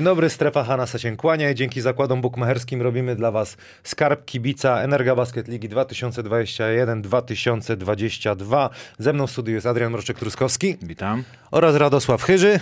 Dzień 0.00 0.04
dobry, 0.04 0.30
strefa 0.30 0.64
Hanasa 0.64 0.98
się 0.98 1.16
kłania 1.16 1.50
i 1.50 1.54
dzięki 1.54 1.80
zakładom 1.80 2.20
bukmacherskim 2.20 2.82
robimy 2.82 3.16
dla 3.16 3.30
Was 3.30 3.56
skarb 3.84 4.24
kibica 4.24 4.80
Energa 4.80 5.16
Basket 5.16 5.48
Ligi 5.48 5.68
2021-2022. 5.68 8.68
Ze 8.98 9.12
mną 9.12 9.26
w 9.26 9.30
studiu 9.30 9.54
jest 9.54 9.66
Adrian 9.66 9.92
Mroczek-Truskowski 9.92 10.76
Witam. 10.82 11.24
oraz 11.50 11.76
Radosław 11.76 12.22
Chyży, 12.22 12.60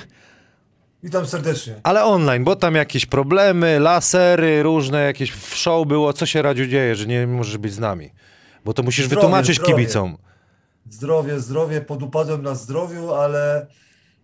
Witam 1.03 1.27
serdecznie. 1.27 1.75
ale 1.83 2.05
online, 2.05 2.45
bo 2.45 2.57
tam 2.57 2.75
jakieś 2.75 3.07
problemy, 3.07 3.81
lasery, 3.81 4.63
różne 4.63 5.03
jakieś 5.03 5.33
w 5.33 5.57
show 5.57 5.87
było. 5.87 6.13
Co 6.13 6.27
się 6.27 6.43
Radziu 6.43 6.67
dzieje, 6.67 6.97
że 6.97 7.07
nie 7.07 7.27
możesz 7.27 7.59
być 7.59 7.73
z 7.73 7.79
nami? 7.79 8.11
Bo 8.65 8.75
to 8.75 8.83
musisz 8.83 9.07
Zdrowie, 9.07 9.21
wytłumaczyć 9.21 9.57
zdrowie. 9.57 9.75
kibicom. 9.75 10.17
Zdrowie, 10.91 11.41
zdrowie, 11.41 11.81
podupadłem 11.81 12.43
na 12.43 12.55
zdrowiu, 12.55 13.15
ale 13.15 13.67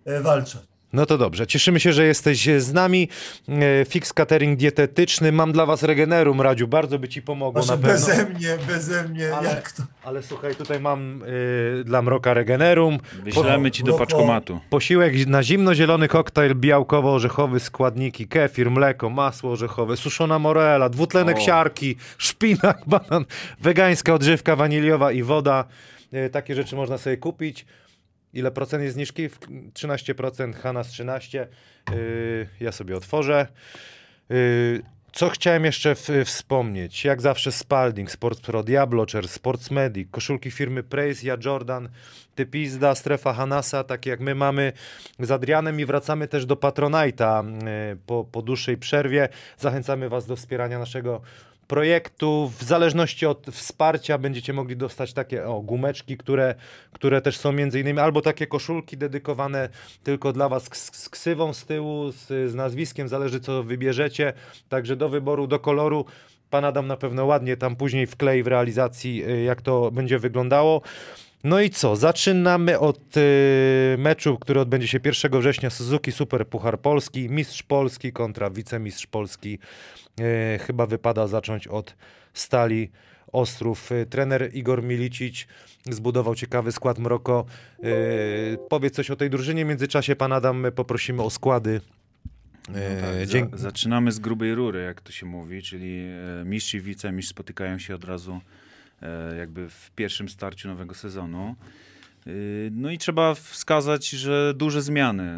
e, 0.05 0.20
walczę. 0.20 0.73
No 0.95 1.07
to 1.07 1.19
dobrze. 1.19 1.47
Cieszymy 1.47 1.80
się, 1.80 1.93
że 1.93 2.05
jesteś 2.07 2.48
z 2.59 2.73
nami. 2.73 3.09
E, 3.48 3.84
Fix 3.84 4.12
catering 4.12 4.59
dietetyczny. 4.59 5.33
Mam 5.33 5.53
dla 5.53 5.67
was 5.67 5.83
regenerum, 5.83 6.41
Radziu. 6.41 6.69
Bardzo 6.69 6.98
by 6.98 7.09
ci 7.09 7.23
pomogło 7.23 7.53
Proszę, 7.62 7.70
na 7.70 7.77
pewno. 7.77 7.93
beze 7.93 8.25
mnie, 8.27 8.57
beze 8.69 9.09
mnie, 9.09 9.34
Ale- 9.37 9.48
jak 9.48 9.73
to? 9.73 9.83
Ale 10.05 10.23
słuchaj, 10.23 10.55
tutaj 10.55 10.80
mam 10.80 11.23
y, 11.23 11.84
dla 11.84 12.03
Mroka 12.03 12.34
Regenerum. 12.34 12.98
Wyślemy 13.23 13.70
ci 13.70 13.83
do 13.84 13.87
Mroko. 13.93 13.98
paczkomatu. 14.07 14.61
Posiłek 14.70 15.27
na 15.27 15.43
zimno 15.43 15.75
zielony 15.75 16.09
koktajl 16.09 16.55
białkowo-orzechowy, 16.55 17.61
składniki, 17.61 18.29
kefir, 18.29 18.70
mleko, 18.70 19.11
masło 19.11 19.51
orzechowe, 19.53 19.97
suszona 19.97 20.39
morela, 20.39 20.89
dwutlenek 20.89 21.37
O. 21.37 21.41
siarki, 21.41 21.97
szpinak, 22.19 22.79
banan, 22.87 23.25
wegańska 23.61 24.15
odżywka 24.15 24.56
waniliowa 24.56 25.12
i 25.12 25.23
woda. 25.23 25.64
Y, 26.14 26.31
takie 26.31 26.55
rzeczy 26.55 26.77
można 26.77 26.98
sobie 26.98 27.17
kupić. 27.17 27.67
Ile 28.34 28.50
procent 28.50 28.82
jest 28.82 28.94
zniżki? 28.94 29.28
W- 29.28 29.38
13%, 29.74 30.54
Hanas 30.54 30.88
13%. 30.88 31.46
Y, 31.92 32.46
ja 32.60 32.72
sobie 32.72 32.96
otworzę. 32.96 33.46
Y, 34.30 34.82
Co 35.12 35.30
chciałem 35.30 35.64
jeszcze 35.64 35.94
w, 35.94 36.08
wspomnieć? 36.24 37.05
Jak 37.05 37.20
zawsze 37.22 37.52
Spalding, 37.52 38.10
Sports 38.10 38.40
Pro, 38.40 38.62
Diablocher, 38.62 39.28
Sports 39.28 39.70
Medic, 39.70 40.08
koszulki 40.10 40.50
firmy 40.50 40.82
Praise, 40.82 41.27
ja 41.27 41.36
Jordan, 41.44 41.88
Typizda, 42.34 42.94
Strefa 42.94 43.32
Hanasa, 43.32 43.84
takie 43.84 44.10
jak 44.10 44.20
my 44.20 44.34
mamy 44.34 44.72
z 45.20 45.30
Adrianem 45.30 45.80
i 45.80 45.84
wracamy 45.84 46.28
też 46.28 46.46
do 46.46 46.55
Patronite'a 46.56 47.44
y, 47.92 47.96
po, 48.06 48.24
po 48.24 48.42
dłuższej 48.42 48.77
przerwie. 48.77 49.28
Zachęcamy 49.58 50.08
Was 50.08 50.27
do 50.27 50.36
wspierania 50.36 50.78
naszego 50.78 51.20
projektu. 51.69 52.53
W 52.59 52.62
zależności 52.62 53.27
od 53.27 53.47
wsparcia 53.51 54.19
będziecie 54.19 54.53
mogli 54.53 54.77
dostać 54.77 55.12
takie 55.12 55.47
o, 55.47 55.61
gumeczki, 55.61 56.17
które, 56.17 56.55
które 56.93 57.20
też 57.20 57.37
są 57.37 57.53
między 57.53 57.81
innymi, 57.81 57.98
albo 57.98 58.20
takie 58.20 58.47
koszulki 58.47 58.97
dedykowane 58.97 59.69
tylko 60.03 60.33
dla 60.33 60.48
Was 60.48 60.65
z, 60.65 60.97
z 60.97 61.09
ksywą 61.09 61.53
z 61.53 61.65
tyłu, 61.65 62.12
z, 62.12 62.51
z 62.51 62.55
nazwiskiem, 62.55 63.09
zależy 63.09 63.41
co 63.41 63.62
wybierzecie. 63.62 64.33
Także 64.69 64.97
do 64.97 65.09
wyboru, 65.09 65.47
do 65.47 65.59
koloru. 65.59 66.05
Pan 66.51 66.65
Adam 66.65 66.87
na 66.87 66.97
pewno 66.97 67.25
ładnie 67.25 67.57
tam 67.57 67.77
później 67.77 68.07
wklei 68.07 68.42
w 68.42 68.47
realizacji, 68.47 69.25
y, 69.25 69.42
jak 69.42 69.62
to 69.62 69.91
będzie 69.91 70.19
wyglądało. 70.19 70.83
No 71.45 71.61
i 71.61 71.70
co? 71.70 71.97
Zaczynamy 71.97 72.78
od 72.78 73.17
y, 73.17 73.97
meczu, 73.98 74.39
który 74.39 74.61
odbędzie 74.61 74.89
się 74.89 74.98
1 75.05 75.41
września. 75.41 75.70
Suzuki 75.70 76.12
Super 76.12 76.48
Puchar 76.48 76.81
Polski. 76.81 77.31
Mistrz 77.31 77.62
Polski 77.62 78.12
kontra 78.12 78.51
wicemistrz 78.51 79.06
Polski. 79.06 79.59
Y, 80.20 80.59
chyba 80.59 80.86
wypada 80.86 81.27
zacząć 81.27 81.69
od 81.69 81.97
Stali 82.34 82.91
Ostrów. 83.33 83.92
Y, 83.92 84.06
trener 84.06 84.51
Igor 84.55 84.83
Milicic 84.83 85.47
zbudował 85.91 86.34
ciekawy 86.34 86.73
skład 86.73 86.98
Mroko. 86.98 87.45
Y, 87.84 88.58
powiedz 88.68 88.95
coś 88.95 89.11
o 89.11 89.17
tej 89.17 89.30
drużynie. 89.30 89.64
W 89.64 89.68
międzyczasie 89.68 90.17
pan 90.17 90.33
Adam 90.33 90.61
my 90.61 90.73
poprosimy 90.73 91.23
o 91.23 91.30
składy. 91.30 91.80
No 92.68 92.79
Y, 92.79 93.01
tak, 93.01 93.29
dzięk- 93.29 93.51
za, 93.51 93.57
zaczynamy 93.57 94.13
z 94.13 94.18
grubej 94.18 94.55
rury, 94.55 94.83
jak 94.83 95.01
to 95.01 95.13
się 95.13 95.27
mówi, 95.27 95.63
czyli 95.63 96.05
mistrz 96.45 96.74
i 96.74 96.80
wicemistrz 96.80 97.30
spotykają 97.30 97.79
się 97.79 97.95
od 97.95 98.05
razu 98.05 98.41
jakby 99.39 99.69
w 99.69 99.91
pierwszym 99.97 100.29
starciu 100.29 100.69
nowego 100.69 100.95
sezonu. 100.95 101.55
Y, 102.27 102.70
No 102.75 102.91
i 102.91 102.98
trzeba 102.98 103.35
wskazać, 103.35 104.09
że 104.09 104.55
duże 104.57 104.83
zmiany. 104.83 105.33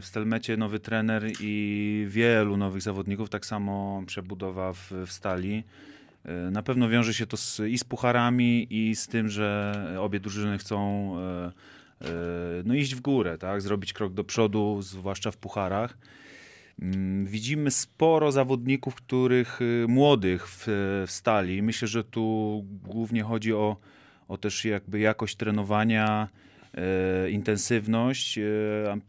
W 0.00 0.04
Stelmecie 0.04 0.56
nowy 0.56 0.80
trener 0.80 1.24
i 1.40 2.06
wielu 2.08 2.56
nowych 2.56 2.82
zawodników, 2.82 3.30
tak 3.30 3.46
samo 3.46 4.02
przebudowa 4.06 4.72
w, 4.72 4.92
w 5.06 5.12
Stali. 5.12 5.64
Y, 6.26 6.50
Na 6.50 6.62
pewno 6.62 6.88
wiąże 6.88 7.14
się 7.14 7.26
to 7.26 7.36
z, 7.36 7.60
i 7.60 7.78
z 7.78 7.84
pucharami, 7.84 8.66
i 8.70 8.96
z 8.96 9.06
tym, 9.06 9.28
że 9.28 9.74
obie 10.00 10.20
drużyny 10.20 10.58
chcą 10.58 11.12
e, 11.18 11.52
e, 12.00 12.08
no 12.64 12.74
iść 12.74 12.94
w 12.94 13.00
górę, 13.00 13.38
tak? 13.38 13.62
zrobić 13.62 13.92
krok 13.92 14.12
do 14.12 14.24
przodu, 14.24 14.82
zwłaszcza 14.82 15.30
w 15.30 15.36
pucharach. 15.36 15.98
Mm, 16.82 17.26
Widzimy 17.26 17.70
sporo 17.70 18.32
zawodników, 18.32 18.94
których 18.94 19.62
y, 19.62 19.86
młodych 19.88 20.48
w, 20.48 20.64
w 21.06 21.10
stali. 21.10 21.62
Myślę, 21.62 21.88
że 21.88 22.04
tu 22.04 22.64
głównie 22.84 23.22
chodzi 23.22 23.52
o, 23.52 23.76
o 24.28 24.38
też 24.38 24.64
jakby 24.64 24.98
jakość 24.98 25.36
trenowania, 25.36 26.28
e, 26.74 27.30
intensywność. 27.30 28.38
E, 28.38 28.42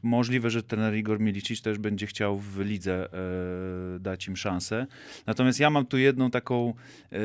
możliwe, 0.03 0.49
że 0.49 0.63
trener 0.63 0.95
Igor 0.95 1.19
Milicic 1.19 1.61
też 1.61 1.77
będzie 1.77 2.07
chciał 2.07 2.37
w 2.37 2.59
lidze 2.59 3.09
e, 3.13 3.99
dać 3.99 4.27
im 4.27 4.37
szansę. 4.37 4.87
Natomiast 5.25 5.59
ja 5.59 5.69
mam 5.69 5.85
tu 5.85 5.97
jedną 5.97 6.31
taką, 6.31 6.73
e, 7.11 7.17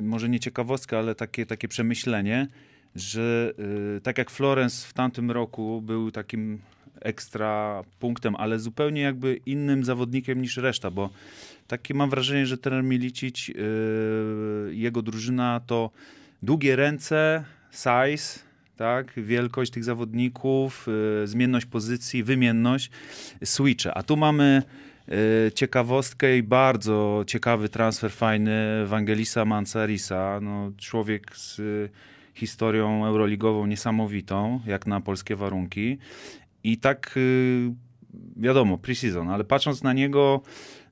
może 0.00 0.28
nie 0.28 0.40
ciekawostkę, 0.40 0.98
ale 0.98 1.14
takie, 1.14 1.46
takie 1.46 1.68
przemyślenie, 1.68 2.48
że 2.94 3.54
e, 3.96 4.00
tak 4.00 4.18
jak 4.18 4.30
Florence 4.30 4.88
w 4.88 4.92
tamtym 4.92 5.30
roku 5.30 5.82
był 5.82 6.10
takim 6.10 6.58
ekstra 7.00 7.84
punktem, 8.00 8.36
ale 8.36 8.58
zupełnie 8.58 9.00
jakby 9.00 9.40
innym 9.46 9.84
zawodnikiem 9.84 10.42
niż 10.42 10.56
reszta, 10.56 10.90
bo 10.90 11.10
takie 11.66 11.94
mam 11.94 12.10
wrażenie, 12.10 12.46
że 12.46 12.58
trener 12.58 12.84
Milicic, 12.84 13.48
yy, 13.48 13.54
jego 14.70 15.02
drużyna 15.02 15.60
to 15.66 15.90
długie 16.42 16.76
ręce, 16.76 17.44
size, 17.70 18.40
tak, 18.76 19.12
wielkość 19.16 19.72
tych 19.72 19.84
zawodników, 19.84 20.86
yy, 21.20 21.26
zmienność 21.26 21.66
pozycji, 21.66 22.24
wymienność, 22.24 22.90
switche. 23.44 23.94
A 23.94 24.02
tu 24.02 24.16
mamy 24.16 24.62
yy, 25.08 25.16
ciekawostkę 25.54 26.36
i 26.36 26.42
bardzo 26.42 27.24
ciekawy 27.26 27.68
transfer 27.68 28.12
fajny 28.12 28.82
Evangelisa 28.84 29.44
Mancerisa, 29.44 30.40
no, 30.42 30.72
człowiek 30.78 31.36
z 31.36 31.58
yy, 31.58 31.90
historią 32.36 33.06
euroligową 33.06 33.66
niesamowitą, 33.66 34.60
jak 34.66 34.86
na 34.86 35.00
polskie 35.00 35.36
warunki. 35.36 35.98
I 36.66 36.78
tak 36.78 37.14
y, 37.16 37.72
wiadomo, 38.36 38.78
pre-season, 38.78 39.30
ale 39.30 39.44
patrząc 39.44 39.82
na 39.82 39.92
niego, 39.92 40.42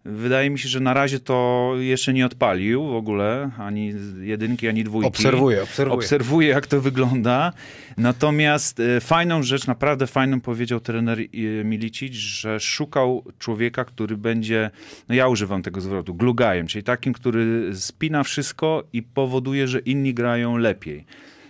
wydaje 0.05 0.51
mi 0.51 0.59
się, 0.59 0.69
że 0.69 0.81
na 0.81 0.95
razie 0.95 1.21
to 1.21 1.71
jeszcze 1.79 2.13
nie 2.13 2.27
odpalił 2.27 2.87
w 2.87 2.95
ogóle, 2.95 3.51
ani 3.59 3.95
jedynki, 4.21 4.69
ani 4.69 4.85
dwójki. 4.85 5.09
Obserwuję, 5.09 5.63
obserwuję. 5.63 5.99
Obserwuję, 5.99 6.49
jak 6.49 6.67
to 6.67 6.81
wygląda. 6.81 7.53
Natomiast 7.97 8.81
e, 8.81 9.01
fajną 9.01 9.43
rzecz, 9.43 9.67
naprawdę 9.67 10.07
fajną 10.07 10.41
powiedział 10.41 10.81
trener 10.81 11.21
e, 11.21 11.65
Milicic, 11.65 12.15
że 12.15 12.61
szukał 12.61 13.25
człowieka, 13.39 13.85
który 13.85 14.17
będzie, 14.17 14.71
no 15.09 15.15
ja 15.15 15.29
używam 15.29 15.63
tego 15.63 15.81
zwrotu, 15.81 16.15
glugajem, 16.15 16.67
czyli 16.67 16.85
takim, 16.85 17.13
który 17.13 17.71
spina 17.75 18.23
wszystko 18.23 18.85
i 18.93 19.03
powoduje, 19.03 19.69
że 19.69 19.79
inni 19.79 20.15
grają 20.15 20.57
lepiej. 20.57 21.05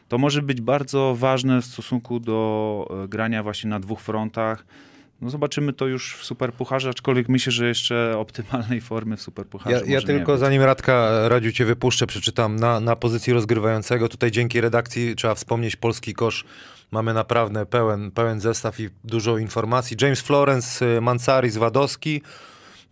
To 0.09 0.19
może 0.19 0.42
być 0.42 0.60
bardzo 0.60 1.15
ważne 1.19 1.62
w 1.62 1.65
stosunku 1.65 2.20
do 2.20 2.88
e, 3.04 3.09
grania 3.09 3.42
właśnie 3.42 3.70
na 3.70 3.81
dwóch 3.81 4.00
frontach. 4.00 4.65
No 5.20 5.31
zobaczymy 5.31 5.72
to 5.72 5.87
już 5.87 6.16
w 6.16 6.25
Superpucharze, 6.25 6.91
aczkolwiek 6.91 7.28
myślę, 7.28 7.53
że 7.53 7.69
jeszcze 7.69 8.19
optymalnej 8.19 8.81
formy 8.81 9.16
w 9.16 9.22
Superpucharze 9.22 9.76
Ja, 9.87 9.94
ja 9.94 10.03
tylko 10.03 10.38
zanim 10.38 10.62
Radka 10.62 11.28
Radziu 11.28 11.53
cię 11.53 11.65
wypuszczę, 11.65 12.06
przeczytam 12.06 12.56
na, 12.56 12.80
na 12.80 12.97
pozycji 12.97 13.33
rozgrywającego. 13.33 14.09
Tutaj 14.09 14.30
dzięki 14.30 14.60
redakcji 14.60 15.16
trzeba 15.16 15.34
wspomnieć 15.34 15.77
polski 15.77 16.15
kosz. 16.15 16.45
Mamy 16.91 17.15
naprawdę 17.15 17.66
pełen, 17.66 18.10
pełen 18.10 18.41
zestaw 18.41 18.80
i 18.80 18.89
dużo 19.04 19.39
informacji. 19.39 19.97
James 20.03 20.21
Florence, 20.21 20.97
y, 20.97 21.00
Mancari, 21.00 21.50
Zwadowski, 21.50 22.22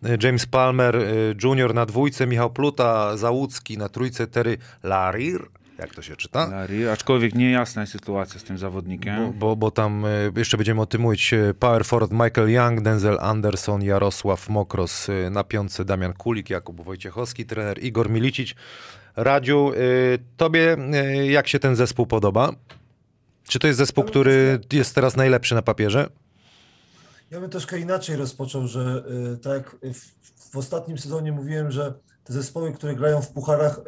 y, 0.05 0.17
James 0.23 0.45
Palmer 0.45 0.97
Jr. 1.43 1.73
na 1.73 1.85
dwójce, 1.85 2.27
Michał 2.27 2.49
Pluta, 2.49 3.17
Załucki 3.17 3.77
na 3.77 3.89
trójce, 3.89 4.27
Terry 4.27 4.57
Larir. 4.83 5.41
Jak 5.83 5.95
to 5.95 6.01
się 6.01 6.15
czyta? 6.15 6.47
Larry, 6.47 6.91
aczkolwiek 6.91 7.35
niejasna 7.35 7.81
jest 7.81 7.91
sytuacja 7.91 8.39
z 8.39 8.43
tym 8.43 8.57
zawodnikiem. 8.57 9.25
Bo, 9.25 9.33
bo, 9.33 9.55
bo 9.55 9.71
tam 9.71 10.05
y, 10.05 10.31
jeszcze 10.35 10.57
będziemy 10.57 10.81
o 10.81 10.85
tym 10.85 11.01
mówić. 11.01 11.33
y, 11.33 11.53
Power 11.59 11.85
forward 11.85 12.11
Michael 12.11 12.49
Young, 12.49 12.81
Denzel 12.81 13.17
Anderson, 13.19 13.83
Jarosław 13.83 14.49
Mokros 14.49 15.09
y, 15.09 15.29
na 15.31 15.43
piątce, 15.43 15.85
Damian 15.85 16.13
Kulik, 16.13 16.49
Jakub 16.49 16.81
Wojciechowski, 16.81 17.45
trener 17.45 17.83
Igor 17.83 18.09
Milicic. 18.09 18.55
Radziu, 19.15 19.71
tobie 20.37 20.77
jak 21.29 21.47
się 21.47 21.59
ten 21.59 21.75
zespół 21.75 22.05
podoba? 22.05 22.51
Czy 23.47 23.59
to 23.59 23.67
jest 23.67 23.77
zespół, 23.77 24.03
który 24.03 24.59
jest 24.73 24.95
teraz 24.95 25.15
najlepszy 25.15 25.55
na 25.55 25.61
papierze? 25.61 26.09
Ja 27.31 27.39
bym 27.39 27.49
troszkę 27.49 27.79
inaczej 27.79 28.15
rozpoczął, 28.15 28.67
że 28.67 29.03
tak 29.41 29.53
jak 29.53 29.93
w, 29.93 30.51
w 30.51 30.57
ostatnim 30.57 30.97
sezonie 30.97 31.31
mówiłem, 31.31 31.71
że 31.71 31.93
te 32.23 32.33
zespoły, 32.33 32.73
które 32.73 32.95
grają 32.95 33.21
w 33.21 33.31
pucharach 33.31 33.79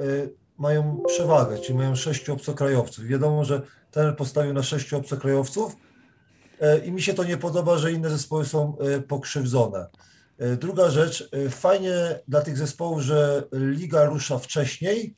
mają 0.58 1.02
przewagę, 1.08 1.60
czyli 1.60 1.78
mają 1.78 1.96
sześciu 1.96 2.34
obcokrajowców. 2.34 3.06
Wiadomo, 3.06 3.46
że 3.46 3.62
ten 3.92 4.16
postawił 4.16 4.54
na 4.54 4.64
sześciu 4.64 4.98
obcokrajowców 4.98 5.76
y, 6.62 6.86
i 6.86 6.92
mi 6.92 7.02
się 7.02 7.14
to 7.14 7.24
nie 7.24 7.38
podoba, 7.38 7.78
że 7.78 7.92
inne 7.92 8.10
zespoły 8.10 8.46
są 8.46 8.78
y, 8.98 9.02
pokrzywdzone. 9.02 9.88
E, 10.38 10.56
Druga 10.56 10.90
rzecz, 10.90 11.30
e, 11.32 11.50
fajnie 11.50 12.20
dla 12.28 12.42
tych 12.42 12.58
zespołów, 12.58 13.02
że 13.02 13.44
liga 13.52 14.06
rusza 14.06 14.40
wcześniej, 14.40 15.16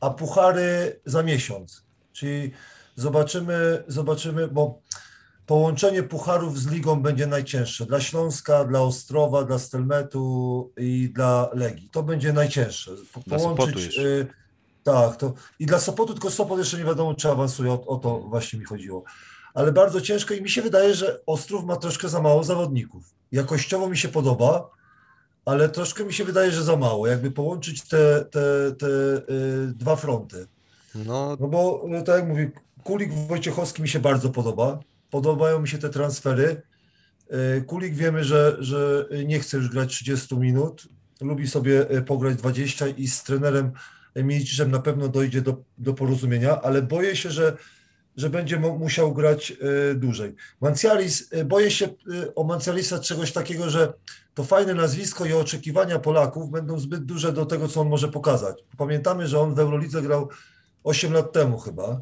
a 0.00 0.10
puchary 0.10 1.00
za 1.04 1.22
miesiąc. 1.22 1.86
Czyli 2.12 2.50
zobaczymy, 2.94 3.84
zobaczymy, 3.88 4.48
bo 4.48 4.80
połączenie 5.46 6.02
pucharów 6.02 6.60
z 6.60 6.66
ligą 6.66 7.02
będzie 7.02 7.26
najcięższe. 7.26 7.86
Dla 7.86 8.00
Śląska, 8.00 8.64
dla 8.64 8.80
Ostrowa, 8.80 9.44
dla 9.44 9.58
Stelmetu 9.58 10.72
i 10.76 11.10
dla 11.14 11.50
Legii. 11.52 11.88
To 11.92 12.02
będzie 12.02 12.32
najcięższe. 12.32 12.90
Po- 13.12 13.20
Y, 14.86 14.92
tak, 14.92 15.16
to 15.16 15.34
i 15.58 15.66
dla 15.66 15.78
Sopotu, 15.78 16.12
tylko 16.12 16.30
Sopot 16.30 16.58
jeszcze 16.58 16.78
nie 16.78 16.84
wiadomo, 16.84 17.14
czy 17.14 17.30
awansuje. 17.30 17.72
O, 17.72 17.86
o 17.86 17.96
to 17.96 18.20
właśnie 18.20 18.58
mi 18.58 18.64
chodziło. 18.64 19.04
Ale 19.54 19.72
bardzo 19.72 20.00
ciężko 20.00 20.34
i 20.34 20.42
mi 20.42 20.50
się 20.50 20.62
wydaje, 20.62 20.94
że 20.94 21.20
Ostrów 21.26 21.64
ma 21.64 21.76
troszkę 21.76 22.08
za 22.08 22.22
mało 22.22 22.44
zawodników. 22.44 23.04
Jakościowo 23.32 23.88
mi 23.88 23.96
się 23.96 24.08
podoba, 24.08 24.70
ale 25.44 25.68
troszkę 25.68 26.04
mi 26.04 26.12
się 26.12 26.24
wydaje, 26.24 26.50
że 26.52 26.64
za 26.64 26.76
mało. 26.76 27.06
Jakby 27.06 27.30
połączyć 27.30 27.88
te, 27.88 28.24
te, 28.24 28.72
te 28.78 28.86
y, 28.86 29.22
dwa 29.74 29.96
fronty. 29.96 30.46
No, 30.94 31.36
No 31.40 31.48
bo 31.48 31.84
no, 31.88 32.02
tak 32.02 32.16
jak 32.16 32.28
mówię, 32.28 32.50
Kulik 32.84 33.12
Wojciechowski 33.12 33.82
mi 33.82 33.88
się 33.88 34.00
bardzo 34.00 34.30
podoba. 34.30 34.78
Podobają 35.10 35.60
mi 35.60 35.68
się 35.68 35.78
te 35.78 35.90
transfery. 35.90 36.62
E, 37.30 37.60
Kulik 37.60 37.94
wiemy, 37.94 38.24
że, 38.24 38.56
że 38.58 39.08
nie 39.26 39.40
chce 39.40 39.56
już 39.56 39.68
grać 39.68 39.90
30 39.90 40.36
minut. 40.36 40.88
Lubi 41.20 41.48
sobie 41.48 41.90
e, 41.90 42.02
pograć 42.02 42.36
20 42.36 42.86
i 42.86 43.08
z 43.08 43.22
trenerem 43.22 43.72
Miliciczem 44.24 44.70
na 44.70 44.78
pewno 44.78 45.08
dojdzie 45.08 45.42
do, 45.42 45.56
do 45.78 45.94
porozumienia, 45.94 46.62
ale 46.62 46.82
boję 46.82 47.16
się, 47.16 47.30
że, 47.30 47.56
że 48.16 48.30
będzie 48.30 48.58
mu- 48.58 48.78
musiał 48.78 49.14
grać 49.14 49.52
e, 49.90 49.94
dłużej. 49.94 50.34
Mancialis, 50.60 51.28
e, 51.32 51.44
boję 51.44 51.70
się 51.70 51.86
e, 51.86 52.34
o 52.34 52.44
Mancialisa 52.44 52.98
czegoś 52.98 53.32
takiego, 53.32 53.70
że 53.70 53.92
to 54.34 54.44
fajne 54.44 54.74
nazwisko 54.74 55.24
i 55.26 55.32
oczekiwania 55.32 55.98
Polaków 55.98 56.50
będą 56.50 56.78
zbyt 56.78 57.04
duże 57.04 57.32
do 57.32 57.46
tego, 57.46 57.68
co 57.68 57.80
on 57.80 57.88
może 57.88 58.08
pokazać. 58.08 58.64
Pamiętamy, 58.78 59.26
że 59.26 59.40
on 59.40 59.54
w 59.54 59.58
Eurolidze 59.58 60.02
grał 60.02 60.28
8 60.84 61.12
lat 61.12 61.32
temu 61.32 61.58
chyba. 61.58 62.00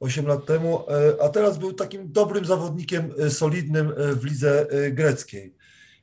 8 0.00 0.26
lat 0.26 0.46
temu, 0.46 0.84
a 1.22 1.28
teraz 1.28 1.58
był 1.58 1.72
takim 1.72 2.12
dobrym 2.12 2.44
zawodnikiem, 2.44 3.12
solidnym 3.28 3.92
w 3.96 4.24
lidze 4.24 4.66
greckiej. 4.90 5.54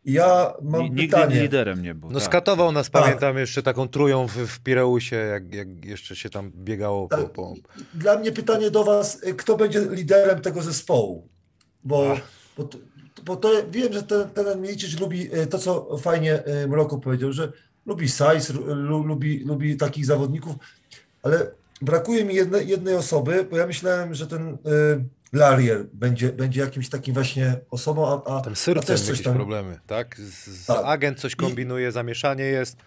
I 0.05 0.13
ja 0.13 0.53
mam 0.61 0.81
Ni- 0.81 0.89
Nigdy 0.89 1.03
pytanie. 1.17 1.41
liderem 1.41 1.81
nie 1.81 1.95
był. 1.95 2.09
no 2.11 2.19
tak. 2.19 2.25
skatował 2.27 2.71
nas, 2.71 2.89
Tak. 2.89 3.01
pamiętam, 3.03 3.37
jeszcze 3.37 3.63
taką 3.63 3.87
trują 3.87 4.27
w, 4.27 4.31
w 4.31 4.59
Pireusie, 4.59 5.15
jak, 5.15 5.53
jak 5.53 5.85
jeszcze 5.85 6.15
się 6.15 6.29
tam 6.29 6.51
biegało 6.55 7.07
po... 7.07 7.17
Tak. 7.17 7.31
po... 7.31 7.53
Dla 7.93 8.19
mnie 8.19 8.31
pytanie 8.31 8.71
do 8.71 8.83
Was, 8.83 9.21
kto 9.37 9.57
będzie 9.57 9.79
liderem 9.89 10.41
tego 10.41 10.61
zespołu? 10.61 11.27
Bo, 11.83 12.17
bo, 12.57 12.63
to- 12.63 12.77
bo 13.25 13.35
to 13.35 13.49
wiem, 13.71 13.93
że 13.93 14.03
ten, 14.03 14.29
ten 14.29 14.61
Milicic 14.61 14.99
lubi 14.99 15.29
e, 15.33 15.47
to, 15.47 15.59
co 15.59 15.97
fajnie 15.97 16.43
e, 16.45 16.67
Mroko 16.67 16.97
powiedział, 16.97 17.31
że 17.33 17.51
lubi 17.85 18.09
size, 18.09 18.53
lu, 18.67 19.03
lubi, 19.03 19.43
lubi 19.45 19.77
takich 19.77 20.05
zawodników, 20.05 20.55
ale 21.23 21.51
brakuje 21.81 22.25
mi 22.25 22.35
jedne, 22.35 22.63
jednej 22.63 22.95
osoby, 22.95 23.47
bo 23.51 23.57
ja 23.57 23.67
myślałem, 23.67 24.13
że 24.13 24.27
ten 24.27 24.47
y, 24.49 24.57
Larier 25.33 25.85
będzie, 25.93 26.29
będzie 26.33 26.61
jakimś 26.61 26.89
takim 26.89 27.13
właśnie 27.13 27.55
osobą, 27.71 28.07
a, 28.07 28.37
a, 28.37 28.41
Tam 28.41 28.53
a 28.53 28.55
sercem 28.55 28.83
też 28.85 29.01
coś 29.01 29.21
tam. 29.21 29.33
problemy, 29.33 29.79
tak? 29.87 30.17
Z, 30.19 30.65
Tak. 30.65 30.81
agent 30.85 31.19
coś 31.19 31.35
kombinuje, 31.35 31.91
zamieszanie 31.91 32.43
jest. 32.43 32.77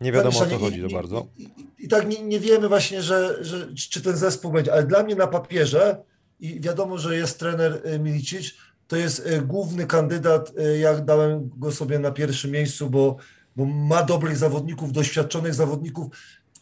Nie 0.00 0.12
wiadomo 0.12 0.40
o 0.40 0.46
co 0.46 0.58
chodzi 0.58 0.78
i- 0.78 0.80
za 0.80 0.86
i- 0.86 0.92
bardzo. 0.94 1.26
I, 1.38 1.42
i, 1.42 1.84
I 1.84 1.88
tak 1.88 2.08
nie, 2.08 2.22
nie 2.22 2.40
wiemy 2.40 2.68
właśnie, 2.68 3.02
że, 3.02 3.44
że, 3.44 3.68
czy 3.90 4.02
ten 4.02 4.16
zespół 4.16 4.52
będzie, 4.52 4.72
ale 4.72 4.82
dla 4.82 5.02
mnie 5.02 5.14
na 5.14 5.26
papierze 5.26 6.02
i 6.40 6.60
wiadomo, 6.60 6.98
że 6.98 7.16
jest 7.16 7.38
trener 7.38 7.82
y, 7.94 7.98
Milicic, 7.98 8.54
to 8.88 8.96
jest 8.96 9.26
y, 9.26 9.42
główny 9.42 9.86
kandydat, 9.86 10.52
y, 10.58 10.78
jak 10.78 11.04
dałem 11.04 11.50
go 11.56 11.72
sobie 11.72 11.98
na 11.98 12.10
pierwszym 12.10 12.50
miejscu, 12.50 12.90
bo, 12.90 13.16
bo 13.56 13.64
ma 13.64 14.02
dobrych 14.02 14.36
zawodników, 14.36 14.92
doświadczonych 14.92 15.54
zawodników 15.54 16.06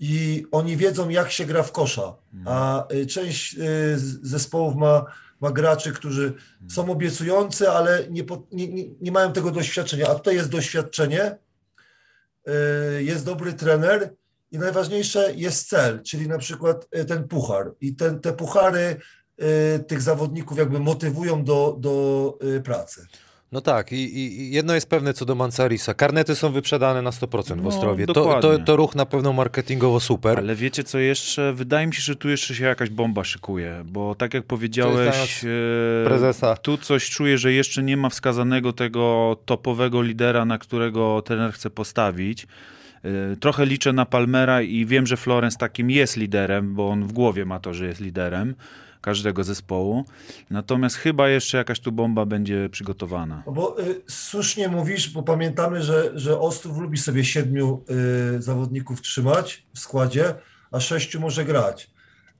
i 0.01 0.47
oni 0.53 0.77
wiedzą, 0.77 1.09
jak 1.09 1.31
się 1.31 1.45
gra 1.45 1.63
w 1.63 1.73
kosza, 1.73 2.15
a 2.47 2.87
y, 2.93 3.07
część 3.07 3.55
y, 3.55 3.59
zespołów 4.23 4.77
ma, 4.77 5.05
ma 5.41 5.51
graczy, 5.51 5.93
którzy 5.93 6.35
są 6.69 6.91
obiecujący, 6.91 7.71
ale 7.71 8.07
nie, 8.11 8.25
nie, 8.53 8.69
nie, 9.01 9.13
mają 9.13 9.33
tego 9.33 9.51
doświadczenia, 9.51 10.07
a 10.09 10.15
tutaj 10.15 10.35
jest 10.35 10.49
doświadczenie, 10.49 11.37
y, 12.99 13.03
jest 13.03 13.25
dobry 13.25 13.53
trener 13.53 14.15
i 14.51 14.59
najważniejsze 14.59 15.35
jest 15.35 15.69
cel, 15.69 16.03
czyli 16.03 16.29
na 16.29 16.39
przykład 16.39 16.89
ten 17.09 17.29
puchar. 17.29 17.73
I 17.81 17.97
ten, 17.97 18.21
te 18.21 18.33
puchary 18.33 18.97
tych 19.87 20.03
zawodników 20.03 20.59
jakby 20.59 20.81
motywują 20.81 21.45
do, 21.45 21.77
do 21.81 22.39
pracy. 22.65 23.07
No 23.53 23.61
tak, 23.61 23.93
i, 23.93 24.17
i 24.17 24.53
jedno 24.53 24.75
jest 24.75 24.89
pewne 24.89 25.15
co 25.15 25.25
do 25.25 25.35
Mancarisa. 25.35 25.95
Karnety 25.95 26.35
są 26.35 26.53
wyprzedane 26.53 27.03
na 27.03 27.11
100% 27.11 27.61
w 27.61 27.63
No, 27.63 27.69
Ostrowie. 27.69 28.07
To, 28.07 28.41
to, 28.41 28.59
to 28.59 28.77
ruch 28.77 28.95
na 28.95 29.07
pewno 29.07 29.33
marketingowo 29.33 30.01
super. 30.01 30.39
Ale 30.39 30.55
wiecie 30.55 30.85
co 30.85 30.99
jeszcze? 30.99 31.53
Wydaje 31.53 31.87
mi 31.87 31.95
się, 31.95 32.01
że 32.03 32.17
tu 32.17 32.29
jeszcze 32.29 32.55
się 32.55 32.65
jakaś 32.65 32.91
bomba 32.91 33.25
szykuje, 33.25 33.83
bo 33.85 34.15
tak 34.15 34.35
jak 34.35 34.45
powiedziałeś, 34.45 35.45
e, 35.45 35.49
prezesa. 36.07 36.57
tu 36.57 36.79
coś 36.79 37.11
czuję, 37.11 37.39
że 37.39 37.53
jeszcze 37.53 37.83
nie 37.83 37.97
ma 37.97 38.09
wskazanego 38.09 38.73
tego 38.73 39.37
topowego 39.45 40.03
lidera, 40.03 40.45
na 40.45 40.59
którego 40.59 41.23
trener 41.23 41.53
chce 41.53 41.71
postawić. 41.71 42.47
E, 43.05 43.37
Trochę 43.37 43.67
liczę 43.67 43.93
na 43.93 44.07
Palmera 44.07 44.63
i 44.63 44.87
wiem, 44.87 45.07
że 45.07 45.17
Florence 45.17 45.59
takim 45.59 45.91
jest 45.91 46.17
liderem, 46.17 46.75
bo 46.75 46.89
on 46.91 47.05
w 47.07 47.13
głowie 47.13 47.45
ma 47.45 47.61
to, 47.61 47.75
że 47.75 47.87
jest 47.87 48.01
liderem 48.01 48.55
każdego 49.03 49.45
zespołu. 49.45 50.05
Natomiast 50.51 50.97
chyba 50.97 51.29
jeszcze 51.29 51.59
jakaś 51.59 51.81
tu 51.81 51.93
bomba 51.93 52.27
będzie 52.27 52.69
przygotowana. 52.69 53.43
No 53.47 53.53
bo 53.53 53.81
y, 53.81 54.03
słusznie 54.09 54.69
mówisz, 54.69 55.11
bo 55.11 55.23
pamiętamy, 55.23 55.83
że, 55.83 56.13
że 56.15 56.39
Ostrów 56.39 56.79
lubi 56.79 56.99
sobie 56.99 57.25
siedmiu 57.25 57.85
y, 58.37 58.43
zawodników 58.43 59.03
trzymać 59.03 59.67
w 59.75 59.79
składzie, 59.79 60.35
a 60.71 60.81
sześciu 60.81 61.21
może 61.21 61.45
grać. 61.45 61.91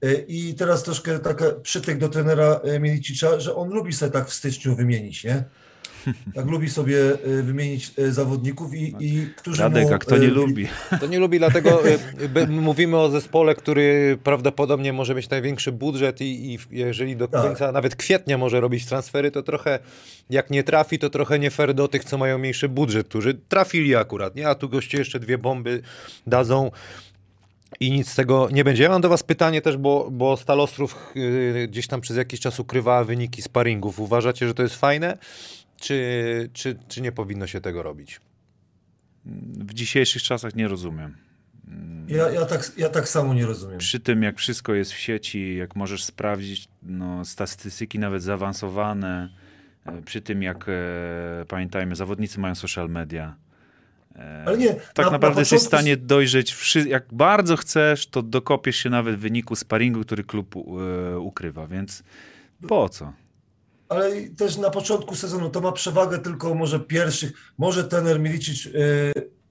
Y, 0.05 0.25
I 0.27 0.53
teraz 0.55 0.83
troszkę 0.83 1.19
taka 1.19 1.45
przytyk 1.51 1.97
do 1.97 2.09
trenera 2.09 2.61
y, 2.75 2.79
Milicicza, 2.79 3.39
że 3.39 3.55
on 3.55 3.69
lubi 3.69 3.93
sobie 3.93 4.11
tak 4.11 4.29
w 4.29 4.33
styczniu 4.33 4.75
wymienić, 4.75 5.23
nie? 5.23 5.43
Tak 6.35 6.45
lubi 6.45 6.69
sobie 6.69 6.97
y, 7.27 7.43
wymienić 7.43 7.91
y, 7.99 8.13
zawodników 8.13 8.73
i, 8.75 8.95
i 8.99 9.27
którzy 9.35 9.61
Radek, 9.61 9.87
mu... 9.87 9.93
a 9.93 9.97
kto 9.97 10.17
nie 10.17 10.27
y, 10.27 10.31
lubi? 10.31 10.67
To 10.99 11.07
nie 11.07 11.19
lubi, 11.19 11.39
dlatego 11.39 11.81
mówimy 12.49 12.97
o 12.97 13.09
zespole, 13.09 13.55
który 13.55 14.17
prawdopodobnie 14.23 14.93
może 14.93 15.15
mieć 15.15 15.29
największy 15.29 15.71
budżet 15.71 16.21
i, 16.21 16.53
i 16.53 16.59
jeżeli 16.71 17.15
do 17.15 17.27
Tak. 17.27 17.41
końca 17.41 17.71
nawet 17.71 17.95
kwietnia 17.95 18.37
może 18.37 18.61
robić 18.61 18.85
transfery, 18.85 19.31
to 19.31 19.43
trochę 19.43 19.79
jak 20.29 20.49
nie 20.49 20.63
trafi, 20.63 20.99
to 20.99 21.09
trochę 21.09 21.39
nie 21.39 21.51
fair 21.51 21.73
do 21.73 21.87
tych, 21.87 22.03
co 22.03 22.17
mają 22.17 22.37
mniejszy 22.37 22.69
budżet, 22.69 23.07
którzy 23.07 23.33
trafili 23.33 23.95
akurat, 23.95 24.35
nie? 24.35 24.49
A 24.49 24.55
tu 24.55 24.69
goście 24.69 24.97
jeszcze 24.97 25.19
dwie 25.19 25.37
bomby 25.37 25.81
dadzą 26.27 26.71
i 27.79 27.91
nic 27.91 28.09
z 28.09 28.15
tego 28.15 28.49
nie 28.51 28.63
będzie. 28.63 28.83
Ja 28.83 28.89
mam 28.89 29.01
do 29.01 29.09
was 29.09 29.23
pytanie 29.23 29.61
też, 29.61 29.77
bo, 29.77 30.07
bo 30.11 30.37
Stalostrów 30.37 31.13
y, 31.15 31.67
gdzieś 31.71 31.87
tam 31.87 32.01
przez 32.01 32.17
jakiś 32.17 32.39
czas 32.39 32.59
ukrywała 32.59 33.03
wyniki 33.03 33.41
sparingów. 33.41 33.99
Uważacie, 33.99 34.47
że 34.47 34.53
to 34.53 34.63
jest 34.63 34.75
fajne? 34.75 35.17
Czy, 35.83 36.49
czy, 36.53 36.75
czy 36.87 37.01
nie 37.01 37.11
powinno 37.11 37.47
się 37.47 37.61
tego 37.61 37.83
robić? 37.83 38.21
W 39.55 39.73
dzisiejszych 39.73 40.23
czasach 40.23 40.55
nie 40.55 40.67
rozumiem. 40.67 41.17
Ja, 42.07 42.31
ja, 42.31 42.45
tak, 42.45 42.71
ja 42.77 42.89
tak 42.89 43.09
samo 43.09 43.33
nie 43.33 43.45
rozumiem. 43.45 43.77
Przy 43.77 43.99
tym, 43.99 44.23
jak 44.23 44.37
wszystko 44.37 44.73
jest 44.73 44.91
w 44.93 44.97
sieci, 44.97 45.55
jak 45.55 45.75
możesz 45.75 46.03
sprawdzić 46.03 46.67
no, 46.83 47.25
statystyki 47.25 47.99
nawet 47.99 48.23
zaawansowane, 48.23 49.29
e, 49.85 50.01
przy 50.01 50.21
tym, 50.21 50.43
jak 50.43 50.65
e, 50.69 51.45
pamiętajmy, 51.47 51.95
zawodnicy 51.95 52.39
mają 52.39 52.55
social 52.55 52.89
media. 52.89 53.35
E, 54.15 54.43
Ale 54.47 54.57
nie, 54.57 54.73
tak 54.93 55.05
na- 55.05 55.11
naprawdę 55.11 55.35
na 55.35 55.41
jesteś 55.41 55.59
w 55.59 55.63
stanie 55.63 55.97
dojrzeć, 55.97 56.53
wszy- 56.53 56.87
jak 56.89 57.05
bardzo 57.13 57.57
chcesz, 57.57 58.07
to 58.07 58.21
dokopiesz 58.21 58.75
się 58.75 58.89
nawet 58.89 59.15
wyniku 59.15 59.55
sparingu, 59.55 60.01
który 60.01 60.23
klub 60.23 60.55
e, 60.55 61.19
ukrywa, 61.19 61.67
więc 61.67 62.03
po 62.67 62.89
co? 62.89 63.13
Ale 63.93 64.11
też 64.37 64.57
na 64.57 64.69
początku 64.69 65.15
sezonu 65.15 65.49
to 65.49 65.61
ma 65.61 65.71
przewagę 65.71 66.19
tylko 66.19 66.55
może 66.55 66.79
pierwszych, 66.79 67.31
może 67.57 67.83
trener 67.83 68.19
Milicic 68.19 68.65
y, 68.65 68.71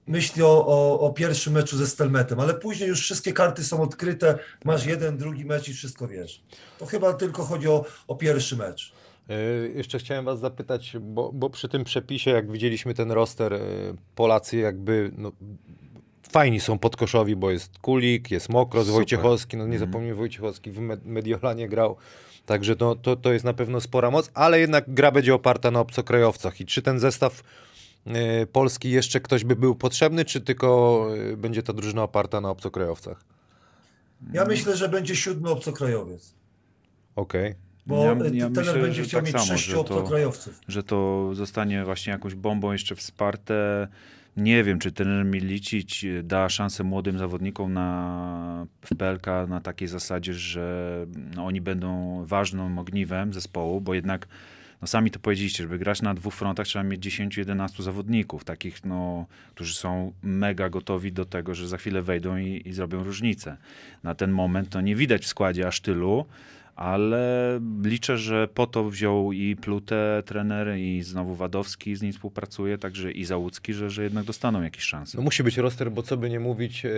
myśli 0.07 0.43
o, 0.43 0.67
o, 0.67 0.99
o 0.99 1.13
pierwszym 1.13 1.53
meczu 1.53 1.77
ze 1.77 1.87
Stelmetem, 1.87 2.39
ale 2.39 2.53
później 2.53 2.89
już 2.89 3.01
wszystkie 3.01 3.33
karty 3.33 3.63
są 3.63 3.81
odkryte, 3.81 4.39
masz 4.65 4.85
jeden, 4.85 5.17
drugi 5.17 5.45
mecz 5.45 5.69
i 5.69 5.73
wszystko 5.73 6.07
wiesz. 6.07 6.41
To 6.79 6.85
chyba 6.85 7.13
tylko 7.13 7.43
chodzi 7.43 7.67
o, 7.67 7.85
o 8.07 8.15
pierwszy 8.15 8.57
mecz. 8.57 8.93
E, 9.29 9.35
Jeszcze 9.75 9.99
chciałem 9.99 10.25
was 10.25 10.39
zapytać, 10.39 10.95
bo, 11.01 11.31
bo 11.33 11.49
przy 11.49 11.69
tym 11.69 11.83
przepisie, 11.83 12.31
jak 12.31 12.51
widzieliśmy 12.51 12.93
ten 12.93 13.11
roster, 13.11 13.53
e, 13.53 13.59
Polacy 14.15 14.57
jakby 14.57 15.11
no, 15.17 15.31
fajni 16.31 16.59
są 16.59 16.79
podkoszowi, 16.79 17.35
bo 17.35 17.51
jest 17.51 17.79
Kulik, 17.79 18.31
jest 18.31 18.49
Mokros, 18.49 18.83
Super. 18.85 18.95
Wojciechowski, 18.95 19.57
no 19.57 19.67
nie 19.67 19.73
Mhm. 19.73 19.89
zapomnij 19.91 20.13
Wojciechowski 20.13 20.71
w 20.71 20.79
Med- 20.79 21.05
Mediolanie 21.05 21.67
grał, 21.69 21.95
także 22.45 22.75
to, 22.75 22.95
to, 22.95 23.15
to 23.15 23.33
jest 23.33 23.45
na 23.45 23.53
pewno 23.53 23.81
spora 23.81 24.11
moc, 24.11 24.31
ale 24.33 24.59
jednak 24.59 24.83
gra 24.87 25.11
będzie 25.11 25.33
oparta 25.35 25.71
na 25.71 25.79
obcokrajowcach 25.79 26.61
i 26.61 26.65
czy 26.65 26.81
ten 26.81 26.99
zestaw 26.99 27.43
e, 28.05 28.45
polski 28.45 28.91
jeszcze 28.91 29.19
ktoś 29.19 29.43
by 29.43 29.55
był 29.55 29.75
potrzebny, 29.75 30.25
czy 30.25 30.41
tylko 30.41 31.07
e, 31.33 31.37
będzie 31.37 31.63
ta 31.63 31.73
drużyna 31.73 32.03
oparta 32.03 32.41
na 32.41 32.49
obcokrajowcach? 32.49 33.23
Ja 34.33 34.45
myślę, 34.45 34.77
że 34.77 34.89
będzie 34.89 35.15
siódmy 35.15 35.49
obcokrajowiec. 35.49 36.33
Okej. 37.15 37.55
Bo 37.85 38.03
Ja- 38.05 38.15
ja 38.33 38.49
myślę, 38.49 38.73
będzie 38.73 39.03
że 39.03 39.03
chciał 39.03 39.17
tak 39.21 39.25
mieć 39.27 39.33
samo, 39.35 39.45
sześciu 39.45 39.71
że 39.71 39.75
to- 39.75 39.81
obcokrajowców. 39.81 40.59
że 40.67 40.83
to 40.83 41.29
zostanie 41.33 41.85
właśnie 41.85 42.11
jakąś 42.13 42.35
bombą 42.35 42.71
jeszcze 42.71 42.95
wsparte. 42.95 43.87
Nie 44.37 44.63
wiem, 44.63 44.79
czy 44.79 44.91
trener 44.91 45.25
Milicic 45.25 46.05
da 46.23 46.49
szansę 46.49 46.83
młodym 46.83 47.17
zawodnikom 47.17 47.73
na, 47.73 48.65
w 48.85 48.95
PLK 48.95 49.27
na 49.47 49.61
takiej 49.61 49.87
zasadzie, 49.87 50.33
że 50.33 51.05
no, 51.35 51.45
oni 51.45 51.61
będą 51.61 52.21
ważnym 52.25 52.79
ogniwem 52.79 53.33
zespołu, 53.33 53.81
bo 53.81 53.93
jednak 53.93 54.27
no 54.81 54.87
sami 54.87 55.11
to 55.11 55.19
powiedzieliście, 55.19 55.63
żeby 55.63 55.77
grać 55.79 56.01
na 56.01 56.13
dwóch 56.13 56.33
frontach 56.33 56.67
trzeba 56.67 56.83
mieć 56.83 57.05
10-11 57.05 57.83
zawodników, 57.83 58.43
takich 58.43 58.85
no, 58.85 59.25
którzy 59.55 59.75
są 59.75 60.11
mega 60.23 60.69
gotowi 60.69 61.11
do 61.11 61.25
tego, 61.25 61.55
że 61.55 61.67
za 61.67 61.77
chwilę 61.77 62.01
wejdą 62.01 62.37
i, 62.37 62.61
i 62.65 62.73
zrobią 62.73 63.03
różnicę. 63.03 63.57
Na 64.03 64.15
ten 64.15 64.31
moment 64.31 64.69
to 64.69 64.81
nie 64.81 64.95
widać 64.95 65.23
w 65.23 65.27
składzie 65.27 65.67
aż 65.67 65.81
tylu, 65.81 66.25
ale 66.75 67.59
liczę, 67.83 68.17
że 68.17 68.47
po 68.47 68.67
to 68.67 68.83
wziął 68.89 69.31
i 69.31 69.55
Plutę 69.55 70.23
trener 70.25 70.77
i 70.77 71.03
znowu 71.03 71.35
Wadowski 71.35 71.95
z 71.95 72.01
nim 72.01 72.13
współpracuje, 72.13 72.77
także 72.77 73.11
i 73.11 73.25
Załucki, 73.25 73.73
że, 73.73 73.89
że 73.89 74.03
jednak 74.03 74.25
dostaną 74.25 74.61
jakieś 74.61 74.83
szanse. 74.83 75.17
No 75.17 75.23
musi 75.23 75.43
być 75.43 75.57
roster, 75.57 75.91
bo 75.91 76.03
co 76.03 76.17
by 76.17 76.29
nie 76.29 76.39
mówić, 76.39 76.85
e, 76.85 76.89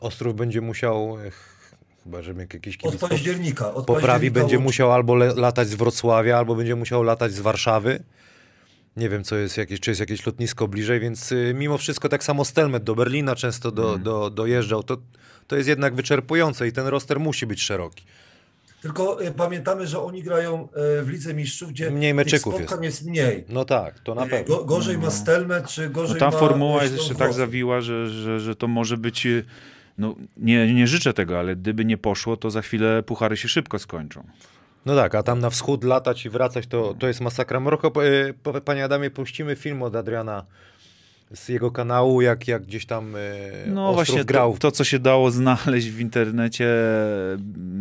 Ostrów 0.00 0.36
będzie 0.36 0.60
musiał, 0.60 1.16
e, 1.26 1.30
chyba 2.04 2.22
że 2.22 2.34
jakiś 2.52 2.76
Od 2.76 2.82
kibic 2.82 3.00
po- 3.00 3.08
października. 3.08 3.74
Od 3.74 3.86
poprawi, 3.86 4.06
października 4.08 4.34
będzie 4.40 4.56
łącznie. 4.56 4.64
musiał 4.64 4.92
albo 4.92 5.14
le, 5.14 5.34
latać 5.34 5.68
z 5.68 5.74
Wrocławia, 5.74 6.38
albo 6.38 6.54
będzie 6.54 6.76
musiał 6.76 7.02
latać 7.02 7.32
z 7.32 7.40
Warszawy. 7.40 8.02
Nie 8.96 9.08
wiem, 9.08 9.24
co 9.24 9.36
jest 9.36 9.56
jakieś, 9.56 9.80
czy 9.80 9.90
jest 9.90 10.00
jakieś 10.00 10.26
lotnisko 10.26 10.68
bliżej, 10.68 11.00
więc 11.00 11.32
y, 11.32 11.52
mimo 11.56 11.78
wszystko 11.78 12.08
tak 12.08 12.24
samo 12.24 12.44
Stelmet 12.44 12.84
do 12.84 12.94
Berlina 12.94 13.36
często 13.36 13.70
do, 13.70 13.82
Mhm. 13.82 14.02
do, 14.02 14.30
dojeżdżał. 14.30 14.82
To, 14.82 14.96
to 15.46 15.56
jest 15.56 15.68
jednak 15.68 15.94
wyczerpujące 15.94 16.68
i 16.68 16.72
ten 16.72 16.86
roster 16.86 17.20
musi 17.20 17.46
być 17.46 17.62
szeroki. 17.62 18.04
Tylko 18.84 19.22
e, 19.22 19.30
pamiętamy, 19.30 19.86
że 19.86 20.00
oni 20.02 20.22
grają 20.22 20.68
e, 21.00 21.02
w 21.02 21.08
Lidze 21.08 21.34
Mistrzów, 21.34 21.70
gdzie 21.70 21.90
Mniej 21.90 22.10
tych 22.10 22.16
meczyków 22.16 22.54
spotkań 22.54 22.84
jest 22.84 23.06
mniej. 23.06 23.44
No 23.48 23.64
tak, 23.64 23.98
to 23.98 24.14
na 24.14 24.24
E, 24.24 24.28
pewno. 24.28 24.56
Go, 24.56 24.64
gorzej 24.64 24.98
ma 24.98 25.10
Stelmet, 25.10 25.68
czy 25.68 25.84
No 25.84 25.90
gorzej 25.90 26.20
ta 26.20 26.30
ma 26.30 26.38
formuła 26.38 26.80
e, 26.80 26.82
jest 26.84 26.96
jeszcze 26.96 27.14
tak 27.14 27.32
zawiła, 27.32 27.80
że, 27.80 28.08
że, 28.08 28.40
że 28.40 28.56
to 28.56 28.68
może 28.68 28.96
być. 28.96 29.26
No, 29.98 30.14
nie, 30.36 30.74
nie 30.74 30.86
życzę 30.86 31.12
tego, 31.12 31.38
ale 31.38 31.56
gdyby 31.56 31.84
nie 31.84 31.96
poszło, 31.98 32.36
to 32.36 32.50
za 32.50 32.62
chwilę 32.62 33.02
puchary 33.02 33.36
się 33.36 33.48
szybko 33.48 33.78
skończą. 33.78 34.24
No 34.86 34.96
tak, 34.96 35.14
a 35.14 35.22
tam 35.22 35.38
na 35.38 35.50
wschód 35.50 35.84
latać 35.84 36.26
i 36.26 36.30
wracać 36.30 36.66
to, 36.66 36.94
to 36.98 37.06
jest 37.06 37.20
masakra. 37.20 37.60
Moroko, 37.60 37.90
po- 37.90 38.60
panie 38.64 38.84
Adamie, 38.84 39.10
puścimy 39.10 39.56
film 39.56 39.82
od 39.82 39.96
Adriana 39.96 40.44
z 41.34 41.48
jego 41.48 41.70
kanału, 41.70 42.22
jak, 42.22 42.48
jak 42.48 42.62
gdzieś 42.62 42.86
tam 42.86 43.16
e, 43.16 43.20
No 43.66 43.92
właśnie, 43.92 44.24
grał. 44.24 44.52
to, 44.52 44.58
to 44.58 44.70
co 44.70 44.84
się 44.84 44.98
dało 44.98 45.30
znaleźć 45.30 45.90
w 45.90 46.00
internecie, 46.00 46.66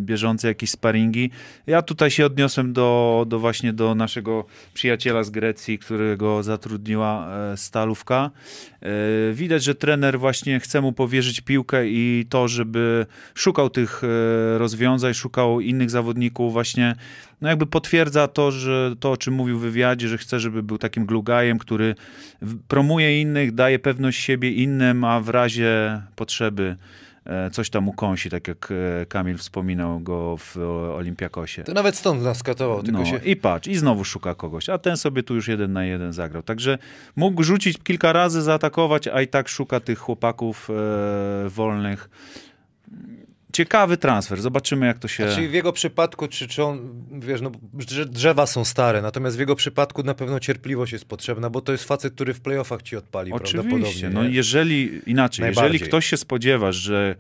bieżące 0.04 0.48
jakieś 0.48 0.70
sparingi. 0.70 1.32
Ja 1.68 1.82
tutaj 1.82 2.12
się 2.12 2.26
odniosłem 2.26 2.74
do, 2.74 3.26
do 3.28 3.40
właśnie 3.40 3.74
do 3.74 3.96
naszego 3.96 4.46
przyjaciela 4.74 5.24
z 5.24 5.30
Grecji, 5.30 5.80
którego 5.80 6.44
zatrudniła 6.44 7.28
e, 7.54 7.58
Stalówka. 7.58 8.32
E, 8.82 9.34
Widać, 9.34 9.64
że 9.64 9.76
trener 9.76 10.20
właśnie 10.20 10.60
chce 10.60 10.82
mu 10.82 10.94
powierzyć 10.94 11.42
piłkę 11.42 11.88
i 11.88 12.26
to, 12.30 12.48
żeby 12.48 13.06
szukał 13.36 13.70
tych 13.70 14.02
e, 14.04 14.58
rozwiązań, 14.58 15.14
szukał 15.14 15.60
innych 15.62 15.90
zawodników 15.90 16.54
właśnie, 16.54 16.96
no 17.44 17.50
jakby 17.50 17.66
potwierdza 17.66 18.28
to, 18.28 18.52
że 18.52 18.96
to, 19.00 19.12
o 19.12 19.18
czym 19.18 19.34
mówił 19.34 19.60
w 19.60 19.62
wywiadzie, 19.62 20.08
że 20.08 20.18
chce, 20.18 20.40
żeby 20.40 20.64
był 20.64 20.78
takim 20.78 21.06
glugajem, 21.06 21.60
który 21.60 21.96
promuje 22.68 23.22
innych, 23.22 23.56
daje 23.56 23.80
pewność 23.80 24.20
siebie 24.20 24.52
innym, 24.52 25.04
a 25.04 25.20
w 25.20 25.30
razie 25.30 26.02
potrzeby 26.16 26.76
e, 27.26 27.50
coś 27.52 27.70
tam 27.70 27.90
ukąsi, 27.90 28.30
tak 28.30 28.48
jak 28.48 28.70
e, 29.02 29.06
Kamil 29.06 29.38
wspominał 29.38 30.00
go 30.00 30.38
w 30.38 30.58
Olimpiakosie. 30.98 31.64
To 31.64 31.74
nawet 31.74 31.96
stąd 31.96 32.24
nas 32.24 32.44
katował, 32.44 32.84
tylko 32.84 33.00
No, 33.00 33.06
się... 33.06 33.18
I 33.18 33.36
patrz, 33.36 33.68
i 33.68 33.76
znowu 33.76 34.04
szuka 34.04 34.36
kogoś, 34.36 34.70
a 34.70 34.78
ten 34.78 34.98
sobie 34.98 35.24
tu 35.24 35.36
już 35.36 35.48
jeden 35.48 35.74
na 35.74 35.86
jeden 35.86 36.14
zagrał. 36.14 36.44
Także 36.44 36.78
mógł 37.16 37.44
rzucić 37.44 37.78
kilka 37.84 38.14
razy, 38.14 38.42
zaatakować, 38.42 39.08
a 39.08 39.22
i 39.22 39.28
tak 39.28 39.48
szuka 39.50 39.80
tych 39.80 40.00
chłopaków 40.00 40.70
e, 40.70 41.50
wolnych. 41.50 42.10
Ciekawy 43.54 43.98
transfer, 43.98 44.42
zobaczymy 44.42 44.86
jak 44.86 45.00
to 45.00 45.08
się... 45.08 45.28
Czyli 45.36 45.48
w 45.48 45.54
jego 45.54 45.74
przypadku, 45.74 46.28
czy, 46.28 46.48
czy 46.48 46.64
on, 46.64 47.04
wiesz, 47.12 47.42
no 47.42 47.52
drze- 47.74 48.06
drzewa 48.06 48.46
są 48.46 48.66
stare, 48.66 49.02
natomiast 49.02 49.38
w 49.38 49.40
jego 49.40 49.56
przypadku 49.56 50.04
na 50.04 50.14
pewno 50.14 50.40
cierpliwość 50.40 50.94
jest 50.94 51.06
potrzebna, 51.06 51.50
bo 51.50 51.62
to 51.62 51.72
jest 51.72 51.84
facet, 51.84 52.14
który 52.14 52.34
w 52.34 52.42
playoffach 52.42 52.82
ci 52.82 52.96
odpali 52.98 53.32
Oczywiście, 53.32 53.70
prawdopodobnie. 53.70 54.10
no 54.10 54.24
nie? 54.24 54.30
jeżeli, 54.30 55.02
inaczej, 55.06 55.46
jeżeli 55.48 55.80
ktoś 55.80 56.06
się 56.06 56.18
spodziewa, 56.18 56.72
że 56.72 57.16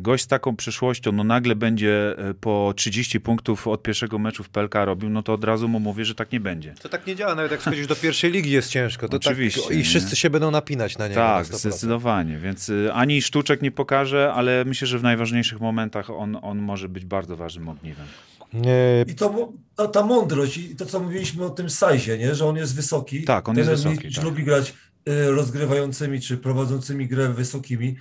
gość 0.00 0.24
z 0.24 0.26
taką 0.26 0.56
przyszłością, 0.56 1.12
no 1.12 1.24
nagle 1.24 1.54
będzie 1.56 2.14
e, 2.18 2.34
po 2.34 2.72
30 2.76 3.20
punktów 3.20 3.68
od 3.68 3.82
pierwszego 3.82 4.18
meczu 4.18 4.44
w 4.44 4.48
PLK 4.48 4.74
robił, 4.74 5.10
no 5.10 5.22
to 5.22 5.32
od 5.32 5.44
razu 5.44 5.68
mu 5.68 5.80
mówię, 5.80 6.04
że 6.04 6.14
tak 6.14 6.32
nie 6.32 6.40
będzie. 6.40 6.74
To 6.82 6.88
tak 6.88 7.06
nie 7.06 7.16
działa, 7.16 7.34
nawet 7.34 7.50
jak 7.50 7.62
schodzisz 7.62 7.86
do 7.86 7.96
pierwszej 7.96 8.30
ligi 8.32 8.50
jest 8.50 8.70
ciężko. 8.70 9.08
To 9.08 9.16
Oczywiście, 9.16 9.60
Tak, 9.62 9.70
I 9.70 9.76
nie? 9.76 9.84
wszyscy 9.84 10.16
się 10.16 10.30
będą 10.30 10.50
napinać 10.50 10.98
na 10.98 11.08
niego. 11.08 11.20
Tak, 11.20 11.50
na 11.50 11.56
100%. 11.56 11.58
zdecydowanie, 11.58 12.38
więc 12.38 12.68
y, 12.68 12.92
ani 12.92 13.22
sztuczek 13.22 13.62
nie 13.62 13.70
pokaże, 13.70 14.32
ale 14.32 14.64
myślę, 14.64 14.86
że 14.86 14.98
w 14.98 15.02
najważniejszych 15.02 15.60
momentach 15.60 16.10
on, 16.10 16.38
on 16.42 16.58
może 16.58 16.88
być 16.88 17.04
bardzo 17.04 17.36
ważnym 17.36 17.68
ogniwem. 17.68 18.06
Nie, 18.54 19.04
I 19.08 19.14
to, 19.14 19.52
ta, 19.76 19.88
ta 19.88 20.04
mądrość 20.04 20.56
i 20.56 20.76
to, 20.76 20.86
co 20.86 21.00
mówiliśmy 21.00 21.44
o 21.44 21.50
tym 21.50 21.70
Sajzie, 21.70 22.18
nie? 22.18 22.34
że 22.34 22.46
on 22.46 22.56
jest 22.56 22.76
wysoki. 22.76 23.24
Tak, 23.24 23.48
on 23.48 23.56
jest 23.56 23.70
wysoki, 23.70 24.14
tak. 24.14 24.24
lubi 24.24 24.44
grać 24.44 24.74
y, 25.08 25.30
rozgrywającymi 25.30 26.20
czy 26.20 26.36
prowadzącymi 26.36 27.08
grę 27.08 27.28
wysokimi. 27.28 27.96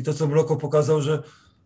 I 0.00 0.02
to, 0.02 0.14
co 0.14 0.26
Mroko 0.26 0.56
pokazał, 0.56 1.02
że 1.02 1.22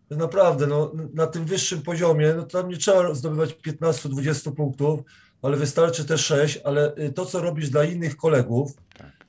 naprawdę 0.09 0.67
no, 0.67 0.91
na 1.13 1.27
tym 1.27 1.45
wyższym 1.45 1.81
poziomie, 1.81 2.33
no 2.37 2.43
tam 2.43 2.69
nie 2.69 2.77
trzeba 2.77 3.13
zdobywać 3.13 3.57
15-20 3.67 4.51
punktów, 4.51 4.99
ale 5.41 5.57
wystarczy 5.57 6.05
te 6.05 6.17
6, 6.17 6.59
ale 6.63 6.95
y, 6.97 7.13
to, 7.13 7.25
co 7.25 7.41
robisz 7.41 7.69
dla 7.69 7.83
innych 7.83 8.17
kolegów, 8.17 8.71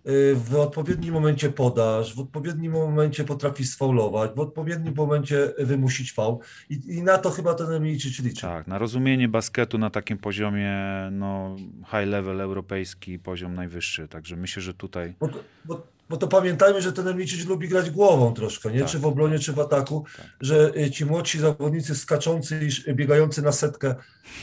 y, 0.07 0.35
w 0.35 0.55
odpowiednim 0.55 1.15
momencie 1.15 1.51
podasz, 1.51 2.15
w 2.15 2.21
odpowiednim 2.21 2.73
momencie 2.73 3.25
potrafisz 3.25 3.69
sfaulować, 3.69 4.31
w 4.37 4.41
odpowiednim 4.41 4.95
momencie 4.95 5.53
wymusić 5.59 6.13
faul 6.13 6.39
i, 6.71 6.81
i 6.87 7.03
na 7.03 7.19
to 7.19 7.31
chyba 7.31 7.55
ten 7.55 7.83
Milicic 7.83 8.19
liczy. 8.19 8.43
Tak, 8.43 8.67
na 8.67 8.79
rozumienie 8.79 9.29
basketu 9.29 9.79
na 9.79 9.91
takim 9.91 10.19
poziomie, 10.19 10.75
no 11.13 11.57
high 11.85 12.09
level 12.09 12.41
europejski, 12.41 13.19
poziom 13.19 13.55
najwyższy, 13.55 14.09
także 14.09 14.37
myślę, 14.37 14.63
że 14.63 14.75
tutaj 14.75 15.15
Bo, 15.21 15.29
bo, 15.65 15.96
bo 16.09 16.17
to 16.17 16.29
pamiętajmy, 16.29 16.83
że 16.83 16.93
ten 16.93 17.09
Emicic 17.09 17.47
lubi 17.47 17.69
grać 17.69 17.91
głową 17.91 18.35
troszkę, 18.35 18.73
nie? 18.73 18.81
Tak. 18.81 18.89
Czy 18.89 18.99
w 18.99 19.07
obronie, 19.07 19.39
czy 19.39 19.53
w 19.53 19.59
ataku, 19.59 20.05
Tak. 20.17 20.27
że 20.41 20.73
y, 20.77 20.91
ci 20.91 21.07
młodsi 21.07 21.39
zawodnicy 21.39 21.95
skaczący 21.95 22.69
i 22.87 22.95
biegający 22.95 23.43
na 23.43 23.53
setkę 23.53 23.95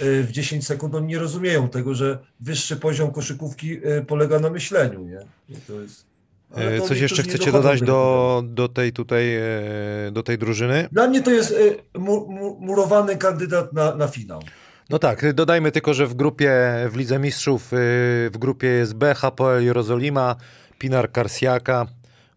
y, 0.02 0.24
w 0.24 0.32
10 0.32 0.68
sekund, 0.68 0.96
oni 0.96 1.08
nie 1.08 1.20
rozumieją 1.20 1.70
tego, 1.70 1.96
że 1.96 2.18
wyższy 2.40 2.76
poziom 2.76 3.12
koszykówki 3.12 3.88
y, 3.88 4.06
polega 4.08 4.40
na 4.40 4.50
myśleniu, 4.50 5.04
nie? 5.04 5.20
I 5.50 5.62
to 5.68 5.82
jest... 5.82 6.06
to 6.80 6.88
Coś 6.88 7.00
jeszcze 7.00 7.24
chcecie 7.24 7.52
dodać 7.52 7.82
do, 7.82 8.44
do 8.48 8.68
tej 8.68 8.94
tutaj, 8.94 9.36
e, 9.36 9.42
do 10.12 10.24
tej 10.24 10.38
drużyny? 10.38 10.88
Dla 10.92 11.08
mnie 11.08 11.22
to 11.22 11.32
jest 11.32 11.56
mu, 11.98 12.32
mu, 12.32 12.58
murowany 12.60 13.18
kandydat 13.18 13.74
na, 13.74 13.96
na 13.96 14.08
finał. 14.08 14.42
No 14.90 15.00
tak, 15.00 15.34
dodajmy 15.34 15.72
tylko, 15.72 15.94
że 15.94 16.08
w 16.08 16.14
grupie, 16.14 16.52
w 16.90 16.96
Lidze 16.96 17.20
Mistrzów, 17.20 17.68
w 17.72 18.36
grupie 18.40 18.68
jest 18.68 18.94
B, 18.94 19.16
Hapoel 19.16 19.66
Jerozolima, 19.66 20.36
Pinar 20.84 21.12
Karsiaka, 21.12 21.88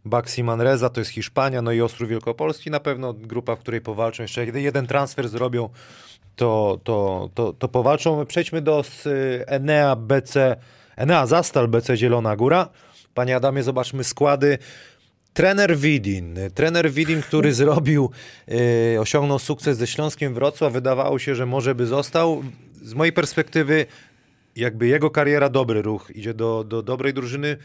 Baxi 0.04 0.44
Manresa, 0.44 0.88
to 0.90 1.00
jest 1.00 1.10
Hiszpania, 1.10 1.62
no 1.62 1.72
i 1.72 1.80
Ostrów 1.80 2.08
Wielkopolski 2.10 2.70
na 2.70 2.80
pewno, 2.80 3.12
grupa, 3.12 3.56
w 3.56 3.58
której 3.58 3.80
powalczą 3.80 4.22
jeszcze, 4.22 4.46
jeden- 4.46 4.86
transfer 4.86 5.28
zrobią, 5.28 5.68
to, 6.36 6.80
to, 6.84 7.30
to, 7.34 7.52
to 7.52 7.68
powalczą. 7.68 8.26
Przejdźmy 8.26 8.62
do 8.62 8.80
s- 8.80 9.08
Enea 9.46 9.96
BC, 9.96 10.56
Enea 10.96 11.26
Zastal 11.26 11.68
BC 11.68 11.96
Zielona 11.96 12.36
Góra. 12.36 12.68
Panie 13.14 13.36
Adamie, 13.36 13.62
zobaczmy 13.62 14.04
składy. 14.04 14.58
Trener 15.34 15.76
Widin, 15.76 16.38
trener 16.54 16.90
Widin, 16.90 17.22
który 17.22 17.54
zrobił, 17.62 18.10
e, 18.96 19.00
osiągnął 19.00 19.38
sukces 19.38 19.78
ze 19.78 19.86
Śląskiem 19.86 20.34
Wrocław, 20.34 20.72
wydawało 20.72 21.18
się, 21.18 21.34
że 21.34 21.46
może 21.46 21.74
by 21.74 21.86
został. 21.86 22.42
Z 22.82 22.94
mojej 22.94 23.12
perspektywy, 23.12 23.86
jakby 24.56 24.86
jego 24.86 25.10
kariera 25.10 25.48
dobry 25.48 25.82
ruch, 25.82 26.10
idzie 26.14 26.34
do, 26.34 26.64
do 26.64 26.82
dobrej 26.82 27.14
drużyny. 27.14 27.56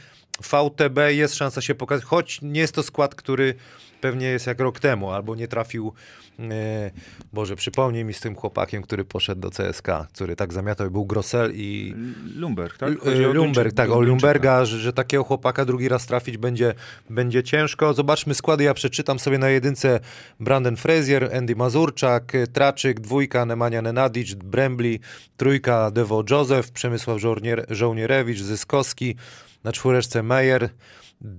VTB 0.42 0.98
jest 1.10 1.36
szansa 1.36 1.62
się 1.62 1.76
pokazać, 1.76 2.06
choć 2.06 2.42
nie 2.42 2.60
jest 2.60 2.76
to 2.76 2.84
skład, 2.84 3.16
który 3.16 3.56
pewnie 4.02 4.28
jest 4.28 4.48
jak 4.48 4.60
rok 4.60 4.80
temu, 4.80 5.12
albo 5.12 5.36
nie 5.36 5.48
trafił, 5.48 5.94
e, 6.40 6.92
Boże, 7.34 7.56
przypomnij 7.56 8.06
mi 8.06 8.14
z 8.14 8.20
tym 8.20 8.36
chłopakiem, 8.36 8.84
który 8.84 9.06
poszedł 9.06 9.42
do 9.42 9.50
CSK, 9.50 9.88
który 10.14 10.36
tak 10.36 10.54
zamiatał, 10.54 10.92
był 10.92 11.06
Grosel 11.06 11.52
i, 11.56 11.96
Lumberg, 12.36 12.78
tak? 12.78 12.90
L- 12.90 13.30
o 13.30 13.34
Lumberg, 13.34 13.74
tak, 13.76 13.90
o. 13.90 14.02
Lumberga, 14.02 14.66
że, 14.66 14.80
że 14.80 14.94
takiego 14.94 15.24
chłopaka 15.24 15.66
drugi 15.66 15.90
raz 15.90 16.06
trafić 16.06 16.38
będzie, 16.38 16.74
będzie 17.10 17.44
ciężko. 17.44 17.94
Zobaczmy 17.94 18.34
składy, 18.34 18.64
ja 18.64 18.74
przeczytam 18.74 19.20
sobie 19.20 19.38
na 19.38 19.50
jedynce 19.50 20.00
Brandon 20.40 20.76
Frazier, 20.78 21.36
Andy 21.36 21.56
Mazurczak, 21.56 22.34
Traczyk, 22.54 23.00
dwójka 23.00 23.46
Nemanja 23.46 23.82
Nenadic, 23.82 24.34
Brembli, 24.34 25.00
trójka 25.38 25.92
Devo 25.92 26.24
Joseph, 26.30 26.72
Przemysław 26.72 27.20
Żołnier, 27.20 27.66
Żołnierewicz, 27.70 28.42
Zyskowski, 28.42 29.16
na 29.64 29.72
czwóreczce 29.72 30.24
Meyer, 30.24 30.70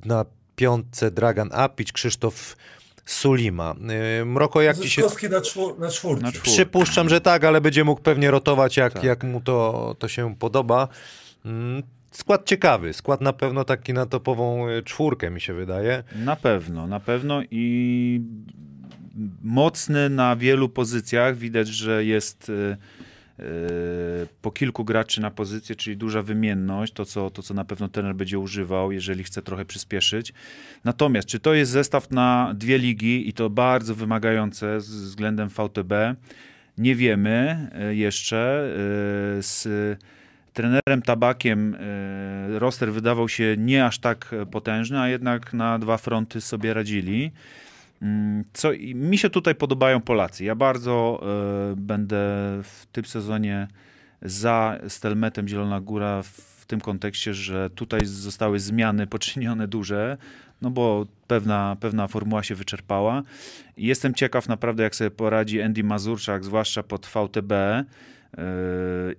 na 0.05 0.25
piątce 0.57 1.11
Dragan 1.11 1.49
Apić, 1.53 1.93
Krzysztof 1.93 2.57
Sulima. 3.07 3.75
Y, 4.21 4.25
Mroko, 4.25 4.63
jak 4.63 4.79
ci 4.79 4.91
się... 4.91 5.03
Na, 5.31 5.41
czwór, 5.41 5.79
na 5.79 5.91
czwórce. 5.91 6.23
Na 6.23 6.33
czwórce. 6.33 6.51
Przypuszczam, 6.51 7.09
że 7.09 7.21
tak, 7.21 7.45
ale 7.45 7.61
będzie 7.61 7.85
mógł 7.85 8.01
pewnie 8.03 8.31
rotować, 8.31 8.77
jak, 8.77 8.93
Tak. 8.93 9.05
jak 9.05 9.25
mu 9.25 9.41
to, 9.41 9.97
to 9.99 10.09
się 10.09 10.37
podoba. 10.37 10.89
Mm, 11.45 11.83
Skład 12.13 12.47
ciekawy, 12.47 12.93
skład 12.93 13.21
na 13.21 13.33
pewno 13.33 13.65
taki 13.65 13.93
na 13.93 14.07
topową 14.07 14.69
y, 14.69 14.83
czwórkę, 14.83 15.31
mi 15.31 15.41
się 15.41 15.55
wydaje. 15.55 16.05
Na 16.17 16.37
pewno, 16.37 16.87
na 16.87 17.01
pewno 17.01 17.43
i 17.51 18.21
mocny 19.43 20.11
na 20.11 20.37
wielu 20.37 20.69
pozycjach. 20.69 21.37
Widać, 21.37 21.69
że 21.69 22.05
jest 22.05 22.51
e, 22.73 22.77
po 24.43 24.51
kilku 24.51 24.85
graczy 24.85 25.21
na 25.21 25.31
pozycję, 25.31 25.77
czyli 25.77 25.97
duża 25.97 26.23
wymienność, 26.23 26.93
to 26.93 27.05
co, 27.05 27.31
to 27.31 27.43
co 27.43 27.55
na 27.55 27.65
pewno 27.65 27.89
trener 27.89 28.15
będzie 28.15 28.39
używał, 28.39 28.93
jeżeli 28.93 29.25
chce 29.25 29.43
trochę 29.43 29.65
przyspieszyć. 29.65 30.33
Natomiast 30.85 31.29
czy 31.29 31.41
to 31.41 31.55
jest 31.55 31.71
zestaw 31.71 32.11
na 32.11 32.55
dwie 32.57 32.79
ligi 32.79 33.29
i 33.29 33.33
to 33.33 33.51
bardzo 33.51 33.95
wymagające 33.95 34.79
względem 34.79 35.49
VTB? 35.49 35.93
Nie 36.79 36.95
wiemy 36.95 37.69
e, 37.75 37.95
jeszcze. 37.95 38.69
E, 39.39 39.43
Z 39.43 39.69
trenerem 40.53 41.03
Tabakiem 41.03 41.75
e, 41.75 42.59
roster 42.59 42.93
wydawał 42.93 43.29
się 43.29 43.55
nie 43.59 43.87
aż 43.87 43.99
tak 43.99 44.35
potężny, 44.51 45.01
a 45.01 45.09
jednak 45.09 45.53
na 45.53 45.79
dwa 45.79 45.97
fronty 45.97 46.41
sobie 46.41 46.75
radzili. 46.75 47.33
Mm, 48.03 48.45
Co, 48.53 48.71
mi 48.95 49.19
się 49.19 49.31
tutaj 49.31 49.55
podobają 49.55 50.01
Polacy. 50.01 50.45
Ja 50.45 50.55
bardzo 50.55 51.23
e, 51.23 51.77
będę 51.77 52.17
w 52.63 52.87
tym 52.93 53.05
sezonie 53.05 53.69
za 54.23 54.79
Stelmetem 54.89 55.49
Zielona 55.49 55.81
Góra 55.81 56.23
w 56.23 56.67
tym 56.67 56.81
kontekście, 56.81 57.35
że 57.35 57.71
tutaj 57.71 58.01
zostały 58.05 58.61
zmiany 58.61 59.07
poczynione 59.07 59.69
duże, 59.69 60.17
no 60.63 60.71
bo 60.71 61.07
pewna, 61.27 61.77
pewna 61.81 62.09
formuła 62.09 62.43
się 62.43 62.55
wyczerpała. 62.55 63.23
I 63.77 63.87
jestem 63.87 64.15
ciekaw 64.15 64.49
naprawdę, 64.49 64.83
jak 64.83 64.95
sobie 64.95 65.11
poradzi 65.11 65.63
Andy 65.63 65.85
Mazurczak, 65.85 66.45
zwłaszcza 66.45 66.83
pod 66.83 67.07
VTB. 67.07 67.53
Yy, 67.53 68.45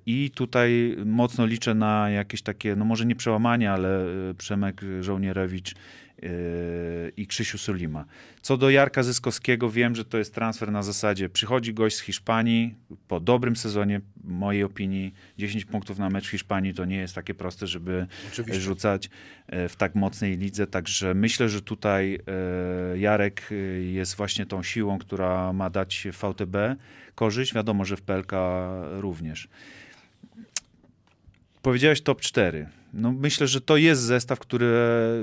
I 0.05 0.31
tutaj 0.31 0.97
mocno 1.05 1.45
liczę 1.45 1.73
na 1.75 2.09
jakieś 2.09 2.41
takie, 2.41 2.75
no 2.75 2.85
może 2.85 3.05
nie 3.05 3.15
przełamanie, 3.15 3.71
ale 3.71 4.05
yy, 4.27 4.33
Przemek 4.33 4.81
Żołnierewicz 5.01 5.75
i 7.17 7.27
Krzysiu 7.27 7.57
Sulima. 7.57 8.05
Co 8.41 8.57
do 8.57 8.69
Jarka 8.69 9.03
Zyskowskiego, 9.03 9.69
wiem, 9.69 9.95
że 9.95 10.05
to 10.05 10.17
jest 10.17 10.33
transfer 10.33 10.71
na 10.71 10.83
zasadzie 10.83 11.29
przychodzi 11.29 11.73
gość 11.73 11.95
z 11.95 12.01
Hiszpanii 12.01 12.75
po 13.07 13.19
dobrym 13.19 13.55
sezonie, 13.55 14.01
w 14.23 14.29
mojej 14.29 14.63
opinii 14.63 15.13
10 15.37 15.65
punktów 15.65 15.99
na 15.99 16.09
mecz 16.09 16.27
w 16.27 16.31
Hiszpanii 16.31 16.73
to 16.73 16.85
nie 16.85 16.97
jest 16.97 17.15
takie 17.15 17.33
proste, 17.33 17.67
żeby 17.67 18.07
Oczywiście. 18.31 18.61
rzucać 18.61 19.09
e, 19.47 19.69
w 19.69 19.75
tak 19.75 19.95
mocnej 19.95 20.37
lidze, 20.37 20.67
także 20.67 21.13
myślę, 21.13 21.49
że 21.49 21.61
tutaj 21.61 22.19
e, 22.93 22.97
Jarek 22.97 23.49
e, 23.51 23.55
jest 23.81 24.15
właśnie 24.15 24.45
tą 24.45 24.63
siłą, 24.63 24.97
która 24.99 25.53
ma 25.53 25.69
dać 25.69 26.07
VTB 26.11 26.55
korzyść, 27.15 27.53
wiadomo, 27.53 27.85
że 27.85 27.97
w 27.97 28.01
PLK 28.01 28.31
również. 28.91 29.47
Powiedziałeś 31.63 32.01
top 32.01 32.21
4. 32.21 32.67
No 32.93 33.11
myślę, 33.11 33.47
że 33.47 33.61
to 33.61 33.77
jest 33.77 34.01
zestaw, 34.01 34.39
który, 34.39 34.67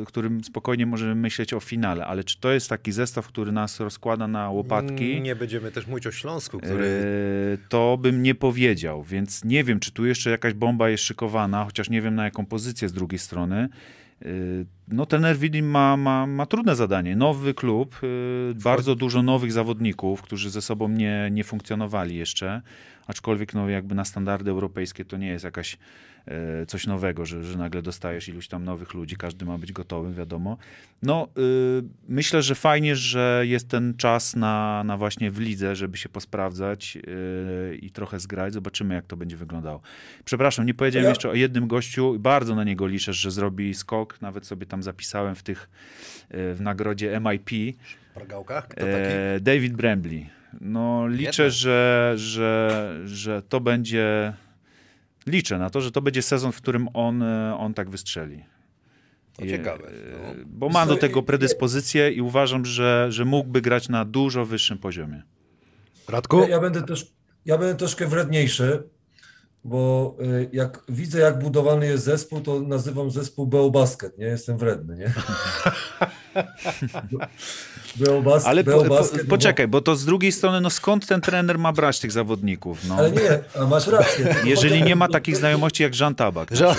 którym 0.07 0.45
spokojnie 0.45 0.87
możemy 0.87 1.15
myśleć 1.15 1.55
o 1.55 1.61
finale, 1.61 2.07
ale 2.07 2.25
czy 2.25 2.41
to 2.41 2.53
jest 2.53 2.69
taki 2.69 2.93
zestaw, 2.93 3.27
który 3.27 3.53
nas 3.53 3.81
rozkłada 3.81 4.29
na 4.29 4.51
łopatki? 4.51 5.21
Nie 5.21 5.37
będziemy 5.37 5.71
też 5.71 5.87
mówić 5.87 6.07
o 6.07 6.13
Śląsku, 6.13 6.59
który... 6.59 6.85
E, 6.85 7.69
to 7.69 7.99
bym 8.03 8.23
nie 8.23 8.35
powiedział, 8.35 9.03
więc 9.03 9.45
nie 9.45 9.65
wiem, 9.65 9.81
czy 9.81 9.93
tu 9.93 10.07
jeszcze 10.07 10.31
jakaś 10.31 10.55
bomba 10.55 10.89
jest 10.91 11.05
szykowana, 11.05 11.65
chociaż 11.65 11.91
nie 11.91 12.03
wiem 12.03 12.15
na 12.15 12.25
jaką 12.25 12.47
pozycję 12.47 12.89
z 12.89 12.93
drugiej 12.93 13.19
strony. 13.19 13.69
E, 14.23 14.29
No, 14.89 15.07
trener 15.07 15.39
Widim 15.39 15.71
ma, 15.71 15.97
ma, 15.97 16.27
ma 16.27 16.47
trudne 16.47 16.77
zadanie. 16.77 17.17
Nowy 17.17 17.55
klub, 17.55 18.01
e, 18.03 18.55
bardzo 18.55 18.95
dużo 18.95 19.23
nowych 19.23 19.53
zawodników, 19.53 20.23
którzy 20.23 20.51
ze 20.51 20.63
sobą 20.63 20.89
nie, 20.89 21.29
nie 21.33 21.45
funkcjonowali 21.45 22.17
jeszcze, 22.17 22.63
aczkolwiek 23.07 23.55
no, 23.55 23.69
jakby 23.69 23.95
na 23.95 24.05
standardy 24.05 24.51
europejskie 24.51 25.05
to 25.05 25.17
nie 25.17 25.29
jest 25.29 25.45
jakaś 25.45 25.75
e, 25.75 25.79
coś 26.67 26.87
nowego, 26.87 27.27
że, 27.27 27.45
że 27.45 27.59
nagle 27.59 27.83
dostajesz 27.83 28.29
iluś 28.29 28.49
tam 28.49 28.65
nowych 28.65 28.95
ludzi, 28.95 29.17
każdy 29.17 29.45
ma 29.45 29.59
być 29.59 29.73
gotowy, 29.73 30.15
wiadomo. 30.15 30.57
No, 31.03 31.29
y, 31.39 31.83
myślę, 32.09 32.43
że 32.43 32.55
fajnie, 32.55 32.97
że 32.97 33.43
jest 33.47 33.69
ten 33.69 33.95
czas 33.97 34.37
na, 34.37 34.85
na 34.85 34.97
właśnie 34.97 35.31
w 35.31 35.41
lidze, 35.41 35.77
żeby 35.77 35.97
się 35.97 36.09
posprawdzać 36.09 36.97
y, 36.97 37.77
i 37.77 37.91
trochę 37.91 38.21
zgrać. 38.21 38.53
Zobaczymy, 38.53 38.95
jak 38.95 39.07
to 39.07 39.17
będzie 39.17 39.37
wyglądało. 39.37 39.81
Przepraszam, 40.25 40.67
nie 40.67 40.75
powiedziałem 40.75 41.05
Ja- 41.05 41.11
jeszcze 41.11 41.31
o 41.31 41.35
jednym 41.35 41.67
gościu. 41.69 42.17
Bardzo 42.19 42.55
na 42.55 42.65
niego 42.65 42.87
liczę, 42.87 43.13
że 43.13 43.31
zrobi 43.31 43.75
skok. 43.75 44.21
Nawet 44.21 44.47
sobie 44.47 44.67
tam 44.67 44.83
zapisałem 44.83 45.35
w 45.35 45.43
tych, 45.43 45.71
y, 46.35 46.55
w 46.55 46.61
nagrodzie 46.61 47.21
MIP. 47.21 47.77
Pargałka? 48.15 48.63
Kto 48.63 48.75
taki? 48.81 48.89
E, 48.91 49.41
David 49.41 49.73
Brambly. 49.73 50.27
No, 50.61 51.09
liczę, 51.09 51.51
że, 51.51 52.13
że, 52.17 52.97
że 53.05 53.43
to 53.43 53.61
będzie. 53.61 54.33
Liczę 55.27 55.59
na 55.59 55.71
to, 55.71 55.81
że 55.81 55.91
to 55.91 56.03
będzie 56.03 56.23
sezon, 56.23 56.53
w 56.53 56.57
którym 56.57 56.89
on, 56.95 57.23
e, 57.23 57.57
on 57.59 57.75
tak 57.75 57.91
wystrzeli. 57.91 58.45
To 59.37 59.45
I, 59.45 59.49
ciekawe. 59.51 59.89
e, 59.89 59.93
No. 60.37 60.45
Bo 60.47 60.69
ma 60.69 60.87
do 60.87 60.97
tego 60.97 61.23
predyspozycję 61.23 62.11
i 62.13 62.21
uważam, 62.21 62.65
że, 62.65 63.07
że 63.11 63.25
mógłby 63.25 63.61
grać 63.61 63.89
na 63.89 64.05
dużo 64.05 64.47
wyższym 64.47 64.79
poziomie. 64.79 65.23
Radku? 66.09 66.41
Ja, 66.41 66.49
ja 66.49 66.61
będę 66.61 66.83
też, 66.83 67.13
ja 67.45 67.59
będę 67.59 67.75
troszkę 67.75 68.07
wredniejszy, 68.07 68.83
bo 69.65 70.17
y, 70.23 70.49
jak 70.53 70.83
widzę, 70.89 71.19
jak 71.19 71.39
budowany 71.39 71.87
jest 71.87 72.05
zespół, 72.05 72.41
to 72.41 72.61
nazywam 72.61 73.11
zespół 73.11 73.47
Beobasket, 73.47 74.19
nie? 74.19 74.27
Jestem 74.27 74.59
wredny, 74.59 74.97
nie? 74.97 75.13
Beobasket, 77.97 78.49
Ale 78.51 78.65
po, 78.65 78.85
po, 78.85 79.05
poczekaj, 79.29 79.69
bo 79.69 79.81
to 79.81 79.97
z 79.97 80.05
drugiej 80.05 80.33
strony, 80.33 80.61
no 80.61 80.71
skąd 80.71 81.07
ten 81.07 81.21
trener 81.21 81.59
ma 81.59 81.73
brać 81.73 82.01
tych 82.01 82.13
zawodników? 82.13 82.79
No, 82.89 82.95
Ale 82.95 83.11
nie, 83.11 83.39
a 83.61 83.67
masz 83.67 83.87
rację. 83.87 84.35
jeżeli 84.45 84.83
nie 84.83 84.97
ma 84.97 85.09
takich 85.09 85.37
znajomości 85.37 85.83
jak 85.83 86.01
Jean 86.01 86.15
Tabak. 86.15 86.49
Że-. 86.57 86.75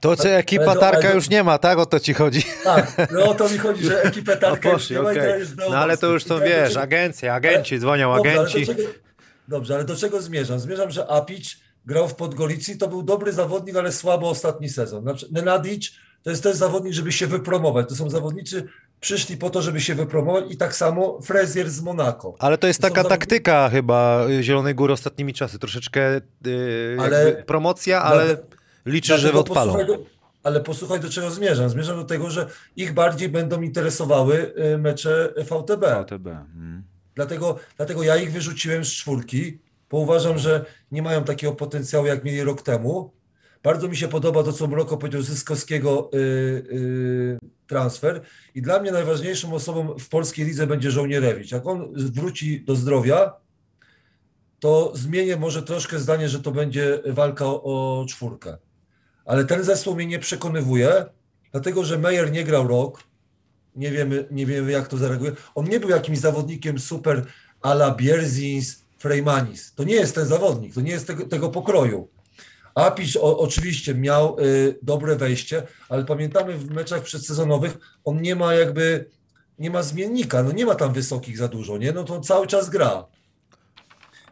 To 0.00 0.16
co 0.16 0.28
ekipa 0.28 0.64
Ale 0.64 0.74
to- 0.74 0.80
Tarka 0.80 0.98
ale 0.98 1.08
to- 1.08 1.14
już 1.14 1.30
nie 1.30 1.44
ma, 1.44 1.58
tak? 1.58 1.78
O 1.78 1.86
to 1.86 2.00
ci 2.00 2.14
chodzi. 2.14 2.42
Tak, 2.64 3.12
no 3.12 3.24
o 3.30 3.34
to 3.34 3.48
mi 3.48 3.58
chodzi, 3.58 3.84
że 3.84 4.02
ekipę 4.02 4.36
Tarka 4.36 4.68
A 4.68 4.72
już 4.72 4.90
nie 4.90 4.98
ma 5.02 5.14
to 5.14 5.20
jest 5.20 5.56
No 5.70 5.76
ale 5.78 5.96
to 5.96 6.06
już. 6.06 6.26
I 6.26 6.28
wiesz, 6.44 6.76
agencje, 6.76 7.32
agenci, 7.34 7.78
dzwonią 7.78 8.14
Dobrze, 8.16 8.30
ale 8.30 8.40
agenci. 8.40 8.66
do 8.66 8.74
czego, 8.74 8.88
dobrze, 9.48 9.74
ale 9.74 9.84
do 9.84 9.96
czego 9.96 10.22
zmierzam? 10.22 10.60
Zmierzam, 10.60 10.90
że 10.90 11.06
Apić 11.10 11.58
grał 11.86 12.08
w 12.08 12.14
Podgoricy, 12.14 12.78
to 12.78 12.88
był 12.88 13.02
dobry 13.02 13.32
zawodnik, 13.32 13.76
ale 13.76 13.92
słabo 13.92 14.30
ostatni 14.30 14.68
sezon. 14.68 15.04
Na 15.04 15.14
przykład 15.14 15.32
Nenadic 15.44 15.92
to 16.22 16.30
jest 16.30 16.42
też 16.42 16.56
zawodnik, 16.56 16.92
żeby 16.92 17.12
się 17.12 17.26
wypromować. 17.26 17.88
To 17.88 17.94
są 17.96 18.10
zawodnicy, 18.10 18.68
przyszli 19.06 19.36
po 19.36 19.50
to, 19.50 19.62
żeby 19.62 19.80
się 19.80 19.94
wypromować 19.94 20.44
i 20.50 20.56
tak 20.56 20.76
samo 20.76 21.20
Frezier 21.22 21.70
z 21.70 21.82
Monako. 21.82 22.34
Ale 22.38 22.58
to 22.58 22.66
jest 22.66 22.80
taka 22.80 23.02
zawodnicy- 23.02 23.08
taktyka 23.08 23.68
chyba 23.68 24.26
Zielonej 24.40 24.74
Góry 24.74 24.92
ostatnimi 24.92 25.32
czasy. 25.34 25.58
Troszeczkę 25.58 26.20
yy, 26.44 26.96
Ale- 27.00 27.32
promocja, 27.46 28.02
ale 28.02 28.36
liczysz, 28.86 29.20
że 29.20 29.32
Dlatego 29.32 29.40
odpalą. 29.40 29.86
do, 29.86 29.98
ale 30.42 30.60
posłuchaj, 30.60 31.00
do 31.00 31.10
czego 31.10 31.30
zmierzam. 31.30 31.68
Zmierzam 31.68 31.96
do 31.96 32.04
tego, 32.04 32.30
że 32.30 32.46
ich 32.76 32.92
bardziej 32.94 33.28
będą 33.28 33.62
interesowały 33.62 34.52
y, 34.74 34.78
mecze 34.78 35.32
VTB. 35.36 35.84
VTB. 36.04 36.26
Mm. 36.26 36.82
Dlatego, 37.14 37.58
dlatego 37.76 38.02
ja 38.02 38.16
ich 38.16 38.32
wyrzuciłem 38.32 38.84
z 38.84 38.88
czwórki, 38.88 39.58
bo 39.90 39.98
uważam, 39.98 40.38
że 40.38 40.64
nie 40.92 41.02
mają 41.02 41.24
takiego 41.24 41.52
potencjału, 41.52 42.06
jak 42.06 42.24
mieli 42.24 42.42
rok 42.42 42.62
temu. 42.62 43.12
Bardzo 43.66 43.88
mi 43.88 43.96
się 43.96 44.08
podoba 44.08 44.42
to, 44.42 44.52
co 44.52 44.66
Mroko 44.66 44.96
powiedział, 44.96 45.22
Zyskowskiego 45.22 46.10
y, 46.14 46.16
y, 46.18 47.38
transfer. 47.66 48.20
I 48.54 48.62
dla 48.62 48.80
mnie 48.80 48.92
najważniejszą 48.92 49.54
osobą 49.54 49.98
w 49.98 50.08
polskiej 50.08 50.46
lidze 50.46 50.66
będzie 50.66 50.90
Żołnierewicz. 50.90 51.52
Jak 51.52 51.66
on 51.66 51.92
wróci 51.94 52.64
do 52.64 52.76
zdrowia, 52.76 53.32
to 54.60 54.92
zmienię 54.94 55.36
może 55.36 55.62
troszkę 55.62 55.98
zdanie, 55.98 56.28
że 56.28 56.42
to 56.42 56.50
będzie 56.50 57.02
walka 57.06 57.44
o, 57.46 57.60
o 57.62 58.06
czwórkę. 58.08 58.58
Ale 59.24 59.44
ten 59.44 59.64
zespół 59.64 59.94
mnie 59.94 60.06
nie 60.06 60.18
przekonywuje, 60.18 61.04
dlatego 61.52 61.84
że 61.84 61.98
Meyer 61.98 62.32
nie 62.32 62.44
grał 62.44 62.68
rok. 62.68 63.02
Nie 63.76 63.90
wiemy, 63.90 64.28
nie 64.30 64.46
wiemy 64.46 64.72
jak 64.72 64.88
to 64.88 64.96
zareaguje. 64.96 65.32
On 65.54 65.68
nie 65.68 65.80
był 65.80 65.90
jakimś 65.90 66.18
zawodnikiem 66.18 66.78
super 66.78 67.26
a 67.62 67.72
la 67.72 67.94
Bierzins, 67.94 68.84
Freymanis. 68.98 69.74
To 69.74 69.84
nie 69.84 69.94
jest 69.94 70.14
ten 70.14 70.26
zawodnik, 70.26 70.74
to 70.74 70.80
nie 70.80 70.92
jest 70.92 71.06
tego, 71.06 71.26
tego 71.26 71.48
pokroju. 71.48 72.15
Apisz 72.76 73.16
o, 73.16 73.38
oczywiście 73.38 73.94
miał 73.94 74.40
y, 74.40 74.78
dobre 74.82 75.16
wejście, 75.16 75.62
ale 75.88 76.04
pamiętamy 76.04 76.58
w 76.58 76.70
meczach 76.70 77.02
przedsezonowych, 77.02 77.78
on 78.04 78.22
nie 78.22 78.36
ma 78.36 78.54
jakby, 78.54 79.10
nie 79.58 79.70
ma 79.70 79.82
zmiennika, 79.82 80.42
no 80.42 80.52
nie 80.52 80.66
ma 80.66 80.74
tam 80.74 80.92
wysokich 80.92 81.38
za 81.38 81.48
dużo, 81.48 81.78
nie? 81.78 81.92
No 81.92 82.04
to 82.04 82.14
on 82.14 82.22
cały 82.22 82.46
czas 82.46 82.70
gra. 82.70 83.06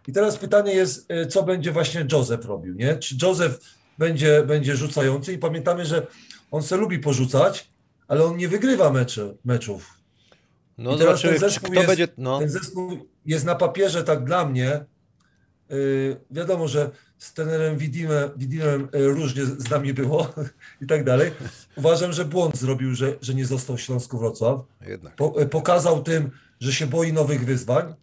I 0.09 0.13
teraz 0.13 0.37
pytanie 0.37 0.73
jest, 0.75 1.11
y, 1.11 1.27
co 1.27 1.43
będzie 1.43 1.73
właśnie 1.73 2.07
Joseph 2.13 2.45
robił, 2.45 2.75
nie? 2.75 2.97
Czy 2.97 3.17
Joseph 3.23 3.61
będzie, 3.99 4.43
będzie 4.47 4.77
rzucający 4.77 5.33
i 5.33 5.39
pamiętamy, 5.39 5.85
że 5.87 6.07
on 6.51 6.63
se 6.63 6.77
lubi 6.77 6.99
porzucać, 6.99 7.71
ale 8.09 8.25
on 8.25 8.37
nie 8.37 8.49
wygrywa 8.49 8.91
meczy, 8.91 9.37
meczów. 9.45 9.99
No 10.79 10.95
I 10.95 10.99
teraz 10.99 11.23
ten 11.23 11.39
zespół 11.39 11.75
jest- 11.75 11.87
będzie... 11.87 12.09
No. 12.19 12.39
Ten 12.39 12.49
zespół 12.49 13.09
jest 13.27 13.45
na 13.45 13.55
papierze 13.55 14.05
tak 14.05 14.25
dla 14.25 14.47
mnie. 14.47 14.85
Yy, 15.71 16.21
wiadomo, 16.31 16.69
że 16.69 16.91
z 17.19 17.33
trenerem 17.33 17.79
Widimem, 17.79 18.31
Widimem 18.37 18.89
yy, 18.93 19.09
różnie 19.09 19.45
z 19.45 19.71
nami 19.71 19.95
było 19.95 20.35
i 20.83 20.87
tak 20.87 21.05
dalej. 21.05 21.31
Uważam, 21.77 22.13
że 22.13 22.25
błąd 22.25 22.57
zrobił, 22.57 22.95
że, 22.95 23.17
że 23.21 23.35
nie 23.35 23.47
został 23.47 23.77
w 23.77 23.81
Śląsku 23.81 24.19
Wrocław. 24.19 24.61
Jednak. 24.87 25.17
Po, 25.17 25.35
yy, 25.39 25.47
pokazał 25.47 26.03
tym, 26.03 26.31
że 26.61 26.73
się 26.73 26.87
boi 26.87 27.13
nowych 27.13 27.45
wyzwań, 27.45 27.95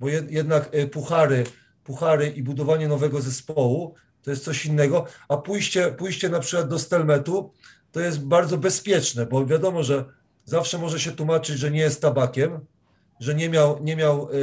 bo 0.00 0.08
jed, 0.08 0.30
jednak 0.30 0.68
e, 0.72 0.86
puchary, 0.86 1.44
puchary 1.84 2.28
i 2.28 2.42
budowanie 2.42 2.88
nowego 2.88 3.20
zespołu 3.20 3.94
to 4.22 4.30
jest 4.30 4.44
coś 4.44 4.66
innego, 4.66 5.06
a 5.28 5.36
pójście, 5.36 5.92
pójście 5.92 6.28
na 6.28 6.40
przykład 6.40 6.68
do 6.68 6.78
Stelmetu 6.78 7.52
to 7.92 8.00
jest 8.00 8.24
bardzo 8.24 8.58
bezpieczne, 8.58 9.26
bo 9.26 9.46
wiadomo, 9.46 9.82
że 9.82 10.04
zawsze 10.44 10.78
może 10.78 11.00
się 11.00 11.12
tłumaczyć, 11.12 11.58
że 11.58 11.70
nie 11.70 11.80
jest 11.80 12.00
tabakiem, 12.00 12.60
że 13.20 13.34
nie 13.34 13.48
miał, 13.48 13.78
nie 13.82 13.96
miał 13.96 14.28
y, 14.30 14.34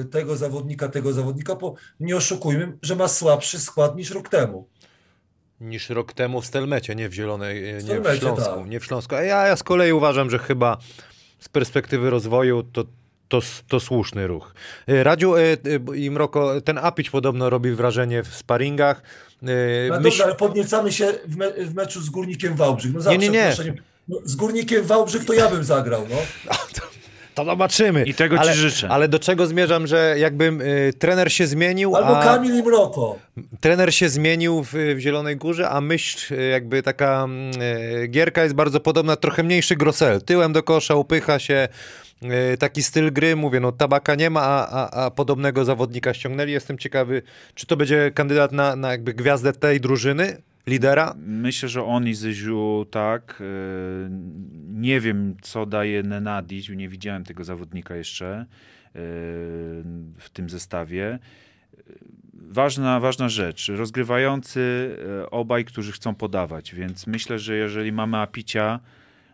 y, 0.00 0.04
tego 0.04 0.36
zawodnika, 0.36 0.88
tego 0.88 1.12
zawodnika, 1.12 1.54
bo 1.54 1.74
nie 2.00 2.16
oszukujmy, 2.16 2.72
że 2.82 2.96
ma 2.96 3.08
słabszy 3.08 3.60
skład 3.60 3.96
niż 3.96 4.10
rok 4.10 4.28
temu. 4.28 4.68
Niż 5.60 5.90
rok 5.90 6.12
temu 6.12 6.40
w 6.40 6.46
Stelmecie, 6.46 6.94
nie 6.94 7.08
w 7.08 7.12
Zielonej, 7.14 7.62
nie 7.62 8.00
w 8.00 8.16
Śląsku. 8.18 8.44
tak. 8.44 8.68
Nie 8.68 8.80
w 8.80 8.84
Śląsku. 8.84 9.14
A 9.14 9.22
ja, 9.22 9.46
ja 9.46 9.56
z 9.56 9.62
kolei 9.62 9.92
uważam, 9.92 10.30
że 10.30 10.38
chyba 10.38 10.78
z 11.38 11.48
perspektywy 11.48 12.10
rozwoju 12.10 12.62
to, 12.62 12.84
to, 13.28 13.40
to 13.68 13.80
słuszny 13.80 14.26
ruch. 14.26 14.54
Y, 14.88 15.04
Radziu 15.04 15.36
y, 15.36 15.40
y, 15.40 15.80
i 15.96 16.10
Mroko, 16.10 16.60
ten 16.60 16.78
Apić 16.78 17.10
podobno 17.10 17.50
robi 17.50 17.70
wrażenie 17.70 18.22
w 18.22 18.34
sparingach. 18.34 19.02
Y, 19.42 19.46
No 19.90 20.00
dobrze, 20.00 20.24
ale 20.24 20.34
podniecamy 20.34 20.92
się 20.92 21.12
w, 21.26 21.36
me, 21.36 21.52
w 21.52 21.74
meczu 21.74 22.00
z 22.00 22.10
Górnikiem 22.10 22.54
Wałbrzych. 22.54 22.94
No 22.94 23.00
za 23.00 23.10
Nie, 23.10 23.18
nie, 23.18 23.30
nie. 23.30 23.54
No, 24.08 24.18
z 24.24 24.34
Górnikiem 24.34 24.84
Wałbrzych 24.84 25.24
to 25.24 25.32
ja 25.32 25.50
bym 25.50 25.64
zagrał, 25.64 26.06
no. 26.10 26.16
To 27.34 27.44
zobaczymy. 27.44 28.04
I 28.04 28.14
tego 28.14 28.36
ci 28.36 28.42
ale, 28.42 28.54
życzę. 28.54 28.88
Ale 28.88 29.08
do 29.08 29.18
czego 29.18 29.46
zmierzam, 29.46 29.86
że 29.86 30.14
jakby 30.18 30.44
y, 30.88 30.92
trener 30.92 31.32
się 31.32 31.46
zmienił, 31.46 31.96
Albo 31.96 32.18
a 32.18 32.24
Kamil 32.24 32.58
i 32.58 32.62
Mroko. 32.62 33.18
trener 33.60 33.94
się 33.94 34.08
zmienił 34.08 34.62
w, 34.64 34.72
w 34.72 34.98
Zielonej 34.98 35.36
Górze, 35.36 35.68
a 35.68 35.80
myśl 35.80 36.34
y, 36.34 36.48
jakby 36.48 36.82
taka 36.82 37.24
mm, 37.24 37.62
y, 38.02 38.06
gierka 38.08 38.42
jest 38.42 38.54
bardzo 38.54 38.80
podobna, 38.80 39.16
trochę 39.16 39.42
mniejszy 39.42 39.76
grosel. 39.76 40.22
Tyłem 40.22 40.52
do 40.52 40.62
kosza, 40.62 40.94
upycha 40.94 41.38
się, 41.38 41.68
y, 42.52 42.56
taki 42.56 42.82
styl 42.82 43.12
gry, 43.12 43.36
mówię, 43.36 43.60
no 43.60 43.72
tabaka 43.72 44.14
nie 44.14 44.30
ma, 44.30 44.40
a, 44.42 44.68
a, 44.68 45.04
a 45.04 45.10
podobnego 45.10 45.64
zawodnika 45.64 46.14
ściągnęli. 46.14 46.52
Jestem 46.52 46.78
ciekawy, 46.78 47.22
czy 47.54 47.66
to 47.66 47.76
będzie 47.76 48.10
kandydat 48.14 48.52
na, 48.52 48.76
na 48.76 48.90
jakby 48.90 49.14
gwiazdę 49.14 49.52
tej 49.52 49.80
drużyny, 49.80 50.36
lidera? 50.66 51.14
Myślę, 51.18 51.68
że 51.68 51.84
on 51.84 52.08
i 52.08 52.14
Zyziu 52.14 52.86
tak. 52.90 53.38
e, 53.40 53.44
Nie 54.72 55.00
wiem, 55.00 55.36
co 55.42 55.66
daje 55.66 56.02
Nenadić. 56.02 56.68
Nie 56.68 56.88
widziałem 56.88 57.24
tego 57.24 57.44
zawodnika 57.44 57.96
jeszcze 57.96 58.26
e, 58.26 58.46
w 60.18 60.28
tym 60.32 60.50
zestawie. 60.50 61.18
Ważna, 62.34 63.00
ważna 63.00 63.28
rzecz. 63.28 63.68
Rozgrywający 63.68 64.96
e, 65.22 65.30
obaj, 65.30 65.64
którzy 65.64 65.92
chcą 65.92 66.14
podawać, 66.14 66.74
więc 66.74 67.06
myślę, 67.06 67.38
że 67.38 67.56
jeżeli 67.56 67.92
mamy 67.92 68.16
Apicia, 68.16 68.80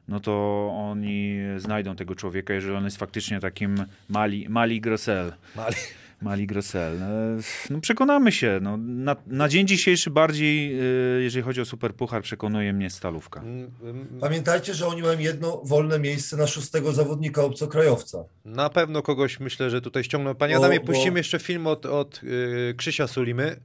no 0.08 0.20
to 0.20 0.68
oni 0.74 1.38
znajdą 1.56 1.96
tego 1.96 2.14
człowieka, 2.14 2.54
jeżeli 2.54 2.74
on 2.74 2.84
jest 2.84 2.96
faktycznie 2.96 3.40
takim 3.40 3.84
Mali, 4.08 4.48
Mali 4.48 4.80
Grosel. 4.80 5.32
Mali. 5.56 5.76
Mali 6.22 6.46
Grosel. 6.46 7.02
E, 7.02 7.36
No 7.70 7.80
przekonamy 7.80 8.32
się. 8.32 8.58
No, 8.62 8.76
na, 8.76 9.16
na 9.26 9.48
dzień 9.48 9.66
dzisiejszy 9.66 10.10
bardziej, 10.10 10.80
e, 10.80 10.82
jeżeli 11.22 11.42
chodzi 11.42 11.60
o 11.60 11.64
Super 11.64 11.94
Puchar, 11.94 12.22
przekonuje 12.22 12.72
mnie 12.72 12.90
Stalówka. 12.90 13.40
Mm, 13.40 13.70
mm, 13.82 14.06
Pamiętajcie, 14.20 14.74
że 14.74 14.86
oni 14.86 15.02
mają 15.02 15.18
jedno 15.18 15.60
wolne 15.64 15.98
miejsce 15.98 16.36
na 16.36 16.46
szóstego 16.46 16.92
zawodnika 16.92 17.42
obcokrajowca. 17.42 18.24
Na 18.44 18.70
pewno 18.70 19.02
kogoś 19.02 19.40
myślę, 19.40 19.70
że 19.70 19.80
tutaj 19.80 20.04
ściągną. 20.04 20.34
Panie 20.34 20.54
Bo- 20.54 20.60
Adamie, 20.64 20.80
bo- 20.80 20.86
puścimy 20.86 21.20
jeszcze 21.20 21.38
film 21.38 21.66
od, 21.66 21.86
od 21.86 22.20
y, 22.24 22.74
Krzysia 22.76 23.06
Sulimy. 23.06 23.56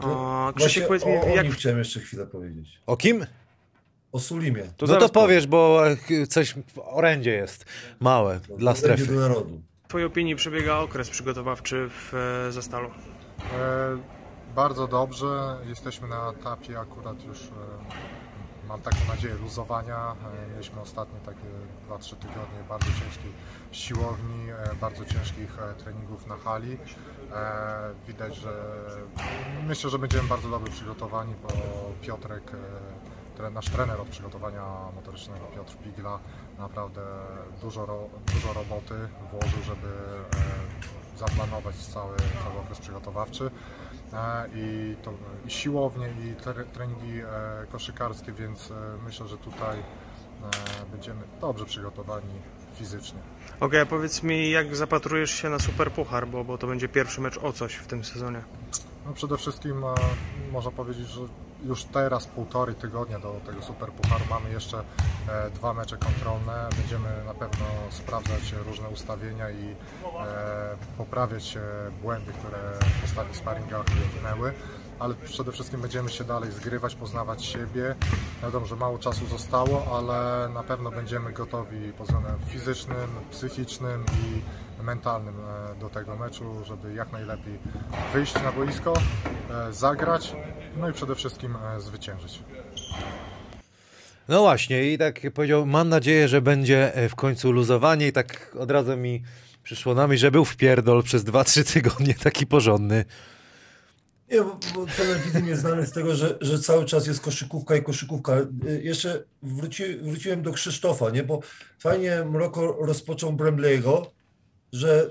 O, 0.00 0.52
Krzysiek, 0.56 0.86
powiedz 0.86 1.06
mi, 1.06 1.12
o, 1.12 1.20
o 1.22 1.28
jak, 1.28 1.44
nim 1.44 1.52
chciałem 1.52 1.78
jeszcze 1.78 2.00
chwilę 2.00 2.26
powiedzieć. 2.26 2.68
O 2.86 2.96
kim? 2.96 3.26
O 4.12 4.20
Sulimie. 4.20 4.62
To 4.76 4.86
no 4.86 4.96
to 4.96 5.08
powiesz, 5.08 5.46
bo 5.46 5.88
e, 5.90 6.26
coś 6.26 6.50
w 6.54 6.78
orędzie 6.84 7.30
jest 7.30 7.64
małe 8.00 8.40
dla 8.58 8.72
Do 8.72 8.78
strefy. 8.78 9.12
narodu. 9.12 9.62
Twojej 9.94 10.06
opinii 10.06 10.36
przebiega 10.36 10.78
okres 10.78 11.10
przygotowawczy 11.10 11.88
w 11.88 12.14
e, 12.48 12.52
Zastalu? 12.52 12.88
E, 12.88 12.92
Bardzo 14.54 14.86
dobrze. 14.88 15.56
Jesteśmy 15.66 16.08
na 16.08 16.30
etapie 16.30 16.80
akurat 16.80 17.24
już, 17.24 17.42
e, 17.42 17.50
mam 18.68 18.80
taką 18.80 18.96
nadzieję, 19.08 19.34
luzowania. 19.34 20.16
Mieliśmy 20.50 20.80
ostatnie 20.80 21.20
takie 21.20 21.46
2-3 21.88 22.16
tygodnie 22.16 22.58
bardzo 22.68 22.86
ciężkiej 22.86 23.32
siłowni, 23.72 24.46
bardzo 24.80 25.04
ciężkich 25.04 25.56
treningów 25.78 26.26
na 26.26 26.36
hali. 26.36 26.78
Widać, 28.06 28.36
że 28.36 28.52
myślę, 29.66 29.90
że 29.90 29.98
będziemy 29.98 30.28
bardzo 30.28 30.48
dobrze 30.48 30.72
przygotowani, 30.72 31.34
bo 31.42 31.48
Piotrek, 32.02 32.44
tre- 32.44 33.03
nasz 33.52 33.70
trener 33.70 34.00
od 34.00 34.08
przygotowania 34.08 34.62
motorycznego, 34.96 35.46
Piotr 35.54 35.76
Pigla, 35.76 36.18
naprawdę 36.58 37.00
dużo, 37.62 38.08
dużo 38.34 38.52
roboty 38.52 38.94
włożył, 39.30 39.62
żeby 39.62 39.88
e, 39.88 41.18
zaplanować 41.18 41.76
cały, 41.76 42.16
cały 42.16 42.60
okres 42.60 42.78
przygotowawczy. 42.78 43.50
E, 44.12 44.48
I, 44.54 44.96
to, 45.02 45.12
I 45.46 45.50
siłownie, 45.50 46.08
i 46.08 46.34
tre- 46.42 46.64
treningi 46.64 47.20
e, 47.20 47.26
koszykarskie, 47.72 48.32
więc 48.32 48.72
myślę, 49.04 49.28
że 49.28 49.38
tutaj 49.38 49.78
będziemy 50.90 51.20
dobrze 51.40 51.64
przygotowani 51.64 52.34
fizycznie. 52.74 53.18
Okej, 53.60 53.80
a 53.80 53.86
powiedz 53.86 54.22
mi, 54.22 54.50
jak 54.50 54.76
zapatrujesz 54.76 55.30
się 55.30 55.48
na 55.48 55.58
Super 55.58 55.92
Puchar, 55.92 56.28
bo, 56.28 56.44
bo 56.44 56.58
to 56.58 56.66
będzie 56.66 56.88
pierwszy 56.88 57.20
mecz 57.20 57.38
o 57.38 57.52
coś 57.52 57.74
w 57.74 57.86
tym 57.86 58.04
sezonie. 58.04 58.42
No 59.06 59.12
przede 59.12 59.36
wszystkim 59.36 59.84
można 60.52 60.70
powiedzieć, 60.70 61.08
że 61.08 61.20
już 61.64 61.84
teraz 61.84 62.26
półtorej 62.26 62.74
tygodnia 62.74 63.18
do 63.18 63.40
tego 63.46 63.62
Super 63.62 63.92
Pucharu 63.92 64.24
mamy 64.30 64.50
jeszcze 64.50 64.78
e, 65.28 65.50
dwa 65.50 65.74
mecze 65.74 65.96
kontrolne. 65.96 66.68
Będziemy 66.76 67.08
na 67.26 67.34
pewno 67.34 67.64
sprawdzać 67.90 68.54
różne 68.66 68.88
ustawienia 68.88 69.50
i 69.50 69.64
e, 69.68 69.76
poprawiać 70.98 71.56
e, 71.56 71.60
błędy, 72.02 72.32
które 72.32 72.58
w 73.00 73.04
ostatnich 73.04 73.36
sparingach 73.36 73.84
wynęły. 74.16 74.52
Ale 74.98 75.14
przede 75.14 75.52
wszystkim 75.52 75.80
będziemy 75.80 76.10
się 76.10 76.24
dalej 76.24 76.52
zgrywać, 76.52 76.94
poznawać 76.94 77.44
siebie. 77.44 77.94
Wiadomo, 78.42 78.66
że 78.66 78.76
mało 78.76 78.98
czasu 78.98 79.26
zostało, 79.26 79.96
ale 79.96 80.48
na 80.48 80.62
pewno 80.62 80.90
będziemy 80.90 81.32
gotowi 81.32 81.92
pod 81.92 82.06
względem 82.06 82.38
fizycznym, 82.46 83.08
psychicznym 83.30 84.04
i 84.04 84.42
mentalnym 84.82 85.34
do 85.80 85.90
tego 85.90 86.16
meczu, 86.16 86.64
żeby 86.64 86.94
jak 86.94 87.12
najlepiej 87.12 87.58
wyjść 88.12 88.34
na 88.34 88.52
boisko, 88.52 88.92
zagrać, 89.70 90.36
no 90.80 90.90
i 90.90 90.92
przede 90.92 91.14
wszystkim 91.14 91.56
e, 91.56 91.80
zwyciężyć. 91.80 92.42
No 94.28 94.40
właśnie, 94.40 94.92
i 94.92 94.98
tak 94.98 95.20
powiedział, 95.34 95.66
mam 95.66 95.88
nadzieję, 95.88 96.28
że 96.28 96.42
będzie 96.42 96.94
e, 96.94 97.08
w 97.08 97.14
końcu 97.14 97.52
luzowanie 97.52 98.06
i 98.06 98.12
tak 98.12 98.56
od 98.58 98.70
razu 98.70 98.96
mi 98.96 99.22
przyszło 99.62 99.94
na 99.94 100.06
myśl, 100.06 100.20
że 100.20 100.30
był 100.30 100.44
wpierdol 100.44 101.02
przez 101.02 101.24
2-3 101.24 101.72
tygodnie 101.72 102.14
taki 102.14 102.46
porządny. 102.46 103.04
Nie, 104.32 104.42
bo, 104.42 104.58
bo 104.74 104.86
Widym 105.26 105.46
jest 105.46 105.60
znany 105.60 105.86
z 105.86 105.92
tego, 105.92 106.14
że, 106.14 106.38
że 106.40 106.58
cały 106.58 106.84
czas 106.84 107.06
jest 107.06 107.20
koszykówka 107.20 107.76
i 107.76 107.82
koszykówka. 107.82 108.36
Y, 108.68 108.80
Jeszcze 108.82 109.24
wróci, 109.42 109.96
wróciłem 109.96 110.42
do 110.42 110.52
Krzysztofa, 110.52 111.10
nie? 111.10 111.22
bo 111.22 111.40
fajnie 111.78 112.24
Mroko 112.24 112.76
rozpoczął 112.80 113.32
Bremlego, 113.32 114.10
że 114.72 115.10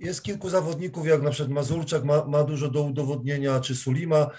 jest 0.00 0.22
kilku 0.22 0.50
zawodników, 0.50 1.06
jak 1.06 1.22
na 1.22 1.30
przykład 1.30 1.52
Mazurczak 1.52 2.04
ma, 2.04 2.24
ma 2.24 2.44
dużo 2.44 2.70
do 2.70 2.82
udowodnienia, 2.82 3.60
czy 3.60 3.76
Sulima. 3.76 4.30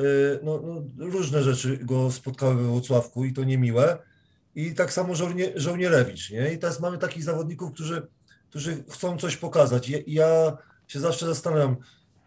Y, 0.00 0.38
No, 0.42 0.60
no, 0.64 0.82
różne 1.10 1.42
rzeczy 1.42 1.78
go 1.82 2.10
spotkały 2.10 2.54
we 2.54 2.62
Włocławku 2.62 3.24
i 3.24 3.32
to 3.32 3.44
niemiłe. 3.44 3.98
I 4.54 4.74
tak 4.74 4.92
samo 4.92 5.14
żołnie, 5.14 5.52
Żołnierewicz. 5.56 6.30
Nie? 6.30 6.52
I 6.52 6.58
teraz 6.58 6.80
mamy 6.80 6.98
takich 6.98 7.24
zawodników, 7.24 7.72
którzy, 7.72 8.06
którzy 8.50 8.84
chcą 8.90 9.16
coś 9.16 9.36
pokazać. 9.36 9.88
Ja, 9.88 9.98
ja 10.06 10.56
się 10.88 11.00
zawsze 11.00 11.26
zastanawiam, 11.26 11.76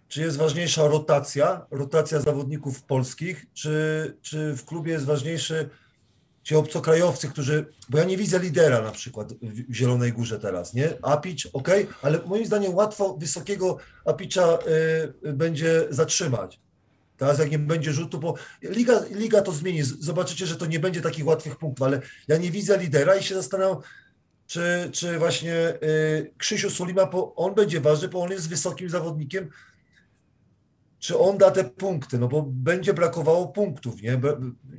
czy 0.07 0.21
jest 0.21 0.37
ważniejsza 0.37 0.87
rotacja, 0.87 1.65
rotacja 1.71 2.19
zawodników 2.19 2.83
polskich, 2.83 3.45
czy, 3.53 4.17
czy 4.21 4.53
w 4.53 4.65
klubie 4.65 4.91
jest 4.91 5.05
ważniejszy 5.05 5.69
ci 6.43 6.55
obcokrajowcy, 6.55 7.29
którzy, 7.29 7.65
bo 7.89 7.97
ja 7.97 8.03
nie 8.03 8.17
widzę 8.17 8.39
lidera 8.39 8.81
na 8.81 8.91
przykład 8.91 9.33
w 9.33 9.73
Zielonej 9.73 10.13
Górze 10.13 10.39
teraz, 10.39 10.73
nie? 10.73 10.93
Apić, 11.01 11.45
ok, 11.45 11.69
ale 12.01 12.19
moim 12.25 12.45
zdaniem 12.45 12.75
łatwo 12.75 13.17
wysokiego 13.17 13.77
Apicza 14.05 14.59
y, 15.23 15.33
będzie 15.33 15.87
zatrzymać. 15.89 16.59
Teraz 17.23 17.39
jak 17.39 17.51
nie 17.51 17.59
będzie 17.59 17.93
rzutu, 17.93 18.19
bo 18.19 18.35
liga, 18.61 19.01
liga 19.11 19.41
to 19.41 19.51
zmieni, 19.51 19.83
zobaczycie, 19.83 20.45
że 20.45 20.55
to 20.55 20.65
nie 20.65 20.79
będzie 20.79 21.01
takich 21.01 21.25
łatwych 21.25 21.55
punktów, 21.55 21.87
ale 21.87 22.01
ja 22.27 22.37
nie 22.37 22.51
widzę 22.51 22.77
lidera 22.77 23.15
i 23.15 23.23
się 23.23 23.35
zastanawiam, 23.35 23.77
czy, 24.47 24.89
czy 24.91 25.19
właśnie 25.19 25.73
y, 25.83 26.31
Krzysiu 26.37 26.69
Sulima, 26.69 27.09
on 27.35 27.55
będzie 27.55 27.81
ważny, 27.81 28.07
bo 28.07 28.21
on 28.21 28.31
jest 28.31 28.49
wysokim 28.49 28.89
zawodnikiem, 28.89 29.49
czy 31.03 31.17
on 31.17 31.37
da 31.37 31.51
te 31.51 31.63
punkty, 31.63 32.19
no 32.19 32.27
bo 32.27 32.41
będzie 32.47 32.93
brakowało 32.93 33.47
punktów, 33.47 34.01
nie? 34.01 34.21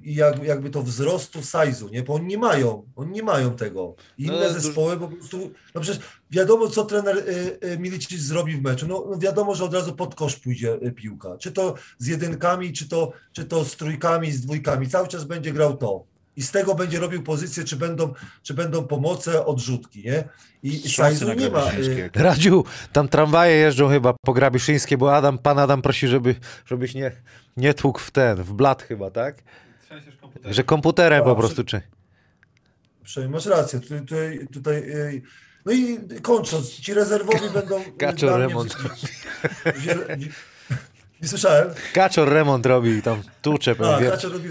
I 0.02 0.14
jak, 0.14 0.42
jakby 0.42 0.70
to 0.70 0.82
wzrostu 0.82 1.38
size'u, 1.38 1.90
nie? 1.90 2.02
Bo 2.02 2.14
oni 2.14 2.26
nie 2.26 2.38
mają, 2.38 2.82
oni 2.96 3.12
nie 3.12 3.22
mają 3.22 3.56
tego. 3.56 3.94
Inne 4.18 4.40
No, 4.40 4.52
zespoły 4.52 4.96
po 4.96 5.08
prostu, 5.08 5.50
no 5.74 5.80
przecież 5.80 6.02
wiadomo, 6.30 6.68
co 6.68 6.84
trener 6.84 7.18
y, 7.18 7.58
y, 7.64 7.78
Milicic 7.78 8.20
zrobi 8.20 8.56
w 8.56 8.62
meczu, 8.62 8.86
no, 8.88 9.06
no 9.10 9.18
wiadomo, 9.18 9.54
że 9.54 9.64
od 9.64 9.74
razu 9.74 9.94
pod 9.94 10.14
kosz 10.14 10.36
pójdzie 10.36 10.74
y, 10.82 10.92
piłka, 10.92 11.38
czy 11.38 11.52
to 11.52 11.74
z 11.98 12.06
jedynkami, 12.06 12.72
czy 12.72 12.88
to, 12.88 13.12
czy 13.32 13.44
to 13.44 13.64
z 13.64 13.76
trójkami, 13.76 14.32
z 14.32 14.40
dwójkami, 14.40 14.88
cały 14.88 15.08
czas 15.08 15.24
będzie 15.24 15.52
grał 15.52 15.76
to. 15.76 16.13
I 16.36 16.42
z 16.42 16.50
tego 16.50 16.74
będzie 16.74 16.98
robił 17.00 17.22
pozycję, 17.22 17.64
czy 17.64 17.76
będą, 17.76 18.14
czy 18.42 18.54
będą 18.54 18.86
pomoce, 18.86 19.46
odrzutki, 19.46 20.02
nie? 20.04 20.24
I 20.62 20.82
na 21.26 21.34
nie 21.34 21.50
ma. 21.50 21.72
Y, 21.72 22.10
Radziu, 22.14 22.64
tam 22.92 23.08
tramwaje 23.08 23.56
jeżdżą 23.56 23.88
chyba 23.88 24.14
po 24.26 24.32
Grabiszyńskie, 24.32 24.98
bo 24.98 25.16
Adam, 25.16 25.38
pan 25.38 25.58
Adam 25.58 25.82
prosi, 25.82 26.08
żeby, 26.08 26.34
żebyś 26.66 26.94
nie, 26.94 27.12
nie 27.56 27.74
tłukł 27.74 27.98
w 27.98 28.10
ten, 28.10 28.42
w 28.42 28.52
blat 28.52 28.82
chyba, 28.82 29.10
tak? 29.10 29.42
Że 30.44 30.64
komputerem 30.64 31.22
A, 31.22 31.24
po 31.24 31.34
przy- 31.34 31.40
prostu, 31.40 31.64
czy... 31.64 31.80
Przynajmniej 33.02 33.34
masz 33.34 33.46
rację. 33.46 33.80
Tutaj, 33.80 34.00
tutaj, 34.00 34.48
tutaj, 34.52 34.76
y, 34.76 35.22
no 35.66 35.72
i 35.72 35.98
kończąc, 36.22 36.70
ci 36.70 36.94
rezerwowi 36.94 37.50
będą. 37.54 37.84
Kaczor 37.98 38.38
remont. 38.40 38.76
Nie 41.22 41.28
słyszałem. 41.28 41.68
Kaczor 41.92 42.28
remont 42.28 42.66
robi 42.66 43.02
tam 43.02 43.22
tucze 43.42 43.70
A, 43.70 43.74
pewnie. 43.74 44.10
Kaczor 44.10 44.32
robi. 44.32 44.48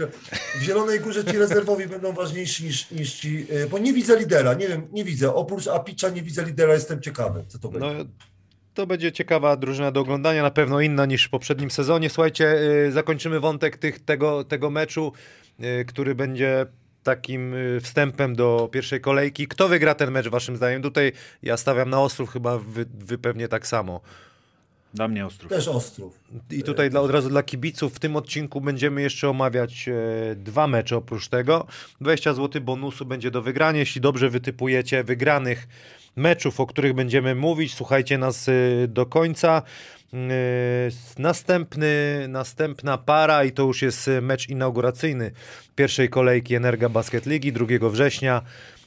W 0.60 0.62
Zielonej 0.64 1.00
Górze 1.00 1.26
ci 1.26 1.38
rezerwowi 1.38 1.88
będą 1.88 2.14
ważniejsi 2.14 2.64
niż, 2.64 2.92
niż 2.92 3.14
ci. 3.14 3.46
y, 3.52 3.68
Bo 3.70 3.78
nie 3.80 3.94
widzę 3.94 4.20
lidera. 4.20 4.54
Nie 4.54 4.68
wiem, 4.68 4.88
nie 4.92 5.04
widzę. 5.04 5.36
Oprócz 5.36 5.68
Apicza 5.68 6.10
nie 6.10 6.22
widzę 6.22 6.44
lidera. 6.44 6.74
Jestem 6.74 7.02
ciekawy, 7.02 7.44
co 7.48 7.60
to 7.60 7.70
będzie. 7.70 7.88
No, 7.88 8.06
to 8.74 8.88
będzie 8.88 9.12
ciekawa 9.12 9.56
drużyna 9.56 9.92
do 9.92 10.00
oglądania, 10.00 10.44
na 10.44 10.52
pewno 10.52 10.80
inna 10.82 11.06
niż 11.06 11.26
w 11.26 11.30
poprzednim 11.30 11.72
sezonie. 11.72 12.10
Słuchajcie, 12.10 12.56
y, 12.88 12.92
zakończymy 12.92 13.40
wątek 13.40 13.78
tych, 13.78 14.00
tego, 14.06 14.44
tego 14.44 14.70
meczu, 14.70 15.14
y, 15.60 15.86
który 15.86 16.16
będzie 16.16 16.66
takim 17.04 17.56
wstępem 17.82 18.36
do 18.36 18.70
pierwszej 18.72 19.02
kolejki. 19.02 19.48
Kto 19.48 19.68
wygra 19.68 19.96
ten 19.96 20.12
mecz 20.12 20.28
waszym 20.28 20.58
zdaniem? 20.58 20.82
Tutaj 20.82 21.12
ja 21.42 21.58
stawiam 21.58 21.90
na 21.90 22.02
Ostrów, 22.02 22.30
chyba 22.30 22.58
wy, 22.58 22.86
wy 22.94 23.18
pewnie 23.18 23.48
tak 23.48 23.68
samo. 23.68 24.02
Dla 24.94 25.08
mnie 25.08 25.26
Ostrów. 25.26 25.50
Też 25.50 25.68
Ostrów. 25.68 26.20
I 26.52 26.64
tutaj 26.64 26.90
dla, 26.90 27.02
od 27.02 27.12
razu 27.12 27.30
dla 27.30 27.44
kibiców 27.44 27.94
w 27.94 28.00
tym 28.00 28.16
odcinku 28.16 28.62
będziemy 28.62 29.02
jeszcze 29.02 29.30
omawiać 29.30 29.88
e, 29.88 30.36
dwa 30.36 30.68
mecze 30.68 30.98
oprócz 30.98 31.28
tego. 31.28 31.66
20 32.02 32.34
zł 32.34 32.62
bonusu 32.62 33.06
będzie 33.06 33.32
do 33.32 33.42
wygrania. 33.42 33.80
Jeśli 33.80 34.02
dobrze 34.02 34.30
wytypujecie 34.30 35.04
wygranych 35.04 35.68
meczów, 36.16 36.60
o 36.60 36.66
których 36.66 36.94
będziemy 36.94 37.36
mówić, 37.36 37.74
słuchajcie 37.74 38.18
nas 38.18 38.50
e, 38.50 38.54
do 38.88 39.06
końca. 39.06 39.62
E, 40.14 40.18
następny, 41.18 42.26
następna 42.30 42.98
para 42.98 43.44
i 43.44 43.52
to 43.52 43.64
już 43.64 43.82
jest 43.82 44.08
e, 44.08 44.22
mecz 44.22 44.50
inauguracyjny 44.50 45.32
pierwszej 45.76 46.10
kolejki 46.10 46.56
Energa 46.56 46.90
Basket 46.90 47.26
Ligi 47.26 47.54
2 47.54 47.90
września. 47.90 48.42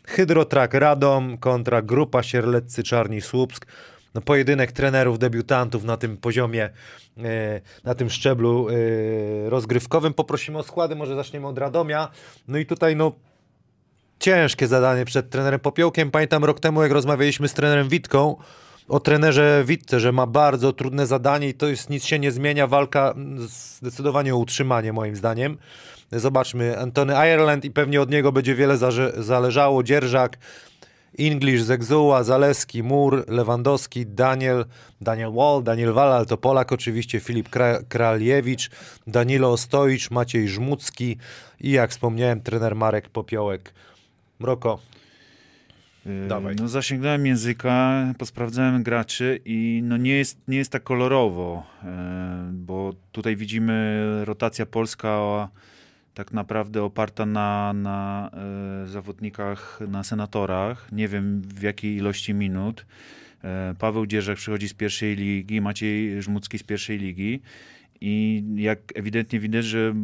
Hydrotrak 0.06 0.74
Radom 0.74 1.38
kontra 1.38 1.82
Grupa 1.82 2.22
Sierleccy 2.22 2.82
Czarni 2.82 3.20
Słupsk 3.20 3.66
no, 4.16 4.22
pojedynek 4.22 4.72
trenerów, 4.72 5.18
debiutantów 5.18 5.84
na 5.84 5.96
tym 5.96 6.16
poziomie, 6.16 6.70
e, 7.18 7.60
na 7.84 7.94
tym 7.94 8.10
szczeblu 8.10 8.68
e, 8.68 9.50
rozgrywkowym. 9.50 10.14
Poprosimy 10.14 10.58
o 10.58 10.62
składy, 10.62 10.96
może 10.96 11.16
zaczniemy 11.16 11.46
od 11.46 11.58
Radomia. 11.58 12.08
No 12.48 12.58
i 12.58 12.66
tutaj 12.66 12.96
no 12.96 13.12
ciężkie 14.18 14.66
zadanie 14.66 15.04
przed 15.04 15.30
trenerem 15.30 15.60
Popiołkiem. 15.60 16.10
Pamiętam 16.10 16.44
rok 16.44 16.60
temu, 16.60 16.82
jak 16.82 16.92
rozmawialiśmy 16.92 17.48
z 17.48 17.54
trenerem 17.54 17.88
Witką, 17.88 18.36
o 18.88 19.00
trenerze 19.00 19.62
Witce, 19.66 20.00
że 20.00 20.12
ma 20.12 20.26
bardzo 20.26 20.72
trudne 20.72 21.06
zadanie 21.06 21.48
i 21.48 21.54
to 21.54 21.68
jest, 21.68 21.90
nic 21.90 22.04
się 22.04 22.18
nie 22.18 22.30
zmienia, 22.30 22.66
walka 22.66 23.14
zdecydowanie 23.78 24.34
o 24.34 24.38
utrzymanie 24.38 24.92
moim 24.92 25.16
zdaniem. 25.16 25.58
Zobaczmy, 26.12 26.78
Antony 26.78 27.12
Ireland 27.12 27.64
i 27.64 27.70
pewnie 27.70 28.00
od 28.00 28.10
niego 28.10 28.32
będzie 28.32 28.54
wiele 28.54 28.76
zależało. 29.16 29.82
Dzierżak, 29.82 30.38
English, 31.18 31.62
Zegzuła, 31.62 32.24
Zaleski, 32.24 32.82
Mur, 32.82 33.24
Lewandowski, 33.28 34.06
Daniel, 34.06 34.64
Daniel 35.00 35.32
Wall, 35.32 35.62
Daniel 35.62 35.92
Walal, 35.92 36.26
to 36.26 36.36
Polak 36.36 36.72
oczywiście, 36.72 37.20
Filip 37.20 37.48
Kra- 37.48 37.84
Kraliewicz, 37.88 38.70
Danilo 39.06 39.52
Ostojcz, 39.52 40.10
Maciej 40.10 40.48
Żmucki 40.48 41.16
i 41.60 41.70
jak 41.70 41.90
wspomniałem, 41.90 42.40
trener 42.40 42.76
Marek 42.76 43.08
Popiołek. 43.08 43.74
Mroko, 44.40 44.78
Yy, 46.06 46.28
Dawaj. 46.28 46.56
No 46.56 46.68
zasięgnąłem 46.68 47.26
języka, 47.26 48.04
posprawdzałem 48.18 48.82
graczy 48.82 49.40
i 49.44 49.80
no 49.84 49.96
nie 49.96 50.12
jest, 50.16 50.38
nie 50.48 50.58
jest 50.58 50.72
tak 50.72 50.82
kolorowo, 50.82 51.66
yy, 51.82 51.88
bo 52.52 52.92
tutaj 53.12 53.36
widzimy 53.36 54.04
rotacja 54.24 54.66
polska 54.66 55.48
tak 56.16 56.32
naprawdę 56.32 56.82
oparta 56.82 57.26
na, 57.26 57.72
na 57.72 58.30
yy, 58.82 58.88
zawodnikach, 58.88 59.80
na 59.88 60.04
senatorach. 60.04 60.92
Nie 60.92 61.08
wiem 61.08 61.42
w 61.42 61.62
jakiej 61.62 61.96
ilości 61.96 62.34
minut. 62.34 62.86
Yy, 63.42 63.50
Paweł 63.78 64.06
Dzierzak 64.06 64.36
przychodzi 64.36 64.68
z 64.68 64.74
pierwszej 64.74 65.16
ligi, 65.16 65.60
Maciej 65.60 66.22
Żmucki 66.22 66.58
z 66.58 66.62
pierwszej 66.62 66.98
ligi. 66.98 67.40
I 68.00 68.44
jak 68.56 68.78
ewidentnie 68.94 69.40
widać, 69.40 69.64
że 69.64 69.94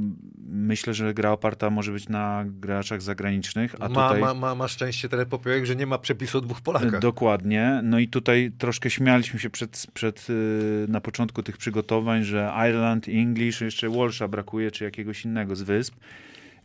myślę, 0.49 0.95
że 0.95 1.15
gra 1.15 1.33
oparta 1.33 1.71
może 1.71 1.93
być 1.93 2.09
na 2.09 2.45
graczach 2.47 3.03
zagranicznych, 3.03 3.75
a 3.81 3.89
ma, 3.89 4.09
tutaj... 4.09 4.21
ma, 4.21 4.35
ma, 4.35 4.55
ma 4.55 4.69
szczęście 4.69 5.09
trener 5.09 5.29
Popiołek, 5.29 5.67
że 5.67 5.77
nie 5.77 5.87
ma 5.87 5.99
przepisu 5.99 6.39
o 6.39 6.41
dwóch 6.41 6.61
Polakach. 6.61 7.01
Dokładnie. 7.01 7.81
No 7.83 7.99
i 7.99 8.09
tutaj 8.09 8.53
troszkę 8.59 8.91
śmialiśmy 8.91 9.41
się 9.41 9.51
przed, 9.51 9.87
przed, 9.95 10.31
y, 10.31 10.87
na 10.89 11.01
początku 11.01 11.43
tych 11.43 11.57
przygotowań, 11.57 12.25
że 12.25 12.53
Ireland, 12.69 13.09
English, 13.09 13.61
jeszcze 13.61 13.89
Walsha 13.89 14.29
brakuje, 14.29 14.71
czy 14.71 14.85
jakiegoś 14.85 15.25
innego 15.25 15.57
z 15.57 15.63
wysp. 15.63 15.95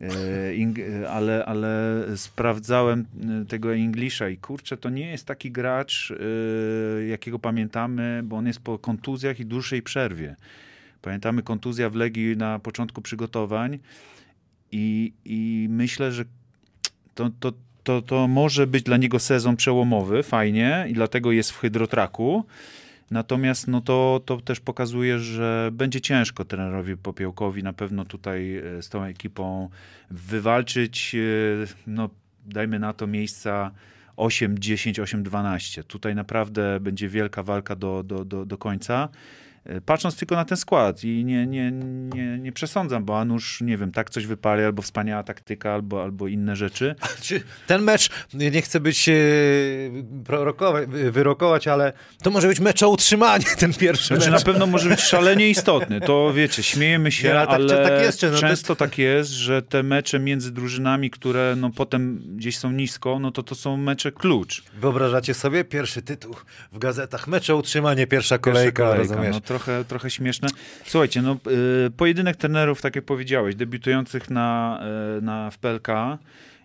Y, 0.01 1.09
ale, 1.09 1.45
ale 1.45 2.03
sprawdzałem 2.15 3.05
y, 3.41 3.45
tego 3.45 3.75
Englisha 3.75 4.29
i 4.29 4.37
kurczę, 4.37 4.77
to 4.77 4.89
nie 4.89 5.11
jest 5.11 5.25
taki 5.25 5.51
gracz, 5.51 6.13
jakiego 7.09 7.39
pamiętamy, 7.39 8.21
bo 8.23 8.35
on 8.35 8.47
jest 8.47 8.59
po 8.59 8.79
kontuzjach 8.79 9.39
i 9.39 9.45
dłuższej 9.45 9.81
przerwie. 9.81 10.35
Pamiętamy 11.01 11.43
kontuzja 11.43 11.89
w 11.89 11.95
Legii 11.95 12.37
na 12.37 12.59
początku 12.59 13.01
przygotowań 13.01 13.79
i, 14.71 15.13
i 15.25 15.67
myślę, 15.69 16.11
że 16.11 16.25
to, 17.15 17.29
to, 17.39 17.53
to, 17.83 18.01
to 18.01 18.27
może 18.27 18.67
być 18.67 18.83
dla 18.83 18.97
niego 18.97 19.19
sezon 19.19 19.55
przełomowy, 19.55 20.23
fajnie, 20.23 20.85
i 20.89 20.93
dlatego 20.93 21.31
jest 21.31 21.51
w 21.51 21.59
hydrotraku. 21.59 22.45
Natomiast 23.11 23.67
no 23.67 23.81
to, 23.81 24.21
to 24.25 24.41
też 24.41 24.59
pokazuje, 24.59 25.19
że 25.19 25.69
będzie 25.73 26.01
ciężko 26.01 26.45
trenerowi 26.45 26.97
Popiełkowi 26.97 27.63
na 27.63 27.73
pewno 27.73 28.05
tutaj 28.05 28.55
e, 28.57 28.81
z 28.81 28.89
tą 28.89 29.03
ekipą 29.03 29.69
wywalczyć, 30.11 31.15
e, 31.15 31.19
no 31.87 32.09
dajmy 32.45 32.79
na 32.79 32.93
to 32.93 33.07
miejsca 33.07 33.71
8, 34.17 34.59
10, 34.59 34.99
8, 34.99 35.23
12. 35.23 35.83
Tutaj 35.83 36.15
naprawdę 36.15 36.79
będzie 36.79 37.09
wielka 37.09 37.43
walka 37.43 37.75
do, 37.75 38.03
do, 38.03 38.25
do, 38.25 38.45
do 38.45 38.57
końca. 38.57 39.09
E, 39.67 39.81
Patrząc 39.81 40.15
tylko 40.15 40.35
na 40.35 40.45
ten 40.45 40.57
skład 40.57 41.03
i 41.03 41.25
nie, 41.25 41.47
nie, 41.47 41.71
nie, 42.15 42.37
nie 42.37 42.51
przesądzam, 42.51 43.05
bo 43.05 43.19
Anusz, 43.19 43.61
nie 43.61 43.77
wiem, 43.77 43.91
tak 43.91 44.09
coś 44.09 44.25
wypali, 44.25 44.63
albo 44.63 44.81
wspaniała 44.81 45.23
taktyka, 45.23 45.73
albo, 45.73 46.03
albo 46.03 46.27
inne 46.27 46.55
rzeczy. 46.55 46.95
Czy 47.21 47.41
ten 47.67 47.81
mecz, 47.81 48.09
nie 48.33 48.61
chcę 48.61 48.79
być 48.79 49.09
prorokować, 50.25 50.89
wyrokować, 51.11 51.67
ale 51.67 51.93
to 52.23 52.29
może 52.29 52.47
być 52.47 52.59
mecz 52.59 52.83
o 52.83 52.89
utrzymanie, 52.89 53.45
ten 53.59 53.73
pierwszy 53.73 54.07
Znaczy 54.07 54.25
na 54.29 54.35
mecz. 54.35 54.45
pewno 54.45 54.67
może 54.67 54.89
być 54.89 54.99
szalenie 54.99 55.49
istotny. 55.49 56.01
To 56.01 56.33
wiecie, 56.33 56.63
śmiejemy 56.63 57.11
się, 57.11 57.27
Nie, 57.27 57.39
ale 57.39 57.47
ale, 57.49 57.69
tak- 57.77 57.87
tak 57.89 58.01
jest, 58.01 58.19
czy 58.19 58.25
no 58.27 58.33
to- 58.35 58.41
często 58.41 58.75
tak 58.75 58.97
jest, 58.97 59.29
że 59.31 59.61
te 59.61 59.83
mecze 59.83 60.19
między 60.19 60.51
drużynami, 60.51 61.09
które 61.09 61.55
no 61.57 61.69
potem 61.75 62.23
gdzieś 62.35 62.57
są 62.57 62.71
nisko, 62.71 63.19
no 63.19 63.31
to 63.31 63.43
to 63.43 63.55
są 63.55 63.77
mecze 63.77 64.11
klucz. 64.11 64.63
Wyobrażacie 64.79 65.33
sobie 65.33 65.63
pierwszy 65.63 66.01
tytuł 66.01 66.35
w 66.71 66.77
gazetach, 66.79 67.27
mecz 67.27 67.49
o 67.49 67.57
utrzymanie, 67.57 68.07
pierwsza 68.07 68.37
Pierwsza 68.37 68.51
kolejka, 68.51 68.95
rozumiesz? 68.95 69.31
no 69.35 69.41
trochę, 69.57 69.85
trochę 69.85 70.09
śmieszne. 70.09 70.47
Słuchajcie, 70.85 71.21
no 71.21 71.37
y, 71.87 71.91
pojedynek 71.91 72.35
trenerów, 72.35 72.81
tak 72.81 72.95
jak 72.95 73.05
powiedziałeś, 73.05 73.55
debiutujących 73.55 74.29
na, 74.29 74.79
y, 75.17 75.21
na 75.21 75.51
w 75.51 75.57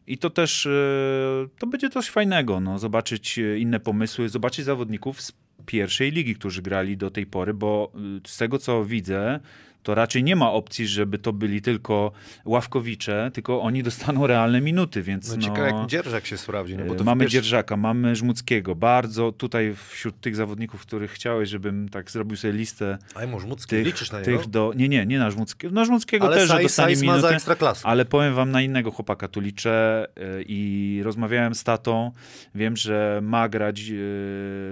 i 0.06 0.18
to 0.18 0.30
też, 0.30 0.66
y, 0.66 1.48
to 1.58 1.66
będzie 1.66 1.90
coś 1.90 2.10
fajnego, 2.10 2.60
no, 2.60 2.78
zobaczyć 2.78 3.38
inne 3.58 3.80
pomysły, 3.80 4.28
zobaczyć 4.28 4.64
zawodników 4.64 5.22
z 5.22 5.32
pierwszej 5.66 6.10
ligi, 6.10 6.34
którzy 6.34 6.62
grali 6.62 6.96
do 6.96 7.10
tej 7.10 7.26
pory, 7.26 7.54
bo 7.54 7.92
z 8.26 8.36
tego 8.36 8.58
co 8.58 8.84
widzę, 8.84 9.40
to 9.82 9.94
raczej 9.94 10.24
nie 10.24 10.36
ma 10.36 10.52
opcji, 10.52 10.86
żeby 10.86 11.18
to 11.18 11.32
byli 11.32 11.62
tylko 11.62 12.12
ławkowicze, 12.44 13.30
tylko 13.34 13.62
oni 13.62 13.82
dostaną 13.92 14.26
realne 14.26 14.60
minuty, 14.60 15.02
więc 15.02 15.28
No 15.30 15.36
no, 15.36 15.42
ciekawe 15.42 15.66
jak 15.78 15.86
Dzierżak 15.86 16.26
się 16.26 16.38
sprawdzi. 16.38 16.76
No, 16.76 16.84
bo 16.84 16.94
to 16.94 17.02
w 17.02 17.06
mamy 17.06 17.20
pierwszy- 17.20 17.32
Dzierżaka, 17.34 17.76
mamy 17.76 18.16
Żmuckiego. 18.16 18.74
Bardzo 18.74 19.32
tutaj 19.32 19.74
wśród 19.90 20.20
tych 20.20 20.36
zawodników, 20.36 20.80
których 20.82 21.10
chciałeś, 21.10 21.48
żebym 21.48 21.88
tak 21.88 22.10
zrobił 22.10 22.36
sobie 22.36 22.52
listę 22.54 22.98
Aj, 23.14 23.28
może 23.28 23.46
Mucki, 23.46 23.70
tych, 23.70 23.86
liczysz 23.86 24.12
na 24.12 24.20
niego? 24.20 24.38
tych 24.38 24.50
do... 24.50 24.72
Nie, 24.76 24.88
nie, 24.88 25.06
nie 25.06 25.18
na 25.18 25.30
Żmuckiego. 25.30 25.74
Na 25.74 25.84
Żmuckiego 25.84 26.26
Ale 26.26 26.36
też, 26.36 26.48
że 26.48 26.54
Saj, 26.54 26.62
dostanie 26.62 26.96
minuty. 26.96 27.28
ekstraklasę. 27.28 27.86
Ale 27.86 28.04
powiem 28.04 28.34
wam, 28.34 28.50
na 28.50 28.62
innego 28.62 28.90
chłopaka 28.90 29.28
tu 29.28 29.40
liczę 29.40 30.06
y, 30.38 30.44
i 30.48 31.00
rozmawiałem 31.04 31.54
z 31.54 31.64
tatą. 31.64 32.10
Wiem, 32.54 32.76
że 32.76 33.20
ma 33.22 33.48
grać 33.48 33.80
y, 33.80 33.84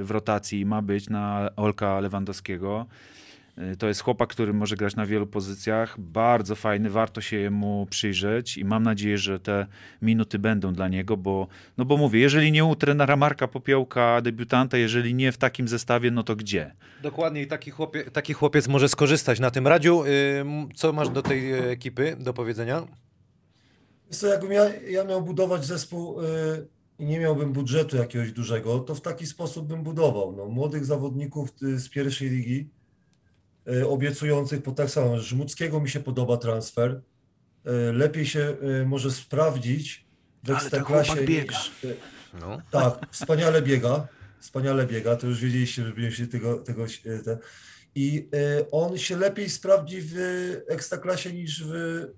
w 0.03 0.07
rotacji 0.11 0.67
ma 0.67 0.83
być 0.83 1.09
na 1.09 1.51
Olka 1.57 2.01
Lewandowskiego. 2.01 2.87
Y, 3.73 3.77
To 3.77 3.89
jest 3.89 4.01
chłopak, 4.01 4.31
który 4.31 4.53
może 4.53 4.77
grać 4.77 4.97
na 4.97 5.07
wielu 5.07 5.27
pozycjach. 5.27 6.01
Bardzo 6.01 6.55
fajny, 6.55 6.91
warto 6.91 7.21
się 7.21 7.37
jemu 7.37 7.87
przyjrzeć 7.91 8.59
i 8.59 8.65
mam 8.65 8.83
nadzieję, 8.83 9.19
że 9.19 9.41
te 9.41 9.67
minuty 10.03 10.39
będą 10.39 10.73
dla 10.73 10.89
niego, 10.89 11.17
bo, 11.17 11.47
no 11.79 11.85
bo 11.85 11.97
mówię, 11.97 12.21
jeżeli 12.21 12.53
nie 12.53 12.65
u 12.65 12.77
trenera 12.77 13.17
Marka 13.17 13.49
Popiołka, 13.49 14.21
debiutanta, 14.21 14.77
jeżeli 14.77 15.15
nie 15.15 15.33
w 15.33 15.39
takim 15.39 15.69
zestawie, 15.69 16.11
no 16.11 16.23
to 16.23 16.37
gdzie? 16.37 16.75
Dokładnie 17.03 17.43
i 17.43 17.47
taki, 17.47 17.71
chłopie, 17.71 18.05
taki 18.05 18.33
chłopiec 18.33 18.69
może 18.69 18.89
skorzystać 18.89 19.41
na 19.41 19.51
tym. 19.51 19.67
Radziu, 19.67 20.03
ym, 20.41 20.69
co 20.75 20.93
masz 20.93 21.09
do 21.09 21.23
tej 21.23 21.53
e, 21.53 21.71
ekipy 21.71 22.17
do 22.21 22.33
powiedzenia? 22.35 22.87
Wiesz 24.11 24.19
Co, 24.19 24.27
jakbym 24.27 24.53
ja, 24.53 24.65
ja 24.79 25.05
miał 25.05 25.23
budować 25.23 25.65
zespół 25.65 26.21
y, 26.21 26.25
i 26.99 27.05
nie 27.05 27.19
miałbym 27.19 27.53
budżetu 27.53 27.97
jakiegoś 27.97 28.33
dużego, 28.33 28.79
to 28.79 28.95
w 28.95 29.01
taki 29.01 29.27
sposób 29.27 29.67
bym 29.67 29.83
budował. 29.83 30.33
No, 30.37 30.47
młodych 30.47 30.85
zawodników 30.85 31.51
y, 31.63 31.79
z 31.79 31.89
pierwszej 31.89 32.31
ligi, 32.31 32.59
y, 32.61 32.80
obiecujących 33.89 34.63
po 34.63 34.73
tak 34.73 34.91
samo. 34.91 35.19
Żmuckiego 35.21 35.81
mi 35.81 35.91
się 35.91 36.01
podoba 36.01 36.37
transfer. 36.37 36.91
Y, 36.91 37.93
lepiej 37.93 38.27
się 38.27 38.57
y, 38.83 38.87
może 38.87 39.11
sprawdzić 39.11 40.05
w 40.45 40.51
Ale 40.51 40.59
ekstraklasie. 40.59 41.09
chłopak 41.11 41.27
biega. 41.27 41.55
niż- 41.59 41.73
No. 42.41 42.63
tak, 42.71 43.07
wspaniale 43.11 43.63
biega. 43.63 44.07
Wspaniale 44.41 44.87
biega, 44.87 45.17
to 45.17 45.27
już 45.27 45.41
wiedzieliście, 45.41 45.85
że 45.87 45.93
będziecie 45.93 46.27
tego, 46.27 46.59
tego 46.59 46.85
e, 46.85 47.19
te, 47.19 47.39
i 47.95 48.29
e, 48.35 48.71
on 48.71 48.99
się 48.99 49.17
lepiej 49.17 49.51
sprawdzi 49.51 49.99
w 50.05 50.15
ekstraklasie 50.69 51.33
niż 51.33 51.65
w 51.65 51.75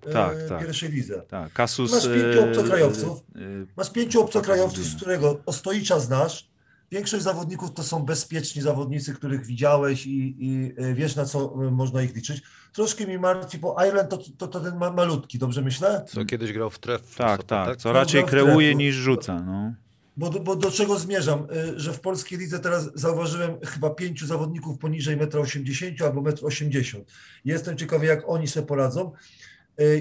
e, 0.07 0.11
Tak, 0.12 0.37
tak. 0.49 0.61
pierwszej 0.61 0.91
lidze. 0.91 1.23
Tak, 1.29 1.53
Kasus... 1.53 1.93
Masz 1.93 2.05
pięciu 2.07 2.38
e, 2.41 2.51
obcokrajowców. 2.51 3.19
e, 3.37 3.41
Masz 3.77 3.91
pięciu 3.91 4.21
obcokrajowców, 4.23 4.85
z 4.85 4.97
którego 4.97 5.41
Ostojicza 5.47 6.01
znasz. 6.01 6.52
Większość 6.92 7.22
zawodników 7.24 7.74
to 7.74 7.83
są 7.83 8.02
bezpieczni 8.02 8.62
zawodnicy, 8.62 9.14
których 9.14 9.46
widziałeś 9.46 10.07
i, 10.07 10.37
i 10.38 10.72
e, 10.76 10.94
wiesz 10.94 11.16
na 11.16 11.24
co 11.24 11.55
e, 11.66 11.70
można 11.70 12.02
ich 12.02 12.14
liczyć. 12.14 12.42
Troszkę 12.72 13.07
mi 13.07 13.18
martwi, 13.18 13.59
bo 13.59 13.76
Ireland 13.87 14.11
to, 14.11 14.18
to, 14.38 14.48
to 14.48 14.61
ten 14.61 14.76
ma, 14.76 14.90
malutki, 14.90 15.38
dobrze 15.38 15.62
myślę? 15.62 16.05
Co 16.09 16.24
kiedyś 16.24 16.52
grał 16.52 16.70
w 16.70 16.78
tref. 16.78 17.14
Tak, 17.16 17.42
tak, 17.44 17.76
co 17.76 17.88
No, 17.88 17.92
raczej 17.92 18.24
kreuje 18.24 18.74
niż 18.74 18.94
rzuca, 18.94 19.42
no. 19.42 19.74
Bo, 20.16 20.31
do- 20.31 20.40
bo 20.40 20.57
do 20.57 20.70
czego 20.70 20.98
zmierzam? 20.98 21.46
Y, 21.74 21.81
Że 21.81 21.92
w 21.92 22.00
polskiej 22.00 22.38
lidze 22.38 22.59
teraz 22.59 22.90
zauważyłem 22.94 23.61
chyba 23.66 23.90
pięciu 23.90 24.26
zawodników 24.26 24.78
poniżej 24.78 25.16
1,80 25.18 25.87
m 26.00 26.07
albo 26.07 26.31
1,80 26.31 26.96
m. 26.96 27.05
Jestem 27.44 27.76
ciekawy, 27.76 28.07
jak 28.07 28.28
oni 28.28 28.48
sobie 28.48 28.66
poradzą. 28.66 29.12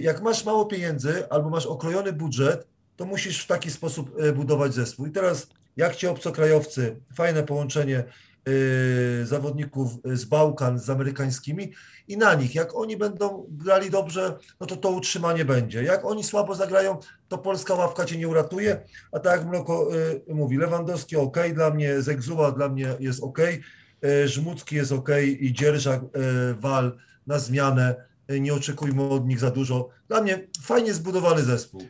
Jak 0.01 0.21
masz 0.21 0.45
mało 0.45 0.65
pieniędzy 0.65 1.29
albo 1.29 1.49
masz 1.49 1.65
okrojony 1.65 2.13
budżet, 2.13 2.67
to 2.95 3.05
musisz 3.05 3.43
w 3.43 3.47
taki 3.47 3.71
sposób 3.71 4.15
budować 4.35 4.73
zespół. 4.73 5.05
I 5.05 5.11
teraz, 5.11 5.47
jak 5.81 5.95
ci 5.95 6.07
obcokrajowcy, 6.07 6.95
fajne 7.15 7.43
połączenie 7.43 8.03
y, 8.47 9.25
zawodników 9.25 9.91
z 10.05 10.25
Bałkan 10.25 10.79
z 10.79 10.89
amerykańskimi 10.89 11.73
i 12.07 12.17
na 12.17 12.33
nich, 12.33 12.55
jak 12.55 12.75
oni 12.75 12.97
będą 12.97 13.45
grali 13.49 13.89
dobrze, 13.89 14.37
no 14.59 14.67
to 14.67 14.77
to 14.77 14.89
utrzymanie 14.89 15.45
będzie. 15.45 15.83
Jak 15.83 16.05
oni 16.05 16.23
słabo 16.23 16.55
zagrają, 16.55 16.97
to 17.27 17.37
polska 17.37 17.73
ławka 17.73 18.05
cię 18.05 18.17
nie 18.17 18.27
uratuje. 18.27 18.81
A 19.11 19.19
tak 19.19 19.39
jak 19.39 19.49
Mloko 19.49 19.95
y, 19.95 20.33
mówi, 20.33 20.57
Lewandowski 20.57 21.15
ok, 21.15 21.37
dla 21.53 21.69
mnie 21.69 22.01
Zegzuła 22.01 22.51
dla 22.51 22.69
mnie 22.69 22.95
jest 22.99 23.23
ok, 23.23 23.39
y, 23.39 24.27
Żmucki 24.27 24.75
jest 24.75 24.91
ok 24.91 25.09
i 25.39 25.53
Dzierżak, 25.53 26.01
y, 26.03 26.07
Wal 26.53 26.97
na 27.27 27.39
zmianę. 27.39 28.10
Nie 28.39 28.53
oczekujmy 28.53 29.03
od 29.09 29.27
nich 29.27 29.39
za 29.39 29.51
dużo. 29.51 29.89
Dla 30.07 30.21
mnie 30.21 30.47
fajnie 30.63 30.93
zbudowany 30.93 31.43
zespół. 31.43 31.81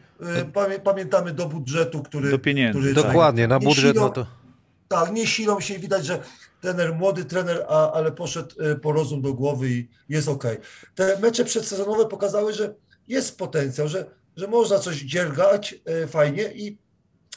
Y, 0.42 0.46
Pamię, 0.46 0.80
pamiętamy 0.80 1.34
do 1.34 1.46
budżetu, 1.46 2.04
który... 2.04 2.32
Do 2.32 2.40
pieniędzy, 2.40 2.80
który 2.80 2.96
tak. 2.96 3.04
Dokładnie, 3.04 3.48
na 3.48 3.58
Nie 3.58 3.66
budżet, 3.68 3.96
silą- 3.96 4.00
no 4.02 4.10
to... 4.10 4.26
tak, 4.88 5.12
nie 5.12 5.28
silą 5.28 5.60
się 5.60 5.74
i 5.74 5.80
widać, 5.80 6.06
że 6.06 6.20
trener, 6.62 6.96
młody 6.96 7.26
trener, 7.26 7.66
a, 7.70 7.92
ale 7.92 8.12
poszedł 8.12 8.56
y, 8.64 8.76
po 8.76 8.92
rozum 8.92 9.22
do 9.22 9.34
głowy 9.34 9.70
i 9.70 9.88
jest 10.10 10.28
ok. 10.28 10.44
Te 10.96 11.20
mecze 11.20 11.46
przedsezonowe 11.46 12.06
pokazały, 12.06 12.54
że 12.54 12.74
jest 13.08 13.38
potencjał, 13.38 13.88
że, 13.88 14.06
że 14.38 14.48
można 14.48 14.80
coś 14.80 14.96
dziergać 14.98 15.76
y, 16.04 16.08
fajnie 16.08 16.44
i 16.44 16.78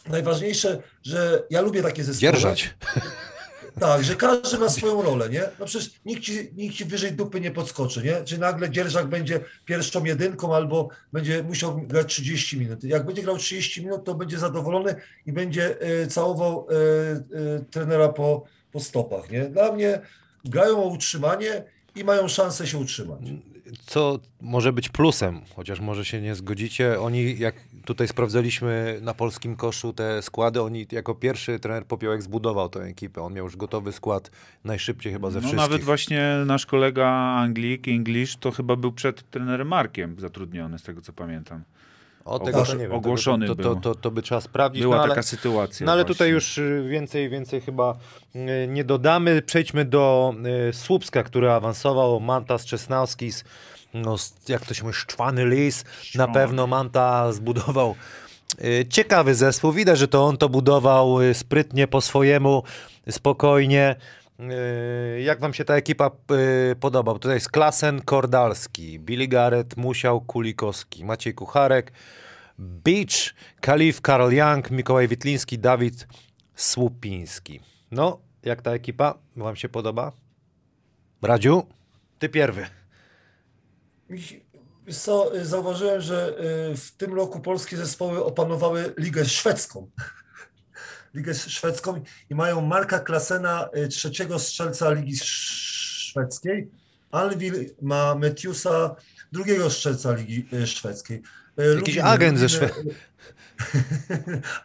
najważniejsze, 0.09 0.83
że 1.03 1.43
ja 1.51 1.61
lubię 1.61 1.83
takie 1.83 2.05
zespoły. 2.05 2.33
Dzierżać. 2.33 2.75
Tak, 3.81 4.05
że 4.05 4.17
każdy 4.17 4.59
ma 4.59 4.69
swoją 4.69 5.03
rolę, 5.03 5.29
nie? 5.29 5.43
No 5.59 5.67
przecież 5.67 5.91
nikt 6.05 6.23
ci, 6.23 6.51
nikt 6.57 6.77
ci 6.77 6.85
wyżej 6.85 7.13
dupy 7.13 7.41
nie 7.41 7.51
podskoczy, 7.51 8.03
nie? 8.03 8.25
Czy 8.25 8.39
nagle 8.39 8.71
Dzierżak 8.71 9.07
będzie 9.07 9.41
pierwszą 9.65 10.05
jedynką 10.05 10.55
albo 10.55 10.89
będzie 11.13 11.43
musiał 11.43 11.77
grać 11.77 12.07
30 12.07 12.59
minut. 12.59 12.85
Jak 12.85 13.07
będzie 13.07 13.23
grał 13.23 13.37
30 13.37 13.85
minut, 13.85 14.05
to 14.05 14.15
będzie 14.15 14.39
zadowolony 14.39 14.95
i 15.27 15.33
będzie 15.33 15.81
e, 15.81 16.07
całował 16.07 16.67
e, 16.71 16.75
e, 16.75 17.65
trenera 17.71 18.09
po, 18.09 18.45
po 18.73 18.81
stopach, 18.81 19.31
nie? 19.31 19.45
Dla 19.45 19.73
mnie 19.73 20.01
grają 20.45 20.85
o 20.85 20.87
utrzymanie 20.87 21.65
i 21.95 22.05
mają 22.05 22.29
szansę 22.29 22.67
się 22.67 22.79
utrzymać. 22.79 23.21
Co 23.87 24.19
może 24.41 24.73
być 24.73 24.89
plusem, 24.89 25.41
chociaż 25.57 25.81
może 25.81 26.05
się 26.05 26.21
nie 26.21 26.35
zgodzicie. 26.35 27.01
Oni, 27.01 27.39
jak 27.39 27.55
tutaj 27.85 28.09
sprawdzaliśmy 28.09 28.99
na 29.03 29.15
polskim 29.15 29.57
koszu 29.57 29.93
te 29.93 30.23
składy, 30.23 30.63
oni 30.63 30.87
jako 30.93 31.15
pierwszy 31.15 31.59
trener 31.59 31.87
Popiołek 31.87 32.23
zbudował 32.23 32.69
tę 32.69 32.81
ekipę. 32.81 33.23
On 33.23 33.33
miał 33.33 33.45
już 33.45 33.57
gotowy 33.57 33.93
skład 33.93 34.31
najszybciej 34.65 35.13
chyba 35.13 35.31
ze 35.31 35.35
No 35.35 35.41
wszystkich. 35.41 35.71
nawet 35.71 35.83
właśnie 35.85 36.37
nasz 36.47 36.67
kolega 36.67 37.07
Anglik, 37.37 37.89
English, 37.89 38.37
to 38.37 38.51
chyba 38.51 38.77
był 38.77 38.93
przed 38.93 39.31
trenerem 39.31 39.69
Markiem 39.69 40.17
zatrudniony, 40.21 40.79
z 40.79 40.83
tego 40.83 41.01
co 41.01 41.13
pamiętam. 41.13 41.63
O, 42.25 42.39
tego 42.39 42.59
ogłosz- 42.59 42.79
nie 42.79 42.89
wiem. 42.89 42.93
ogłoszony 42.93 43.47
to, 43.47 43.55
to, 43.55 43.77
to, 43.77 43.95
to 43.95 44.11
by 44.11 44.23
trzeba 44.23 44.41
sprawdzić. 44.41 44.83
Była 44.83 44.97
no, 44.97 45.03
ale, 45.03 45.11
taka 45.11 45.23
sytuacja. 45.23 45.87
no 45.87 45.93
ale 45.93 46.03
właśnie. 46.03 46.15
tutaj 46.15 46.31
już 46.31 46.59
y, 46.59 46.87
więcej, 46.89 47.29
więcej 47.29 47.61
chyba 47.61 47.97
y, 48.37 48.69
nie 48.69 48.85
dodamy. 48.85 49.43
Przejdźmy 49.43 49.85
do 49.85 50.35
y, 50.69 50.73
Słupska, 50.73 51.23
który 51.23 51.51
awansował. 51.51 52.21
Mantas 52.21 52.65
Czesnauskis, 52.65 53.45
no, 53.95 54.17
jak 54.49 54.67
to 54.67 54.75
się 54.75 54.83
mówi, 54.83 54.95
szczwany 54.95 55.47
lis. 55.47 55.85
Na 56.15 56.29
pewno 56.29 56.67
Manta 56.67 57.33
zbudował 57.33 57.95
ciekawy 58.89 59.35
zespół. 59.35 59.73
Widać, 59.73 59.99
że 59.99 60.09
to 60.09 60.25
on 60.25 60.37
to 60.37 60.49
budował 60.49 61.19
sprytnie, 61.33 61.87
po 61.87 62.01
swojemu, 62.01 62.63
spokojnie. 63.11 63.97
Y, 64.40 65.23
Jak 65.23 65.40
wam 65.40 65.55
się 65.55 65.64
ta 65.64 65.75
ekipa 65.75 66.11
y, 66.70 66.77
podoba? 66.77 67.12
Tutaj 67.12 67.35
jest 67.35 67.51
Klasen, 67.51 68.03
Kordalski, 68.03 68.99
Billy 69.01 69.29
Garrett, 69.29 69.77
Musiał, 69.77 70.20
Kulikowski, 70.20 71.05
Maciej 71.05 71.35
Kucharek, 71.35 71.92
Beach, 72.59 73.35
Kalif, 73.61 74.01
Karol 74.01 74.33
Young, 74.33 74.70
Mikołaj 74.70 75.09
Witliński, 75.09 75.59
Dawid 75.59 76.07
Słupiński. 76.55 77.61
No, 77.90 78.18
jak 78.42 78.62
ta 78.62 78.70
ekipa 78.70 79.14
wam 79.37 79.57
się 79.57 79.68
podoba? 79.68 80.12
Radziu, 81.23 81.66
ty 82.18 82.29
pierwy. 82.29 82.66
Wiesz 84.87 84.99
co, 84.99 85.37
y, 85.37 85.47
zauważyłem, 85.47 86.01
że 86.01 86.35
y, 86.73 86.77
w 86.77 86.90
tym 86.97 87.14
roku 87.14 87.40
polskie 87.40 87.77
zespoły 87.77 88.25
opanowały 88.25 88.94
Ligę 88.99 89.25
Szwedzką. 89.25 89.90
Ligę 91.14 91.35
Szwedzką 91.35 92.03
i 92.31 92.35
mają 92.35 92.61
Marka 92.61 92.98
Klasena, 92.98 93.68
y, 93.77 93.88
trzeciego 93.88 94.38
strzelca 94.38 94.90
Ligi 94.92 95.12
Sz- 95.12 95.24
Szwedzkiej. 96.11 96.70
Alwil 97.11 97.70
ma 97.83 98.14
Metiusa, 98.14 98.96
drugiego 99.33 99.70
strzelca 99.70 100.12
Ligi 100.14 100.46
y, 100.53 100.66
Szwedzkiej. 100.66 101.22
Y, 101.61 101.74
Jakiś 101.77 101.96
lubimy- 101.96 102.03
agent 102.05 102.38
ze 102.38 102.46
lubimy- 102.46 102.94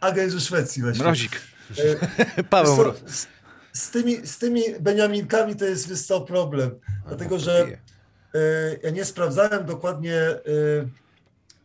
agent 0.00 0.32
ze 0.32 0.40
Szwecji 0.40 0.82
właśnie. 0.82 1.04
Mrozik. 1.04 1.40
Paweł 2.50 2.94
z, 3.06 3.26
z, 3.72 3.90
tymi, 3.90 4.26
z 4.26 4.38
tymi 4.38 4.62
Beniaminkami 4.80 5.56
to 5.56 5.64
jest 5.64 6.06
co, 6.06 6.20
problem. 6.20 6.70
Dlatego, 7.08 7.38
że 7.38 7.66
y, 8.34 8.80
ja 8.82 8.90
nie 8.90 9.04
sprawdzałem 9.04 9.66
dokładnie, 9.66 10.20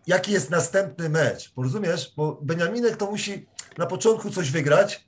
jaki 0.07 0.31
jest 0.31 0.49
następny 0.49 1.09
mecz. 1.09 1.51
Rozumiesz? 1.57 2.13
Bo 2.17 2.39
Beniaminek 2.41 2.97
to 2.97 3.11
musi 3.11 3.45
na 3.77 3.85
początku 3.85 4.29
coś 4.29 4.51
wygrać. 4.51 5.05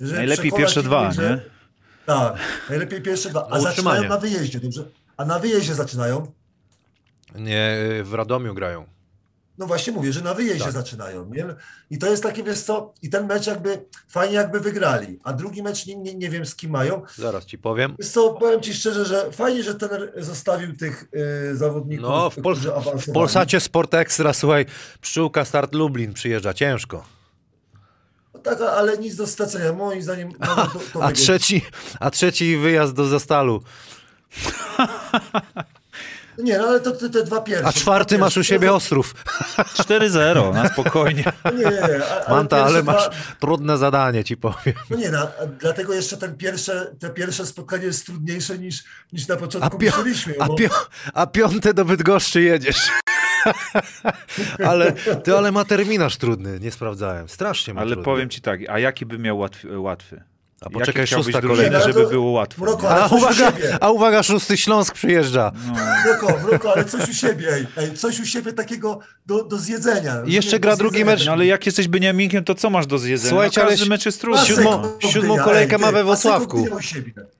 żeby 0.00 0.16
Najlepiej 0.16 0.52
pierwsze 0.52 0.80
innych, 0.80 0.90
dwa, 0.90 1.12
że- 1.12 1.30
nie? 1.30 1.40
Tak, 2.06 2.36
najlepiej 2.70 3.02
pierwsze 3.02 3.30
dwa. 3.30 3.46
A 3.50 3.54
Na 3.54 3.60
zaczynają 3.60 4.08
na 4.08 4.18
wyjeździe, 4.18 4.60
dobrze? 4.60 4.84
A 5.16 5.24
na 5.24 5.38
wyjeździe 5.38 5.74
zaczynają. 5.74 6.32
Nie, 7.34 7.76
w 8.04 8.14
Radomiu 8.14 8.54
grają. 8.54 8.86
No 9.58 9.66
właśnie 9.66 9.92
mówię, 9.92 10.12
że 10.12 10.20
na 10.20 10.34
wyjeździe 10.34 10.64
Tak. 10.64 10.72
zaczynają. 10.72 11.30
Nie? 11.34 11.46
I 11.90 11.98
to 11.98 12.06
jest 12.10 12.22
takie, 12.22 12.42
wiesz 12.42 12.58
co, 12.60 12.94
i 13.02 13.10
ten 13.10 13.26
mecz 13.26 13.46
jakby 13.46 13.84
fajnie 14.08 14.34
jakby 14.34 14.60
wygrali, 14.60 15.18
a 15.24 15.32
drugi 15.32 15.62
mecz 15.62 15.86
nie, 15.86 15.96
nie, 15.96 16.14
nie 16.14 16.30
wiem 16.30 16.46
z 16.46 16.54
kim 16.56 16.70
mają. 16.70 17.02
Zaraz 17.16 17.44
ci 17.44 17.58
powiem. 17.58 17.94
Wiesz 17.98 18.08
co, 18.08 18.34
powiem 18.34 18.60
Ci 18.60 18.74
szczerze, 18.74 19.04
że 19.04 19.32
fajnie, 19.32 19.62
że 19.62 19.74
trener 19.74 20.12
zostawił 20.16 20.76
tych 20.76 21.04
y, 21.52 21.56
zawodników, 21.56 22.02
No, 22.08 22.30
w, 22.30 22.36
Pol- 22.36 22.56
w. 22.98 23.12
Polsacie 23.12 23.60
Sport 23.60 23.94
Extra, 23.94 24.32
słuchaj, 24.32 24.66
pszczółka 25.00 25.44
Start 25.44 25.74
Lublin 25.74 26.12
przyjeżdża 26.12 26.54
ciężko. 26.54 27.04
Tak, 28.46 28.60
ale 28.60 28.98
nic 28.98 29.16
do 29.16 29.26
stracenia. 29.26 29.72
Moim 29.72 30.02
zdaniem 30.02 30.32
to, 30.72 30.80
to 30.92 31.04
A 31.04 31.12
trzeci, 31.12 31.62
a 32.00 32.10
trzeci 32.10 32.56
wyjazd 32.56 32.94
do 32.94 33.06
Zastalu. 33.06 33.62
Nie, 36.38 36.58
no 36.58 36.64
ale 36.68 36.80
to 36.80 36.90
te, 36.92 37.10
te 37.10 37.24
dwa 37.24 37.40
pierwsze. 37.40 37.66
A 37.66 37.72
czwarty 37.72 38.16
Dwa 38.16 38.24
masz 38.26 38.36
u 38.36 38.44
siebie 38.44 38.72
Ostrów. 38.72 39.14
4-0, 39.58 40.54
na 40.54 40.68
spokojnie. 40.68 41.24
No 41.44 41.50
Nie, 41.52 41.64
nie, 41.64 41.70
nie. 41.70 42.04
a- 42.04 42.24
ale 42.26 42.36
Manta, 42.36 42.64
ale 42.64 42.82
dwa- 42.82 42.92
masz 42.92 43.08
trudne 43.40 43.78
zadanie, 43.78 44.24
ci 44.24 44.36
powiem. 44.36 44.74
No 44.90 44.96
nie, 44.96 45.10
no, 45.10 45.18
a 45.42 45.46
dlatego 45.46 45.94
jeszcze 45.94 46.16
ten 46.16 46.36
pierwsze, 46.36 46.92
te 47.00 47.10
pierwsze 47.10 47.46
spotkanie 47.46 47.84
jest 47.84 48.06
trudniejsze 48.06 48.58
niż, 48.58 48.84
niż 49.12 49.28
na 49.28 49.34
A, 49.34 49.38
początku 49.38 49.78
pio, 49.78 49.86
myśleliśmy. 49.90 50.34
a, 50.40 50.46
bo- 50.46 50.54
pio, 50.56 50.68
a 51.14 51.26
piąte 51.26 51.74
do 51.74 51.84
Bydgoszczy 51.84 52.42
jedziesz. 52.42 52.90
ale, 54.70 54.92
ty, 55.24 55.36
ale 55.36 55.52
ma 55.52 55.64
terminarz 55.64 56.16
trudny, 56.16 56.60
nie 56.60 56.70
sprawdzałem. 56.70 57.28
Strasznie 57.28 57.74
ma 57.74 57.80
Ale 57.80 57.88
trudny. 57.90 58.04
powiem 58.04 58.28
ci 58.28 58.40
tak, 58.40 58.60
a 58.68 58.78
jaki 58.78 59.06
by 59.06 59.18
miał 59.18 59.38
łatwy? 59.38 59.78
łatwy? 59.80 60.22
A 60.60 60.64
Jakie 60.64 60.78
poczekaj, 60.78 61.06
chciałbyś 61.06 61.34
szósta 61.34 61.48
kolejna. 61.48 61.76
Ale 61.78 61.86
żeby 61.86 62.02
to- 62.02 62.08
było 62.10 62.30
łatwo. 62.30 62.62
Mroko, 62.62 62.88
ale 62.90 63.02
A 63.02 63.06
uwaga, 63.08 63.52
a 63.80 63.90
uwaga, 63.90 64.22
szósty 64.22 64.56
Śląsk 64.56 64.94
przyjeżdża. 64.94 65.52
No. 65.66 65.72
Mroko, 66.04 66.38
mroko, 66.48 66.72
ale 66.72 66.84
coś 66.84 67.08
u 67.08 67.12
siebie, 67.14 67.66
ej, 67.76 67.94
coś 67.94 68.20
u 68.20 68.24
siebie 68.26 68.52
takiego 68.52 68.98
do, 69.26 69.44
do 69.44 69.58
zjedzenia. 69.58 70.14
jeszcze 70.26 70.60
gra 70.60 70.76
drugi 70.76 70.96
zjedzenia. 70.96 71.16
mecz. 71.16 71.26
No 71.26 71.32
ale 71.32 71.46
jak 71.46 71.66
jesteś 71.66 71.88
Beniaminkiem, 71.88 72.44
to 72.44 72.54
co 72.54 72.70
masz 72.70 72.86
do 72.86 72.98
zjedzenia? 72.98 73.30
Słuchajcie, 73.30 73.60
no, 73.60 73.62
ale 73.62 73.70
każdy 73.72 73.84
si- 73.84 73.90
mecz 73.90 74.06
jest 74.06 74.20
trudny. 74.20 74.42
siódmą- 74.46 74.88
siódmą 75.12 75.36
kolejkę 75.38 75.76
ej, 75.76 75.80
ma 75.82 75.92
we 75.92 76.02
ty, 76.04 77.35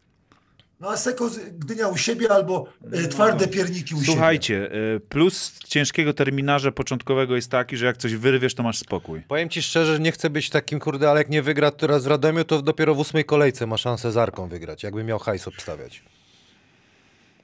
No 0.80 0.90
a 0.90 0.96
Seko 0.96 1.30
Gdynia 1.58 1.88
u 1.88 1.96
siebie 1.96 2.32
albo 2.32 2.66
y, 2.94 3.08
twarde 3.08 3.48
pierniki 3.48 3.94
u 3.94 3.98
siebie. 3.98 4.12
Słuchajcie, 4.12 4.70
y, 4.96 5.00
plus 5.00 5.58
ciężkiego 5.68 6.14
terminarza 6.14 6.72
początkowego 6.72 7.36
jest 7.36 7.50
taki, 7.50 7.76
że 7.76 7.86
jak 7.86 7.96
coś 7.96 8.14
wyrwiesz, 8.14 8.54
to 8.54 8.62
masz 8.62 8.78
spokój. 8.78 9.22
Powiem 9.28 9.48
ci 9.48 9.62
szczerze, 9.62 10.00
nie 10.00 10.12
chcę 10.12 10.30
być 10.30 10.50
takim 10.50 10.80
kurde, 10.80 11.10
ale 11.10 11.20
jak 11.20 11.30
nie 11.30 11.42
wygra 11.42 11.70
teraz 11.70 12.04
w 12.04 12.06
Radomiu, 12.06 12.44
to 12.44 12.62
dopiero 12.62 12.94
w 12.94 12.98
ósmej 12.98 13.24
kolejce 13.24 13.66
ma 13.66 13.76
szansę 13.76 14.12
z 14.12 14.16
Arką 14.16 14.48
wygrać, 14.48 14.82
jakby 14.82 15.04
miał 15.04 15.18
hajs 15.18 15.48
obstawiać. 15.48 16.02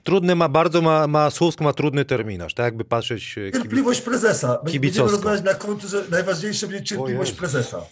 Trudny 0.04 0.34
ma, 0.34 0.48
bardzo 0.48 0.82
ma, 0.82 1.06
ma 1.06 1.30
Słupsk 1.30 1.60
ma 1.60 1.72
trudny 1.72 2.04
terminarz, 2.04 2.54
tak 2.54 2.64
jakby 2.64 2.84
patrzeć 2.84 3.38
e. 3.48 3.52
Cierpliwość 3.52 4.00
prezesa. 4.00 4.48
Będziemy 4.48 4.72
Kibicowsko. 4.72 5.16
rozmawiać 5.16 5.42
na 5.44 5.54
końcu, 5.54 5.88
że 5.88 6.04
najważniejsze 6.10 6.66
będzie 6.66 6.84
cierpliwość 6.84 7.32
prezesa. 7.32 7.82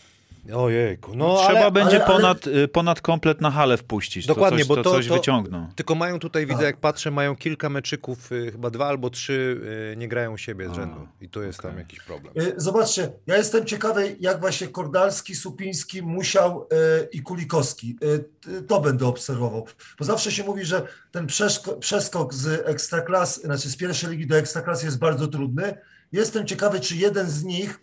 Ojejku, 0.55 1.17
no 1.17 1.37
Trzeba 1.47 1.61
ale, 1.61 1.71
będzie 1.71 1.97
ale- 1.97 2.05
ale- 2.05 2.17
ponad, 2.17 2.47
y, 2.47 2.69
ponad 2.69 3.01
komplet 3.01 3.41
na 3.41 3.51
halę 3.51 3.77
wpuścić. 3.77 4.27
Dokładnie, 4.27 4.59
to 4.59 4.65
coś, 4.65 4.69
bo 4.69 4.77
to, 4.77 4.83
to- 4.83 4.91
coś 4.91 5.09
to- 5.09 5.15
wyciągną. 5.15 5.69
Tylko 5.77 5.95
mają 5.95 6.19
tutaj, 6.19 6.47
widzę 6.47 6.65
jak 6.65 6.77
patrzę, 6.77 7.11
mają 7.11 7.37
kilka 7.37 7.69
meczyków, 7.69 8.33
y, 8.33 8.53
chyba 8.53 8.71
dwa 8.71 8.87
albo 8.87 9.11
trzy 9.11 9.61
y, 9.93 9.97
nie 9.97 10.09
grają 10.09 10.37
siebie 10.37 10.69
z 10.69 10.73
rzędu. 10.73 11.09
I 11.21 11.29
to 11.29 11.43
jest 11.43 11.61
tam 11.63 11.71
okej. 11.71 11.83
jakiś 11.83 12.01
problem. 12.01 12.35
Y, 12.39 12.55
Zobaczcie, 12.57 13.13
ja 13.27 13.37
jestem 13.37 13.67
ciekawy, 13.67 14.17
jak 14.21 14.41
właśnie 14.41 14.69
Kordalski, 14.69 15.35
Supiński, 15.35 16.03
Musiał 16.03 16.69
y, 17.03 17.09
i 17.13 17.23
Kulikowski. 17.23 17.97
Y, 18.05 18.63
To 18.69 18.81
będę 18.81 19.07
obserwował. 19.07 19.67
Bo 19.99 20.05
zawsze 20.05 20.33
się 20.33 20.45
mówi, 20.45 20.65
że 20.65 20.83
ten 21.13 21.27
przeszko- 21.27 21.79
przeskok 21.79 22.35
z 22.35 22.69
ekstraklas, 22.69 23.41
znaczy 23.43 23.69
z 23.71 23.77
pierwszej 23.77 24.11
ligi 24.11 24.27
do 24.27 24.37
ekstraklasy 24.37 24.87
jest 24.87 24.99
bardzo 24.99 25.27
trudny. 25.27 25.75
Jestem 26.13 26.47
ciekawy, 26.47 26.81
czy 26.81 26.97
jeden 26.97 27.31
z 27.31 27.45
nich 27.45 27.81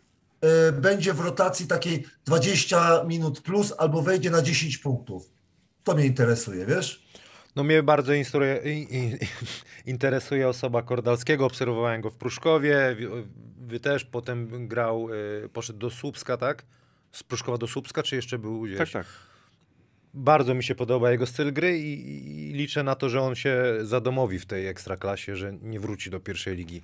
będzie 0.73 1.13
w 1.13 1.19
rotacji 1.19 1.67
takiej 1.67 2.05
20 2.25 3.03
minut 3.03 3.41
plus 3.41 3.73
albo 3.77 4.01
wejdzie 4.01 4.29
na 4.29 4.41
10 4.41 4.77
punktów. 4.77 5.29
To 5.83 5.95
mnie 5.95 6.05
interesuje, 6.05 6.65
wiesz? 6.65 7.07
No 7.55 7.63
mnie 7.63 7.83
bardzo 7.83 8.13
instruuje, 8.13 8.61
i, 8.65 8.95
i, 8.97 9.17
interesuje 9.91 10.47
osoba 10.47 10.81
Kordalskiego, 10.81 11.45
obserwowałem 11.45 12.01
go 12.01 12.09
w 12.09 12.15
Pruszkowie, 12.15 12.95
wy, 12.99 13.09
wy 13.67 13.79
też, 13.79 14.05
potem 14.05 14.67
grał, 14.67 15.09
y, 15.45 15.49
poszedł 15.53 15.79
do 15.79 15.89
Słupska, 15.89 16.37
tak? 16.37 16.65
Z 17.11 17.23
Pruszkowa 17.23 17.57
do 17.57 17.67
Słupska, 17.67 18.03
czy 18.03 18.15
jeszcze 18.15 18.39
był 18.39 18.61
gdzieś? 18.61 18.77
Tak, 18.77 18.89
tak. 18.89 19.05
Bardzo 20.17 20.53
mi 20.53 20.63
się 20.63 20.75
podoba 20.75 21.11
jego 21.11 21.25
styl 21.25 21.53
gry 21.53 21.79
i, 21.79 22.49
i 22.49 22.53
liczę 22.53 22.83
na 22.83 22.95
to, 22.95 23.09
że 23.09 23.21
on 23.21 23.35
się 23.35 23.63
zadomowi 23.81 24.39
w 24.39 24.45
tej 24.45 24.67
ekstraklasie, 24.67 25.35
że 25.35 25.53
nie 25.61 25.79
wróci 25.79 26.09
do 26.09 26.19
pierwszej 26.19 26.55
ligi 26.55 26.81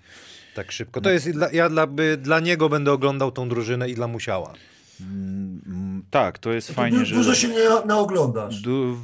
tak 0.56 0.72
szybko. 0.72 1.02
To 1.02 1.10
jest, 1.10 1.28
i 1.28 1.32
dla, 1.32 1.52
ja 1.52 1.70
dla, 1.70 1.88
by, 1.88 2.18
dla 2.18 2.40
niego 2.40 2.70
będę 2.70 2.92
oglądał 2.92 3.32
tą 3.32 3.50
drużynę 3.50 3.90
i 3.90 3.96
dla 3.96 4.08
Musiała. 4.08 4.54
Mm, 5.02 5.62
mm, 5.68 6.04
tak, 6.12 6.40
to 6.40 6.52
jest 6.52 6.68
Du- 6.68 6.74
fajnie, 6.74 7.06
że... 7.06 7.16
Dużo 7.16 7.36
się 7.36 7.48
nie 7.48 7.70
naoglądasz. 7.86 8.62
Du, 8.62 8.98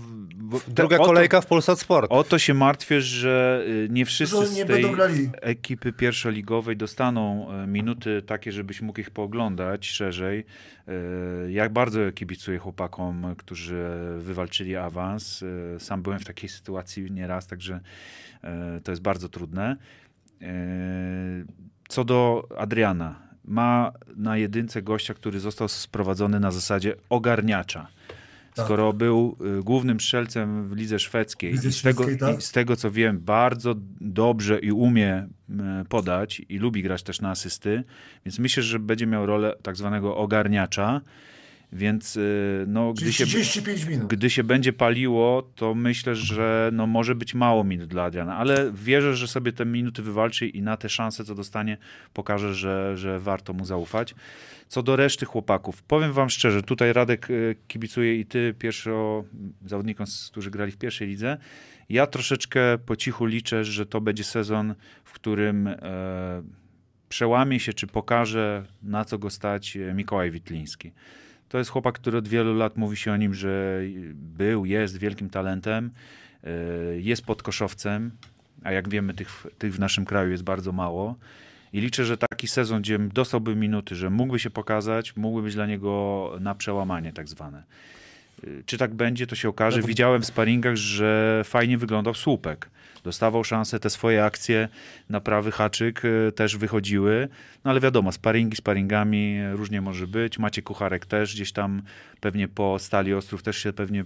Druga 0.67 0.97
to- 0.97 1.03
kolejka 1.05 1.41
w 1.41 1.45
Polsat 1.45 1.79
Sport. 1.79 2.11
O 2.11 2.23
to 2.23 2.39
się 2.39 2.53
martwię, 2.53 3.01
że 3.01 3.63
y, 3.67 3.87
nie 3.91 4.05
wszyscy 4.05 4.47
z 4.47 4.55
nie 4.55 4.65
tej 4.65 4.75
będą 4.81 4.95
grali. 4.95 5.29
ekipy 5.41 5.93
pierwszoligowej 5.93 6.77
dostaną 6.77 7.51
e, 7.51 7.67
minuty 7.67 8.21
takie, 8.21 8.51
żebyś 8.51 8.81
mógł 8.81 8.99
ich 8.99 9.09
pooglądać 9.11 9.87
szerzej. 9.87 10.45
E, 10.87 11.51
Jak 11.51 11.73
bardzo 11.73 11.99
kibicuję 12.11 12.57
chłopakom, 12.57 13.35
którzy 13.37 13.85
wywalczyli 14.19 14.75
awans. 14.75 15.43
Sam 15.79 16.01
byłem 16.01 16.19
w 16.19 16.25
takiej 16.25 16.49
sytuacji 16.49 17.11
nieraz, 17.11 17.47
także 17.47 17.79
to 18.83 18.91
jest 18.91 19.01
bardzo 19.01 19.29
trudne. 19.29 19.75
Co 21.87 22.03
do 22.03 22.47
Adriana. 22.57 23.15
Ma 23.45 23.91
na 24.15 24.37
jedynce 24.37 24.81
gościa, 24.81 25.13
który 25.13 25.39
został 25.39 25.67
sprowadzony 25.67 26.39
na 26.39 26.51
zasadzie 26.51 26.95
ogarniacza. 27.09 27.87
Tak. 28.55 28.65
Skoro 28.65 28.93
był 28.93 29.37
y, 29.59 29.63
głównym 29.63 29.99
strzelcem 29.99 30.69
w 30.69 30.75
lidze 30.75 30.99
szwedzkiej 30.99 31.51
Lidze 31.51 31.71
z, 31.71 31.81
tego, 31.81 32.05
tak. 32.19 32.43
z 32.43 32.51
tego 32.51 32.75
co 32.75 32.91
wiem, 32.91 33.19
bardzo 33.19 33.75
dobrze 34.01 34.59
i 34.59 34.71
umie 34.71 35.27
m, 35.49 35.85
podać 35.89 36.41
i 36.49 36.57
lubi 36.57 36.83
grać 36.83 37.03
też 37.03 37.21
na 37.21 37.29
asysty, 37.29 37.83
więc 38.25 38.39
myślę, 38.39 38.63
że 38.63 38.79
będzie 38.79 39.07
miał 39.07 39.25
rolę 39.25 39.55
tak 39.61 39.75
zwanego 39.75 40.17
ogarniacza, 40.17 41.01
więc 41.71 42.15
y, 42.15 42.65
no, 42.67 42.93
gdy 42.93 43.13
się, 43.13 43.25
35 43.25 43.85
minut. 43.85 44.07
gdy 44.07 44.29
się 44.29 44.43
będzie 44.43 44.73
paliło, 44.73 45.49
to 45.55 45.75
myślę, 45.75 46.15
że 46.15 46.69
no, 46.73 46.87
może 46.87 47.15
być 47.15 47.33
mało 47.33 47.63
minut 47.63 47.89
dla 47.89 48.03
Adriana, 48.03 48.37
ale 48.37 48.71
wierzę, 48.73 49.15
że 49.15 49.27
sobie 49.27 49.51
te 49.51 49.65
minuty 49.65 50.01
wywalczy 50.01 50.47
i 50.47 50.61
na 50.61 50.77
te 50.77 50.89
szanse, 50.89 51.23
co 51.23 51.35
dostanie, 51.35 51.77
pokaże, 52.13 52.55
że, 52.55 52.97
że 52.97 53.19
warto 53.19 53.53
mu 53.53 53.65
zaufać. 53.65 54.15
Co 54.67 54.83
do 54.83 54.95
reszty 54.95 55.25
chłopaków, 55.25 55.83
powiem 55.83 56.13
wam 56.13 56.29
szczerze, 56.29 56.63
tutaj 56.63 56.93
Radek 56.93 57.29
y, 57.29 57.55
kibicuje 57.67 58.19
i 58.19 58.25
ty 58.25 58.55
pierwszo 58.59 59.23
zawodnikom, 59.65 60.05
którzy 60.31 60.51
grali 60.51 60.71
w 60.71 60.77
pierwszej 60.77 61.07
lidze. 61.07 61.37
Ja 61.89 62.07
troszeczkę 62.07 62.77
po 62.77 62.95
cichu 62.95 63.25
liczę, 63.25 63.65
że 63.65 63.85
to 63.85 64.01
będzie 64.01 64.23
sezon, 64.23 64.75
w 65.03 65.11
którym 65.11 65.67
e, 65.67 65.75
przełamie 67.09 67.59
się, 67.59 67.73
czy 67.73 67.87
pokaże, 67.87 68.65
na 68.83 69.05
co 69.05 69.17
go 69.17 69.29
stać 69.29 69.77
e, 69.77 69.93
Mikołaj 69.93 70.31
Witliński. 70.31 70.91
To 71.49 71.57
jest 71.57 71.69
chłopak, 71.69 71.95
który 71.95 72.17
od 72.17 72.27
wielu 72.27 72.53
lat 72.53 72.77
mówi 72.77 72.97
się 72.97 73.11
o 73.11 73.17
nim, 73.17 73.33
że 73.33 73.81
był, 74.13 74.65
jest 74.65 74.97
wielkim 74.97 75.29
talentem, 75.29 75.91
e, 76.43 76.49
jest 76.99 77.25
podkoszowcem, 77.25 78.11
a 78.63 78.71
jak 78.71 78.89
wiemy, 78.89 79.13
tych, 79.13 79.47
tych 79.57 79.73
w 79.73 79.79
naszym 79.79 80.05
kraju 80.05 80.31
jest 80.31 80.43
bardzo 80.43 80.71
mało. 80.71 81.15
I 81.73 81.81
liczę, 81.81 82.05
że 82.05 82.17
taki 82.17 82.47
sezon, 82.47 82.81
gdzie 82.81 82.99
dostałby 82.99 83.55
minuty, 83.55 83.95
że 83.95 84.09
mógłby 84.09 84.39
się 84.39 84.49
pokazać, 84.49 85.15
mógłby 85.15 85.41
być 85.41 85.55
dla 85.55 85.65
niego 85.65 86.31
na 86.39 86.55
przełamanie 86.55 87.13
tak 87.13 87.27
zwane. 87.27 87.63
Czy 88.65 88.77
tak 88.77 88.93
będzie, 88.93 89.27
to 89.27 89.35
się 89.35 89.49
okaże. 89.49 89.81
Widziałem 89.81 90.21
w 90.21 90.25
sparingach, 90.25 90.75
że 90.75 91.41
fajnie 91.45 91.77
wyglądał 91.77 92.13
słupek. 92.13 92.69
Dostawał 93.03 93.43
szansę, 93.43 93.79
te 93.79 93.89
swoje 93.89 94.25
akcje 94.25 94.69
na 95.09 95.21
prawy 95.21 95.51
haczyk 95.51 96.05
y, 96.05 96.31
też 96.35 96.57
wychodziły. 96.57 97.27
No 97.63 97.71
ale 97.71 97.79
wiadomo, 97.79 98.11
sparingi 98.11 98.55
sparingami 98.55 99.39
różnie 99.51 99.81
może 99.81 100.07
być. 100.07 100.39
Macie 100.39 100.61
Kucharek 100.61 101.05
też 101.05 101.35
gdzieś 101.35 101.51
tam 101.51 101.81
pewnie 102.19 102.47
po 102.47 102.79
Stali 102.79 103.13
Ostrów 103.13 103.43
też 103.43 103.57
się 103.57 103.73
pewnie 103.73 104.03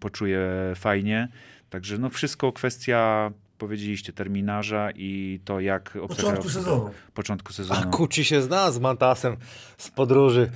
poczuje 0.00 0.48
fajnie. 0.74 1.28
Także 1.70 1.98
no 1.98 2.10
wszystko 2.10 2.52
kwestia, 2.52 3.30
powiedzieliście, 3.58 4.12
terminarza 4.12 4.88
i 4.94 5.40
to 5.44 5.60
jak 5.60 5.84
Początku 5.90 6.14
obcokrajowcy- 6.14 6.50
sezonu. 6.50 6.90
Początku 7.14 7.48
A 7.50 7.52
sezonu. 7.52 7.90
Kuci 7.90 8.24
się 8.24 8.42
zna 8.42 8.70
z 8.70 8.78
Mantasem 8.80 9.36
z 9.78 9.90
podróży 9.90 10.50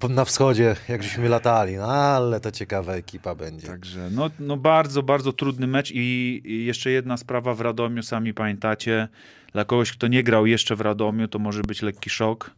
po- 0.00 0.08
na 0.08 0.24
wschodzie, 0.24 0.76
jak 0.88 1.02
żeśmy 1.02 1.28
latali. 1.28 1.76
No, 1.76 1.84
ale 1.92 2.40
to 2.40 2.50
ciekawa 2.50 2.92
ekipa 2.94 3.34
będzie. 3.34 3.66
Także 3.66 4.08
no, 4.12 4.30
no 4.38 4.56
bardzo, 4.56 5.02
bardzo 5.02 5.32
trudny 5.32 5.66
mecz 5.66 5.90
i, 5.90 6.42
i 6.44 6.64
jeszcze 6.64 6.90
jedna 6.90 7.16
sprawa 7.16 7.54
w 7.54 7.60
Radomiu, 7.60 8.02
sami 8.02 8.34
pamiętacie, 8.34 9.08
dla 9.52 9.64
kogoś, 9.64 9.92
kto 9.92 10.06
nie 10.08 10.22
grał 10.22 10.46
jeszcze 10.46 10.76
w 10.76 10.80
Radomiu, 10.80 11.28
to 11.28 11.38
może 11.38 11.62
być 11.62 11.82
lekki 11.82 12.10
szok. 12.10 12.50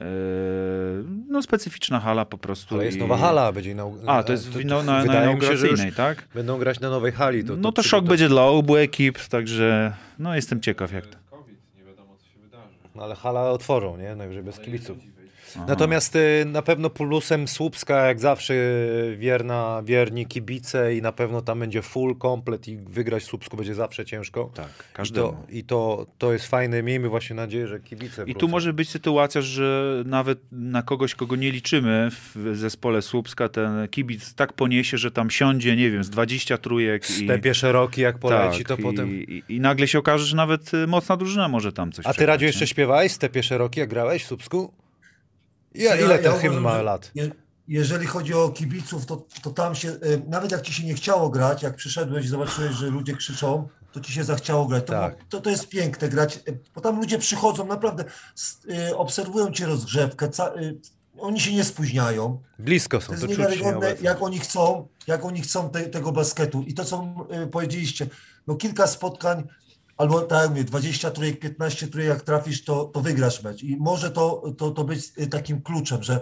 Eee, 0.00 0.06
no 1.28 1.42
specyficzna 1.42 2.00
hala 2.00 2.24
po 2.24 2.38
prostu. 2.38 2.74
Ale 2.74 2.84
jest 2.84 2.96
i- 2.96 3.00
nowa 3.00 3.16
hala, 3.16 3.52
będzie 3.52 3.70
inau... 3.70 3.96
A, 4.06 4.22
to 4.22 4.32
jest 4.32 4.48
w, 4.48 4.64
no, 4.64 4.82
na, 4.82 4.92
na 4.92 5.02
wydaje 5.02 5.34
mi 5.34 5.40
się, 5.40 5.46
że 5.46 5.52
już 5.52 5.60
inauguracyjnej, 5.62 5.92
tak? 5.92 6.28
Będą 6.34 6.58
grać 6.58 6.80
na 6.80 6.90
nowej 6.90 7.12
hali. 7.12 7.44
To, 7.44 7.56
no 7.56 7.62
to 7.62 7.72
to 7.72 7.88
szok 7.88 8.04
to- 8.04 8.08
będzie 8.08 8.28
dla 8.28 8.42
obu 8.44 8.76
ekip, 8.76 9.18
także 9.28 9.92
no 10.18 10.34
jestem 10.34 10.60
ciekaw 10.60 10.92
jak 10.92 11.06
to. 11.06 11.18
COVID, 11.30 11.58
nie 11.78 11.84
wiadomo 11.84 12.16
co 12.16 12.26
się 12.26 12.38
wydarzy. 12.40 12.74
No, 12.94 13.02
ale 13.02 13.14
hala 13.14 13.50
otworzą, 13.50 13.96
nie? 13.96 14.16
Najwyżej 14.16 14.42
bez 14.42 14.58
kibiców. 14.60 14.98
Aha. 15.56 15.64
Natomiast 15.68 16.16
y, 16.16 16.44
na 16.46 16.62
pewno 16.62 16.90
plusem 16.90 17.48
Słupska, 17.48 18.06
jak 18.06 18.20
zawsze 18.20 18.54
y, 18.54 19.16
wierna, 19.18 19.82
wierni 19.84 20.26
kibice 20.26 20.96
i 20.96 21.02
na 21.02 21.12
pewno 21.12 21.42
tam 21.42 21.60
będzie 21.60 21.82
full, 21.82 22.16
komplet 22.16 22.68
i 22.68 22.76
wygrać 22.76 23.22
w 23.22 23.26
Słupsku 23.26 23.56
będzie 23.56 23.74
zawsze 23.74 24.04
ciężko. 24.04 24.50
Tak, 24.54 24.66
I, 24.66 24.94
każdemu. 24.94 25.28
to, 25.28 25.36
I 25.50 25.64
to, 25.64 26.06
to 26.18 26.32
jest 26.32 26.46
fajne. 26.46 26.82
Miejmy 26.82 27.08
właśnie 27.08 27.36
nadzieję, 27.36 27.66
że 27.66 27.80
kibice 27.80 28.22
I 28.22 28.26
tu 28.26 28.38
wrócą. 28.40 28.48
może 28.48 28.72
być 28.72 28.88
sytuacja, 28.88 29.40
że 29.40 30.02
nawet 30.06 30.38
na 30.52 30.82
kogoś, 30.82 31.14
kogo 31.14 31.36
nie 31.36 31.50
liczymy 31.50 32.08
w 32.10 32.50
zespole 32.56 33.02
Słupska, 33.02 33.48
ten 33.48 33.88
kibic 33.88 34.34
tak 34.34 34.52
poniesie, 34.52 34.98
że 34.98 35.10
tam 35.10 35.30
siądzie, 35.30 35.76
nie 35.76 35.90
wiem, 35.90 36.04
z 36.04 36.10
20 36.10 36.58
trójek 36.58 37.10
i... 37.10 37.24
Stepie 37.24 37.54
szeroki, 37.54 38.00
jak 38.00 38.18
poleci, 38.18 38.64
to 38.64 38.76
i, 38.76 38.82
potem... 38.82 39.14
I, 39.14 39.42
I 39.48 39.60
nagle 39.60 39.88
się 39.88 39.98
okaże, 39.98 40.24
że 40.24 40.36
nawet 40.36 40.74
y, 40.74 40.86
mocna 40.86 41.16
drużyna 41.16 41.48
może 41.48 41.72
tam 41.72 41.92
coś 41.92 42.06
A 42.06 42.14
ty, 42.14 42.26
Radziu, 42.26 42.46
jeszcze 42.46 42.66
śpiewałeś 42.66 43.12
Stepie 43.12 43.42
szeroki, 43.42 43.80
jak 43.80 43.88
grałeś 43.88 44.24
w 44.24 44.26
Słupsku? 44.26 44.72
Ja, 45.74 45.96
ile 45.96 46.16
ja 46.16 46.22
ten 46.22 46.40
hymn 46.40 46.60
ma 46.60 46.82
lat? 46.82 47.10
Je, 47.14 47.30
jeżeli 47.68 48.06
chodzi 48.06 48.34
o 48.34 48.48
kibiców, 48.48 49.06
to, 49.06 49.26
to 49.42 49.50
tam 49.50 49.74
się, 49.74 49.88
y, 49.88 50.22
nawet 50.28 50.52
jak 50.52 50.62
ci 50.62 50.72
się 50.72 50.84
nie 50.84 50.94
chciało 50.94 51.30
grać, 51.30 51.62
jak 51.62 51.76
przyszedłeś 51.76 52.24
i 52.24 52.28
zobaczyłeś, 52.28 52.72
że 52.72 52.86
ludzie 52.86 53.16
krzyczą, 53.16 53.68
to 53.92 54.00
ci 54.00 54.12
się 54.12 54.24
zachciało 54.24 54.66
grać. 54.66 54.84
To, 54.86 54.92
Tak. 54.92 55.16
to, 55.28 55.40
to 55.40 55.50
jest 55.50 55.68
piękne 55.68 56.08
grać, 56.08 56.36
y, 56.48 56.58
bo 56.74 56.80
tam 56.80 56.96
ludzie 56.96 57.18
przychodzą, 57.18 57.66
naprawdę 57.66 58.04
y, 58.70 58.96
obserwują 58.96 59.52
cię 59.52 59.66
rozgrzewkę, 59.66 60.28
ca, 60.28 60.54
y, 60.56 60.78
oni 61.18 61.40
się 61.40 61.52
nie 61.54 61.64
spóźniają. 61.64 62.42
Blisko 62.58 62.98
To 62.98 63.04
są, 63.04 63.12
jest 63.12 63.22
to 63.26 63.32
się 63.32 63.38
niewiarygodne, 63.38 63.94
jak 64.02 64.22
oni 64.22 64.38
chcą, 64.38 64.88
jak 65.06 65.24
oni 65.24 65.40
chcą 65.40 65.70
te, 65.70 65.82
tego 65.82 66.12
basketu. 66.12 66.62
I 66.62 66.74
to, 66.74 66.84
co 66.84 67.14
y, 67.44 67.46
powiedzieliście, 67.46 68.06
no 68.46 68.54
kilka 68.54 68.86
spotkań, 68.86 69.44
albo 69.96 70.20
tak 70.20 70.40
jak 70.40 70.50
mówię, 70.50 70.64
20 70.64 71.10
trójek, 71.10 71.40
15 71.40 71.88
trójek, 71.88 72.08
jak 72.08 72.22
trafisz, 72.22 72.64
to, 72.64 72.84
to 72.84 73.00
wygrasz 73.00 73.42
mecz. 73.42 73.62
I 73.62 73.76
może 73.76 74.10
to, 74.10 74.42
to, 74.58 74.70
to 74.70 74.84
być 74.84 75.12
y, 75.18 75.26
takim 75.26 75.62
kluczem, 75.62 76.02
że, 76.02 76.20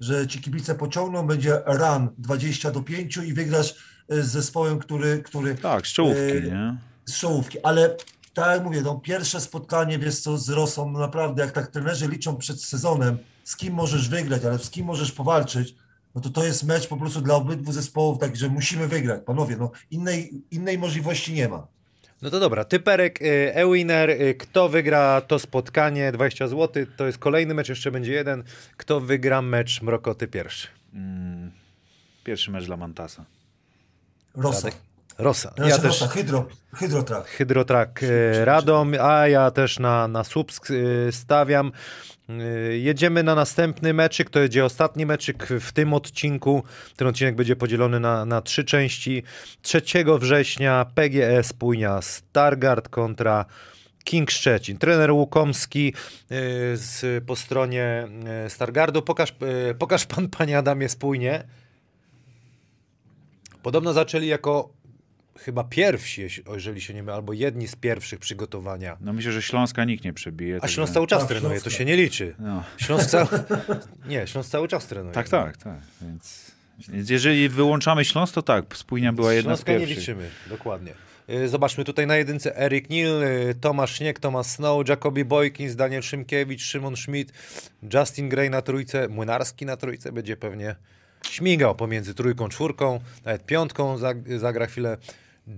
że 0.00 0.26
ci 0.26 0.40
kibice 0.40 0.74
pociągną, 0.74 1.26
będzie 1.26 1.60
run 1.66 2.08
20 2.18 2.70
do 2.70 2.80
5 2.82 3.16
i 3.16 3.32
wygrasz 3.34 3.74
y, 4.12 4.22
z 4.22 4.26
zespołem, 4.30 4.78
który, 4.78 5.22
który 5.22 5.54
Tak, 5.54 5.86
z 5.86 5.92
czołówki, 5.92 6.20
Yy, 6.22 6.42
nie? 6.42 6.76
z 7.06 7.18
czołówki, 7.18 7.58
ale 7.62 7.96
tak 8.34 8.46
jak 8.56 8.64
mówię, 8.64 8.82
no, 8.82 8.94
pierwsze 8.94 9.40
spotkanie, 9.40 9.98
wiesz 9.98 10.20
co, 10.20 10.38
z 10.38 10.48
Rosą, 10.50 10.90
no 10.90 10.98
naprawdę, 10.98 11.42
jak 11.42 11.52
tak 11.52 11.66
trenerzy 11.70 12.08
liczą 12.08 12.36
przed 12.36 12.62
sezonem, 12.62 13.18
z 13.44 13.56
kim 13.56 13.74
możesz 13.74 14.08
wygrać, 14.08 14.44
ale 14.44 14.58
z 14.58 14.70
kim 14.70 14.86
możesz 14.86 15.12
powalczyć, 15.12 15.74
no 16.14 16.20
to 16.20 16.30
to 16.30 16.44
jest 16.44 16.64
mecz 16.64 16.86
po 16.88 16.96
prostu 16.96 17.20
dla 17.20 17.34
obydwu 17.34 17.72
zespołów, 17.72 18.18
także 18.18 18.48
musimy 18.48 18.88
wygrać, 18.88 19.20
panowie, 19.26 19.56
no 19.56 19.70
innej, 19.90 20.42
innej 20.50 20.78
możliwości 20.78 21.32
nie 21.32 21.48
ma. 21.48 21.66
No 22.24 22.30
to 22.30 22.40
dobra, 22.40 22.64
typerek, 22.64 23.22
y, 23.22 23.54
e-winner, 23.54 24.10
y, 24.10 24.34
kto 24.34 24.68
wygra 24.68 25.20
to 25.20 25.38
spotkanie, 25.38 26.12
20 26.12 26.48
zł, 26.48 26.86
to 26.96 27.06
jest 27.06 27.18
kolejny 27.18 27.54
mecz, 27.54 27.68
jeszcze 27.68 27.90
będzie 27.90 28.12
jeden. 28.12 28.44
Kto 28.76 29.00
wygra 29.00 29.42
mecz 29.42 29.82
Mrokoty 29.82 30.28
pierwszy? 30.28 30.68
Mm, 30.94 31.50
pierwszy 32.24 32.50
mecz 32.50 32.66
dla 32.66 32.76
Mantasa. 32.76 33.24
Rosa. 34.36 34.68
Rosa. 35.18 35.52
Znaczy, 35.56 35.70
Ja 35.70 35.76
też 35.76 35.84
Rosa, 36.00 36.08
hydro, 36.08 36.46
hydrotrak. 36.74 37.26
Hydrotrak 37.26 38.02
y, 38.02 38.44
Radom, 38.44 38.92
a 39.00 39.28
ja 39.28 39.50
też 39.50 39.78
na, 39.78 40.08
na 40.08 40.24
Słupsk 40.24 40.70
y, 40.70 41.08
stawiam. 41.12 41.72
Y, 42.30 42.78
Jedziemy 42.78 43.22
na 43.22 43.34
następny 43.34 43.94
meczyk, 43.94 44.30
to 44.30 44.38
będzie 44.38 44.64
ostatni 44.64 45.06
meczyk 45.06 45.46
w 45.46 45.72
tym 45.72 45.94
odcinku. 45.94 46.64
Ten 46.96 47.08
odcinek 47.08 47.34
będzie 47.34 47.56
podzielony 47.56 48.00
na, 48.00 48.24
na 48.24 48.42
trzy 48.42 48.64
części. 48.64 49.22
3 49.62 49.82
września 50.18 50.86
PGS 50.94 51.52
Płynia 51.52 52.02
Stargard 52.02 52.88
kontra 52.88 53.44
King 54.04 54.30
Szczecin. 54.30 54.78
Trener 54.78 55.12
Łukomski 55.12 55.94
y, 56.32 56.76
z, 56.76 57.24
po 57.24 57.36
stronie 57.36 58.08
y, 58.46 58.50
Stargardu. 58.50 59.02
Pokaż, 59.02 59.34
pokaż 59.78 60.06
pan, 60.06 60.28
panie 60.28 60.58
Adamie, 60.58 60.88
spójnie. 60.88 61.44
Podobno 63.62 63.92
zaczęli 63.92 64.26
jako 64.26 64.73
chyba 65.38 65.64
pierwsi, 65.64 66.28
jeżeli 66.54 66.80
się 66.80 66.94
nie 66.94 67.02
mylę, 67.02 67.14
albo 67.16 67.32
jedni 67.32 67.68
z 67.68 67.76
pierwszych 67.76 68.18
przygotowania. 68.18 68.96
No 69.00 69.12
myślę, 69.12 69.32
że 69.32 69.42
Śląska 69.42 69.84
nikt 69.84 70.04
nie 70.04 70.12
przebije. 70.12 70.58
A 70.62 70.68
Śląsk 70.68 70.94
cały 70.94 71.06
czas 71.06 71.18
Tak, 71.18 71.28
trenuje, 71.28 71.54
to 71.54 71.60
Śląska. 71.62 71.78
się 71.78 71.84
nie 71.84 71.96
liczy. 71.96 72.34
No. 72.38 72.64
Śląsk 72.76 73.06
cały... 73.10 73.26
Nie, 74.08 74.26
Śląsk 74.26 74.50
cały 74.50 74.68
czas 74.68 74.86
trenuje. 74.86 75.14
Tak, 75.14 75.28
tak, 75.28 75.56
tak. 75.56 75.78
Więc, 76.02 76.50
więc 76.88 77.10
jeżeli 77.10 77.48
wyłączamy 77.48 78.04
Śląsk, 78.04 78.34
to 78.34 78.42
tak, 78.42 78.76
Spójnia 78.76 79.12
była 79.12 79.32
jedna 79.32 79.56
z 79.56 79.58
Śląska 79.58 79.72
nie 79.72 79.78
pierwszych. 79.78 79.98
liczymy, 79.98 80.30
dokładnie. 80.48 80.92
Y, 81.30 81.48
Zobaczmy 81.48 81.84
tutaj 81.84 82.06
na 82.06 82.16
jedynce 82.16 82.56
Erik 82.60 82.90
Nil, 82.90 83.22
y, 83.22 83.54
Tomasz 83.60 83.98
Śnieg, 83.98 84.18
Tomasz 84.20 84.46
Snow, 84.46 84.88
Jacobi 84.88 85.24
Boykins, 85.24 85.76
Daniel 85.76 86.02
Szymkiewicz, 86.02 86.62
Szymon 86.62 86.96
Schmidt, 86.96 87.32
Justin 87.94 88.28
Gray 88.28 88.50
na 88.50 88.62
trójce, 88.62 89.08
Młynarski 89.08 89.66
na 89.66 89.76
trójce 89.76 90.12
będzie 90.12 90.36
pewnie 90.36 90.76
śmigał 91.30 91.74
pomiędzy 91.74 92.14
trójką, 92.14 92.48
czwórką, 92.48 93.00
nawet 93.24 93.46
piątką 93.46 93.96
zag- 93.98 94.38
zagra 94.38 94.66
chwilę 94.66 94.96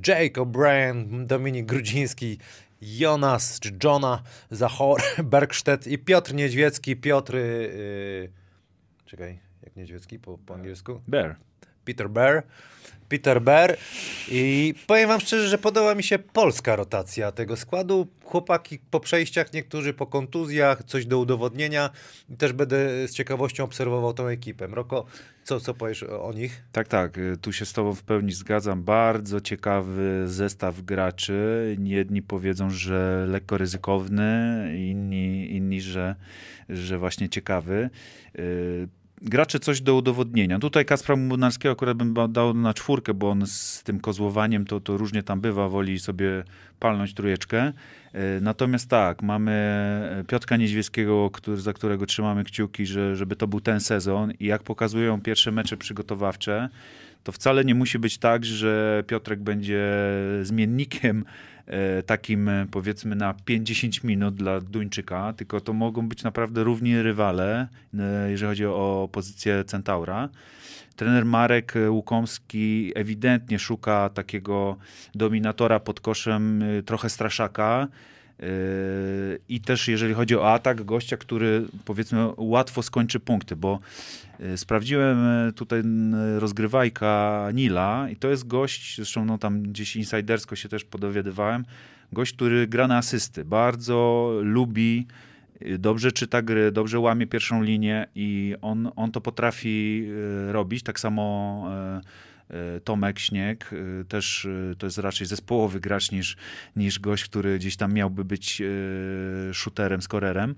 Jake 0.07 0.41
O'Brien, 0.41 1.27
Dominik 1.27 1.67
Grudziński, 1.67 2.39
Jonas 2.83 3.61
czy 3.61 3.79
Johna 3.85 4.23
Zachor, 4.51 5.01
Bergstedt 5.25 5.87
i 5.87 5.99
Piotr 5.99 6.35
Niedźwiecki. 6.35 6.97
Piotr, 6.97 7.35
yy, 7.35 8.31
czekaj, 9.05 9.39
jak 9.63 9.77
Niedźwiecki 9.77 10.19
po, 10.19 10.39
po 10.39 10.55
angielsku? 10.55 11.01
Bear. 11.09 11.37
Peter 11.87 12.11
Bear. 12.11 12.43
Peter 13.09 13.43
Bear. 13.43 13.77
I 14.31 14.75
powiem 14.87 15.09
wam 15.09 15.21
szczerze, 15.21 15.49
że 15.49 15.59
podoba 15.59 15.95
mi 15.95 16.03
się 16.03 16.19
polska 16.19 16.77
rotacja 16.77 17.33
tego 17.33 17.57
składu. 17.57 18.07
Chłopaki 18.25 18.79
po 18.91 19.01
przejściach, 19.01 19.53
niektórzy 19.53 19.95
po 19.95 20.07
kontuzjach, 20.07 20.85
coś 20.85 21.07
do 21.07 21.19
udowodnienia. 21.19 21.91
I 22.31 22.37
też 22.37 22.53
będę 22.53 23.09
z 23.09 23.15
ciekawością 23.15 23.65
obserwował 23.65 24.15
tą 24.15 24.27
ekipę. 24.27 24.67
Roko, 24.67 25.05
co, 25.45 25.61
co 25.61 25.75
powiesz 25.75 26.03
o, 26.03 26.33
nich? 26.33 26.63
Tak, 26.73 26.89
tak, 26.89 27.19
y, 27.19 27.37
tu 27.37 27.53
się 27.53 27.65
z 27.65 27.73
tobą 27.73 27.95
w 27.95 28.03
pełni 28.03 28.33
zgadzam. 28.33 28.83
Bardzo 28.83 29.41
ciekawy 29.41 30.23
zestaw 30.27 30.81
graczy. 30.83 31.77
Jedni 31.83 32.23
powiedzą, 32.23 32.71
że 32.71 33.27
lekko 33.29 33.59
ryzykowny, 33.59 34.73
inni, 34.77 35.57
inni 35.57 35.81
że, 35.81 36.15
że 36.69 36.99
właśnie 36.99 37.29
ciekawy. 37.29 37.91
Gracze 39.23 39.61
coś 39.61 39.81
do 39.81 39.95
udowodnienia. 39.95 40.59
Tutaj 40.59 40.85
Kaspra 40.85 41.17
Młynarskiego 41.17 41.73
akurat 41.73 41.97
bym 41.97 42.15
dał 42.33 42.55
na 42.55 42.75
czwórkę, 42.75 43.15
bo 43.15 43.31
on 43.31 43.47
z 43.47 43.83
tym 43.83 44.01
kozłowaniem 44.01 44.65
to, 44.65 44.81
to 44.81 44.97
różnie 44.97 45.23
tam 45.23 45.41
bywa, 45.41 45.69
woli 45.69 45.99
sobie 45.99 46.45
palnąć 46.81 47.15
trójeczkę. 47.15 47.73
Y, 48.15 48.41
Natomiast 48.41 48.91
tak, 48.91 49.23
mamy 49.23 50.25
Piotka 50.29 50.57
Niedźwieckiego, 50.57 51.31
który, 51.31 51.57
za 51.57 51.73
którego 51.73 52.07
trzymamy 52.07 52.45
kciuki, 52.45 52.87
że, 52.87 53.17
żeby 53.17 53.37
to 53.37 53.47
był 53.47 53.61
ten 53.61 53.81
sezon 53.81 54.33
i 54.41 54.47
jak 54.47 54.63
pokazują 54.63 55.21
pierwsze 55.21 55.53
mecze 55.53 55.77
przygotowawcze, 55.77 56.69
to 57.25 57.33
wcale 57.33 57.65
nie 57.65 57.75
musi 57.75 57.99
być 57.99 58.19
tak, 58.19 58.45
że 58.45 59.05
Piotrek 59.07 59.41
będzie 59.41 59.83
zmiennikiem 60.43 61.25
e, 61.25 61.56
takim 62.07 62.49
e, 62.49 62.67
powiedzmy 62.71 63.17
na 63.17 63.35
5-10 63.35 64.05
minut 64.05 64.35
dla 64.35 64.61
Duńczyka, 64.61 65.33
tylko 65.33 65.61
to 65.61 65.73
mogą 65.73 66.09
być 66.09 66.23
naprawdę 66.23 66.65
równi 66.65 67.03
rywale, 67.03 67.69
e, 67.99 68.31
jeżeli 68.31 68.51
chodzi 68.51 68.67
o 68.67 69.09
pozycję 69.13 69.65
Centaura. 69.65 70.29
Trener 70.97 71.25
Marek 71.25 71.77
e, 71.77 71.91
Łukomski 71.91 72.93
ewidentnie 72.95 73.59
szuka 73.59 74.11
takiego 74.15 74.77
dominatora 75.15 75.81
pod 75.81 76.01
koszem, 76.01 76.63
e, 76.63 76.83
trochę 76.83 77.11
straszaka. 77.11 77.89
I 79.49 79.61
też 79.61 79.89
jeżeli 79.89 80.15
chodzi 80.15 80.37
o 80.37 80.53
atak, 80.53 80.85
gościa, 80.85 81.17
który 81.17 81.65
powiedzmy 81.85 82.29
łatwo 82.37 82.83
skończy 82.83 83.21
punkty, 83.21 83.57
bo 83.57 83.79
sprawdziłem 84.57 85.45
yy, 85.47 85.53
tutaj 85.53 85.83
rozgrywajka 86.39 87.49
Nila 87.55 88.09
i 88.11 88.17
to 88.17 88.29
jest 88.29 88.47
gość, 88.47 88.97
zresztą 88.97 89.25
no 89.25 89.39
tam 89.39 89.63
gdzieś 89.63 89.97
insidersko 89.97 90.57
się 90.57 90.69
też 90.69 90.85
podowiadywałem, 90.85 91.65
gość, 92.13 92.33
który 92.33 92.67
gra 92.67 92.89
na 92.89 92.97
asysty, 92.97 93.45
bardzo 93.45 94.31
lubi, 94.43 95.07
yy, 95.61 95.79
dobrze 95.79 96.13
czyta 96.13 96.43
gry, 96.43 96.73
dobrze 96.73 97.01
łamie 97.01 97.27
pierwszą 97.27 97.63
linię 97.63 98.07
i 98.15 98.55
on, 98.63 98.91
on 98.97 99.13
to 99.13 99.21
potrafi 99.21 100.09
robić, 100.49 100.83
tak 100.83 101.01
samo 101.01 101.71
Tomek 102.85 103.19
Śnieg, 103.19 103.71
też 104.09 104.49
to 104.79 104.87
jest 104.87 104.99
raczej 104.99 105.27
zespołowy 105.27 105.81
gracz 105.81 106.13
niż, 106.13 106.37
niż 106.77 106.99
gość, 106.99 107.25
który 107.25 107.59
gdzieś 107.59 107.77
tam 107.77 107.93
miałby 107.93 108.25
być 108.25 108.63
shooterem, 109.53 110.03
skorerem. 110.03 110.55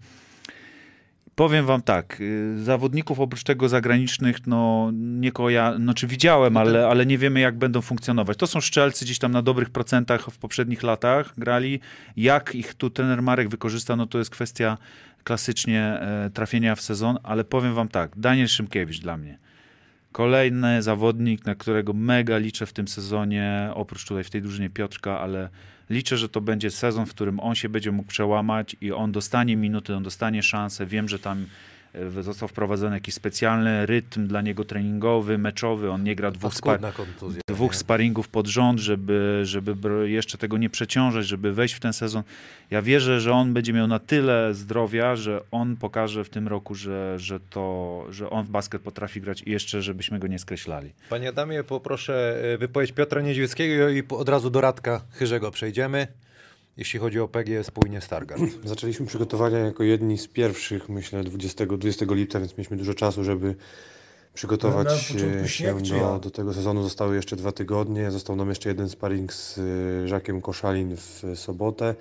Powiem 1.39 1.67
wam 1.67 1.83
tak, 1.83 2.21
yy, 2.21 2.65
zawodników 2.65 3.21
oprócz 3.21 3.43
tego 3.43 3.69
zagranicznych, 3.69 4.47
no 4.47 4.91
nie 4.93 5.33
koja, 5.33 5.75
no 5.79 5.95
czy 5.95 6.07
widziałem, 6.07 6.57
ale, 6.57 6.89
ale 6.89 7.07
nie 7.07 7.19
wiemy 7.19 7.41
jak 7.41 7.59
będą 7.59 7.81
funkcjonować. 7.81 8.39
To 8.39 8.47
są 8.47 8.61
szczelcy 8.61 9.05
gdzieś 9.05 9.19
tam 9.19 9.33
na 9.33 9.43
dobrych 9.43 9.71
procentach 9.71 10.31
w 10.31 10.39
poprzednich 10.39 10.83
latach 10.83 11.33
grali. 11.37 11.81
Jak 12.17 12.55
ich 12.55 12.75
tu 12.75 12.91
trener 12.91 13.23
Marek 13.23 13.49
wykorzysta, 13.49 13.97
no 13.97 14.07
to 14.07 14.19
jest 14.19 14.31
kwestia 14.31 14.79
klasycznie 15.25 15.83
e, 15.83 16.31
trafienia 16.31 16.75
w 16.75 16.81
sezon, 16.81 17.19
ale 17.23 17.45
powiem 17.45 17.75
wam 17.75 17.89
tak, 17.89 18.13
Daniel 18.17 18.49
Szymkiewicz 18.49 19.01
dla 19.01 19.17
mnie. 19.17 19.39
Kolejny 20.13 20.83
zawodnik, 20.83 21.47
na 21.47 21.55
którego 21.55 21.93
mega 21.93 22.39
liczę 22.39 22.67
w 22.67 22.73
tym 22.73 22.89
sezonie, 22.89 23.71
oprócz 23.75 24.05
tutaj 24.07 24.25
w 24.25 24.31
tej 24.31 24.43
drużynie 24.43 24.71
Piotrka, 24.71 25.21
ale 25.21 25.49
liczę, 25.91 26.17
że 26.17 26.29
to 26.29 26.41
będzie 26.41 26.71
sezon, 26.71 27.07
w 27.07 27.11
którym 27.11 27.41
on 27.41 27.55
się 27.55 27.69
będzie 27.69 27.93
mógł 27.93 28.09
przełamać 28.09 28.77
i 28.81 28.93
on 28.93 29.13
dostanie 29.13 29.57
minuty, 29.57 29.95
on 29.95 30.03
dostanie 30.03 30.43
szansę. 30.43 30.87
Wiem, 30.87 31.09
że 31.09 31.19
tam 31.19 31.47
został 32.23 32.49
wprowadzony 32.49 32.97
jakiś 32.97 33.15
specjalny 33.15 33.87
rytm 33.87 34.27
dla 34.27 34.41
niego 34.43 34.65
treningowy, 34.65 35.39
meczowy. 35.39 35.91
On 35.91 36.05
nie 36.05 36.15
gra 36.17 36.31
dwóch, 36.31 36.55
spa- 36.55 36.93
kontuzja. 36.93 37.41
dwóch 37.49 37.73
nie? 37.73 37.79
sparingów 37.79 38.29
pod 38.29 38.47
rząd, 38.47 38.81
żeby, 38.81 39.41
żeby 39.45 40.11
jeszcze 40.11 40.39
tego 40.39 40.59
nie 40.59 40.71
przeciążać, 40.71 41.27
żeby 41.27 41.53
wejść 41.53 41.75
w 41.75 41.81
ten 41.81 41.93
sezon. 41.93 42.23
Ja 42.71 42.83
wierzę, 42.83 43.21
że 43.21 43.33
on 43.33 43.53
będzie 43.55 43.73
miał 43.73 43.87
na 43.87 43.99
tyle 43.99 44.55
zdrowia, 44.55 45.17
że 45.17 45.41
on 45.51 45.77
pokaże 45.77 46.25
w 46.25 46.29
tym 46.31 46.49
roku, 46.49 46.75
że, 46.75 47.19
że, 47.19 47.41
to, 47.41 48.05
że 48.11 48.31
on 48.31 48.45
w 48.45 48.51
basket 48.51 48.83
potrafi 48.83 49.21
grać 49.21 49.43
i 49.43 49.51
jeszcze, 49.51 49.83
żebyśmy 49.83 50.19
go 50.19 50.27
nie 50.27 50.39
skreślali. 50.39 50.93
Panie 51.11 51.29
Adamie, 51.29 51.65
poproszę 51.65 52.41
e, 52.55 52.59
wypowiedź 52.59 52.93
Piotra 52.93 53.21
Niedźwieckiego 53.21 53.89
i 53.89 54.03
od 54.11 54.29
razu 54.29 54.51
do 54.51 54.61
Radka 54.61 55.01
Chyrzego 55.13 55.51
przejdziemy, 55.51 56.07
jeśli 56.79 56.99
chodzi 56.99 57.21
o 57.21 57.29
PGS 57.29 57.71
Płynie 57.71 58.01
Stargard. 58.01 58.43
Zaczęliśmy 58.65 59.07
przygotowania 59.07 59.59
jako 59.59 59.83
jedni 59.83 60.19
z 60.19 60.29
pierwszych, 60.29 60.89
myślę, 60.89 61.25
20, 61.25 61.67
20 61.67 62.07
lipca, 62.09 62.41
więc 62.41 62.53
mieliśmy 62.53 62.77
dużo 62.77 62.95
czasu, 62.95 63.25
żeby 63.25 63.55
przygotować 64.35 65.15
e, 65.45 65.49
się 65.49 65.79
do, 65.83 66.19
do 66.19 66.31
tego 66.31 66.55
sezonu. 66.55 66.83
Zostały 66.83 67.17
jeszcze 67.17 67.37
dwa 67.37 67.53
tygodnie. 67.53 68.11
Został 68.11 68.37
nam 68.37 68.49
jeszcze 68.49 68.69
jeden 68.69 68.89
sparring 68.89 69.33
z 69.33 69.59
e, 69.59 70.09
Żakiem 70.09 70.41
Koszalin 70.41 70.97
w 70.97 71.23
sobotę. 71.35 71.95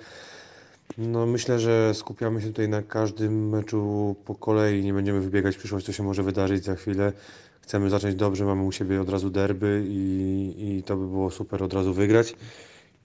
No 0.98 1.26
myślę, 1.26 1.58
że 1.58 1.94
skupiamy 1.94 2.42
się 2.42 2.46
tutaj 2.46 2.68
na 2.68 2.82
każdym 2.82 3.48
meczu 3.48 4.16
po 4.24 4.34
kolei. 4.34 4.84
Nie 4.84 4.92
będziemy 4.92 5.20
wybiegać 5.20 5.54
w 5.54 5.58
przyszłość, 5.58 5.86
co 5.86 5.92
się 5.92 6.02
może 6.02 6.22
wydarzyć 6.22 6.64
za 6.64 6.74
chwilę. 6.74 7.12
Chcemy 7.60 7.90
zacząć 7.90 8.14
dobrze, 8.14 8.44
mamy 8.44 8.62
u 8.62 8.72
siebie 8.72 9.00
od 9.00 9.08
razu 9.08 9.30
derby 9.30 9.84
i, 9.88 10.54
i 10.58 10.82
to 10.82 10.96
by 10.96 11.06
było 11.06 11.30
super 11.30 11.62
od 11.62 11.72
razu 11.72 11.94
wygrać 11.94 12.34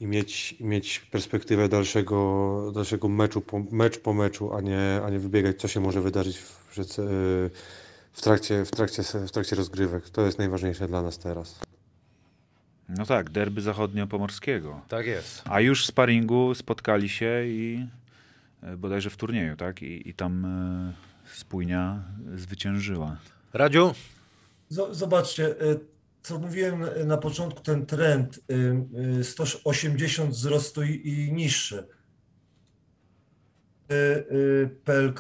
i 0.04 0.08
mieć, 0.08 0.56
mieć 0.60 1.00
perspektywę 1.00 1.70
dalszego, 1.70 2.72
dalszego 2.76 3.10
meczu 3.10 3.42
po, 3.42 3.60
mecz 3.72 4.00
po 4.00 4.14
meczu, 4.14 4.54
a 4.54 4.62
nie, 4.62 5.02
a 5.06 5.10
nie 5.10 5.20
wybiegać, 5.20 5.62
co 5.62 5.68
się 5.68 5.80
może 5.80 6.02
wydarzyć 6.02 6.38
w, 6.38 6.70
w, 8.14 8.22
trakcie, 8.22 8.66
w, 8.66 8.72
trakcie, 8.72 9.04
w 9.04 9.32
trakcie 9.32 9.56
rozgrywek. 9.56 10.10
To 10.10 10.26
jest 10.26 10.38
najważniejsze 10.38 10.88
dla 10.88 11.02
nas 11.02 11.18
teraz. 11.18 11.60
No 12.90 13.06
tak, 13.06 13.30
derby 13.30 13.62
zachodnio-pomorskiego. 13.62 14.82
Tak 14.88 15.06
jest. 15.06 15.42
A 15.46 15.60
już 15.62 15.84
w 15.84 15.88
sparingu 15.88 16.56
spotkali 16.56 17.10
się 17.10 17.44
i 17.46 17.88
e, 18.64 18.78
bodajże 18.78 19.10
w 19.10 19.18
turnieju, 19.18 19.56
tak? 19.56 19.82
I, 19.82 20.10
i 20.10 20.14
tam 20.14 20.46
e, 20.46 20.94
spójnia 21.34 22.04
zwyciężyła. 22.36 23.18
Radziu? 23.54 23.94
Z- 24.70 24.98
Zobaczcie, 24.98 25.46
y, 25.62 25.80
co 26.24 26.40
mówiłem 26.40 26.84
y, 26.84 27.06
na 27.06 27.18
początku, 27.18 27.62
ten 27.62 27.86
trend 27.86 28.40
y, 28.52 29.20
y, 29.20 29.24
180 29.24 30.30
wzrostu 30.30 30.84
i, 30.84 31.32
niższy. 31.34 31.88
PLK. 34.84 35.20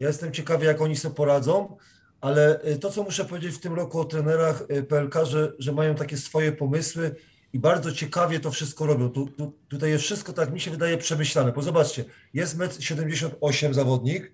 Ja 0.00 0.08
jestem 0.08 0.32
ciekawy, 0.32 0.64
jak 0.64 0.80
oni 0.80 0.96
sobie 0.96 1.14
poradzą, 1.14 1.76
ale 2.20 2.60
to, 2.80 2.90
co 2.90 3.02
muszę 3.02 3.24
powiedzieć 3.24 3.54
w 3.54 3.60
tym 3.60 3.74
roku 3.74 4.00
o 4.00 4.04
trenerach 4.04 4.66
PLK, 4.88 5.14
że, 5.24 5.52
że 5.58 5.72
mają 5.72 5.94
takie 5.94 6.16
swoje 6.16 6.52
pomysły 6.52 7.16
i 7.52 7.58
bardzo 7.58 7.92
ciekawie 7.92 8.40
to 8.40 8.50
wszystko 8.50 8.86
robią. 8.86 9.08
Tu, 9.08 9.26
tu, 9.26 9.52
tutaj 9.68 9.90
jest 9.90 10.04
wszystko, 10.04 10.32
tak 10.32 10.52
mi 10.52 10.60
się 10.60 10.70
wydaje, 10.70 10.98
przemyślane. 10.98 11.52
Bo 11.52 11.62
zobaczcie, 11.62 12.04
jest 12.34 12.58
1,78 12.58 13.66
m 13.66 13.74
zawodnik, 13.74 14.32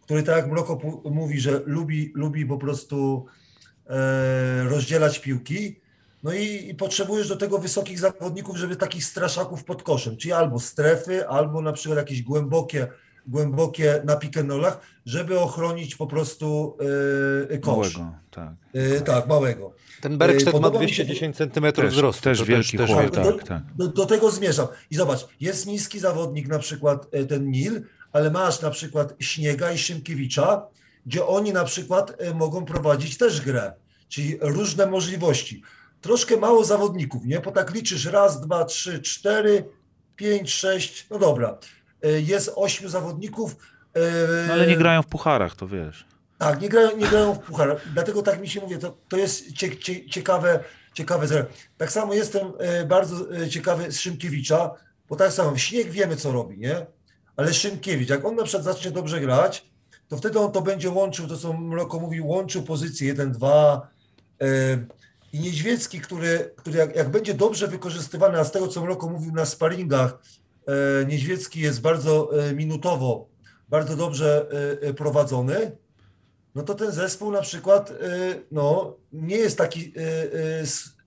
który 0.00 0.22
tak 0.22 0.36
jak 0.36 0.46
Mroko 0.46 0.80
mówi, 1.04 1.40
że 1.40 1.62
lubi, 1.66 2.12
lubi 2.14 2.46
po 2.46 2.58
prostu 2.58 3.26
e, 3.26 3.39
rozdzielać 4.68 5.18
piłki. 5.18 5.80
No 6.22 6.32
i, 6.32 6.68
i 6.70 6.74
potrzebujesz 6.74 7.28
do 7.28 7.36
tego 7.36 7.58
wysokich 7.58 7.98
zawodników, 7.98 8.56
żeby 8.56 8.76
takich 8.76 9.04
straszaków 9.04 9.64
pod 9.64 9.82
koszem, 9.82 10.16
czyli 10.16 10.32
albo 10.32 10.60
strefy, 10.60 11.28
albo 11.28 11.62
na 11.62 11.72
przykład 11.72 11.98
jakieś 11.98 12.22
głębokie, 12.22 12.86
głębokie 13.26 14.02
na 14.04 14.18
rollach, 14.48 14.80
żeby 15.06 15.38
ochronić 15.38 15.96
po 15.96 16.06
prostu 16.06 16.76
e, 17.50 17.58
kosz. 17.58 17.96
Małego, 17.96 18.14
tak. 18.30 18.50
E, 18.74 19.00
tak, 19.00 19.26
małego. 19.28 19.74
Ten 20.00 20.18
Bergstedt 20.18 20.46
ma 20.46 20.52
Podoba 20.52 20.84
mi 20.84 20.90
się- 20.90 21.04
210 21.04 21.36
cm 21.36 21.72
Też- 21.72 21.94
wzrostu. 21.94 22.22
też 22.22 22.38
to 22.38 22.44
wielki 22.44 22.78
też, 22.78 22.90
chłop, 22.90 23.10
do, 23.10 23.32
tak, 23.32 23.48
tak. 23.48 23.62
Do, 23.76 23.88
do 23.88 24.06
tego 24.06 24.30
zmierzam. 24.30 24.66
I 24.90 24.96
zobacz, 24.96 25.26
jest 25.40 25.66
niski 25.66 25.98
zawodnik, 26.00 26.48
na 26.48 26.58
przykład 26.58 27.06
e, 27.12 27.24
ten 27.24 27.50
Nil, 27.50 27.82
ale 28.12 28.30
masz 28.30 28.60
na 28.60 28.70
przykład 28.70 29.14
Śniega 29.20 29.72
i 29.72 29.78
Szymkiewicza, 29.78 30.66
gdzie 31.06 31.26
oni 31.26 31.52
na 31.52 31.64
przykład 31.64 32.12
e, 32.18 32.34
mogą 32.34 32.64
prowadzić 32.64 33.18
też 33.18 33.40
grę, 33.40 33.72
czyli 34.08 34.38
różne 34.40 34.86
możliwości. 34.86 35.62
Troszkę 36.00 36.36
mało 36.36 36.64
zawodników, 36.64 37.24
nie? 37.24 37.40
Bo 37.40 37.52
tak 37.52 37.74
liczysz 37.74 38.04
raz, 38.06 38.40
dwa, 38.40 38.64
trzy, 38.64 39.00
cztery, 39.02 39.64
pięć, 40.16 40.52
sześć, 40.54 41.06
no 41.10 41.18
dobra. 41.18 41.58
E, 42.02 42.20
Jest 42.20 42.52
ośmiu 42.56 42.88
zawodników. 42.88 43.56
e, 43.94 44.00
No, 44.46 44.52
ale 44.52 44.66
nie 44.66 44.76
grają 44.76 45.02
w 45.02 45.06
pucharach, 45.06 45.56
to 45.56 45.66
wiesz. 45.68 46.04
tak, 46.38 46.60
nie 46.60 46.68
grają, 46.68 46.96
nie 46.96 47.06
grają 47.06 47.34
w 47.34 47.38
puchar. 47.38 47.80
Dlatego 47.92 48.22
tak 48.22 48.40
mi 48.40 48.48
się 48.48 48.60
mówi, 48.60 48.78
to, 48.78 48.96
to 49.08 49.16
jest 49.16 49.52
cie, 49.52 49.76
cie, 49.76 50.06
ciekawe, 50.06 50.64
ciekawe. 50.94 51.46
Tak 51.78 51.92
samo 51.92 52.14
jestem 52.14 52.52
bardzo 52.86 53.16
ciekawy 53.48 53.92
z 53.92 54.00
Szymkiewicza, 54.00 54.70
bo 55.08 55.16
tak 55.16 55.32
samo 55.32 55.56
Śnieg 55.58 55.90
wiemy, 55.90 56.16
co 56.16 56.32
robi, 56.32 56.58
nie? 56.58 56.86
Ale 57.36 57.54
Szymkiewicz, 57.54 58.08
jak 58.08 58.24
on 58.24 58.36
na 58.36 58.42
przykład 58.42 58.64
zacznie 58.64 58.90
dobrze 58.90 59.20
grać, 59.20 59.69
to 60.10 60.16
wtedy 60.16 60.38
on 60.38 60.52
to 60.52 60.62
będzie 60.62 60.90
łączył, 60.90 61.26
to 61.26 61.36
co 61.36 61.52
Mroko 61.52 62.00
mówił, 62.00 62.28
łączył 62.28 62.62
pozycję 62.62 63.14
1-2. 63.14 63.80
E, 64.40 64.46
I 65.32 65.40
Niedźwiecki, 65.40 66.00
który, 66.00 66.54
który 66.56 66.78
jak, 66.78 66.96
jak 66.96 67.08
będzie 67.08 67.34
dobrze 67.34 67.68
wykorzystywany, 67.68 68.38
a 68.38 68.44
z 68.44 68.52
tego, 68.52 68.68
co 68.68 68.80
Mroko 68.80 69.08
mówił 69.08 69.32
na 69.32 69.44
sparingach, 69.46 70.18
e, 70.66 71.06
Niedźwiecki 71.06 71.60
jest 71.60 71.80
bardzo 71.80 72.44
e, 72.44 72.54
minutowo, 72.54 73.28
bardzo 73.68 73.96
dobrze 73.96 74.46
e, 74.82 74.94
prowadzony, 74.94 75.76
no 76.54 76.62
to 76.62 76.74
ten 76.74 76.92
zespół 76.92 77.32
na 77.32 77.40
przykład 77.40 77.92
no, 78.52 78.96
nie 79.12 79.36
jest 79.36 79.58
taki, 79.58 79.92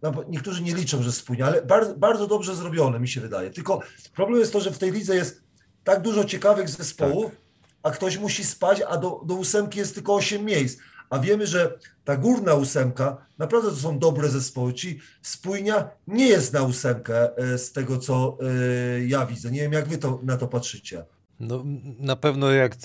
no, 0.01 0.13
niektórzy 0.29 0.63
nie 0.63 0.75
liczą, 0.75 1.03
że 1.03 1.11
spójnie, 1.11 1.45
ale 1.45 1.61
bardzo, 1.61 1.95
bardzo 1.95 2.27
dobrze 2.27 2.55
zrobione 2.55 2.99
mi 2.99 3.07
się 3.07 3.21
wydaje. 3.21 3.49
Tylko 3.49 3.79
problem 4.15 4.39
jest 4.39 4.53
to, 4.53 4.61
że 4.61 4.71
w 4.71 4.77
tej 4.77 4.91
lidze 4.91 5.15
jest 5.15 5.41
tak 5.83 6.01
dużo 6.01 6.25
ciekawych 6.25 6.69
zespołów, 6.69 7.42
a 7.83 7.91
ktoś 7.91 8.17
musi 8.17 8.43
spać, 8.43 8.81
a 8.87 8.97
do, 8.97 9.21
do 9.25 9.33
ósemki 9.33 9.79
jest 9.79 9.93
tylko 9.93 10.15
8 10.15 10.45
miejsc. 10.45 10.79
A 11.09 11.19
wiemy, 11.19 11.47
że 11.47 11.79
ta 12.03 12.17
górna 12.17 12.53
ósemka, 12.53 13.17
naprawdę 13.37 13.69
to 13.69 13.75
są 13.75 13.99
dobre 13.99 14.29
zespoły, 14.29 14.73
czyli 14.73 14.99
spójnia 15.21 15.89
nie 16.07 16.27
jest 16.27 16.53
na 16.53 16.63
ósemkę 16.63 17.43
y, 17.53 17.57
z 17.57 17.71
tego, 17.71 17.97
co 17.97 18.37
y, 18.97 19.07
ja 19.07 19.25
widzę. 19.25 19.51
Nie 19.51 19.61
wiem, 19.61 19.73
jak 19.73 19.87
wy 19.87 19.97
to, 19.97 20.19
na 20.23 20.37
to 20.37 20.47
patrzycie. 20.47 21.05
No, 21.39 21.63
na 21.99 22.15
pewno 22.15 22.51
jak 22.51 22.75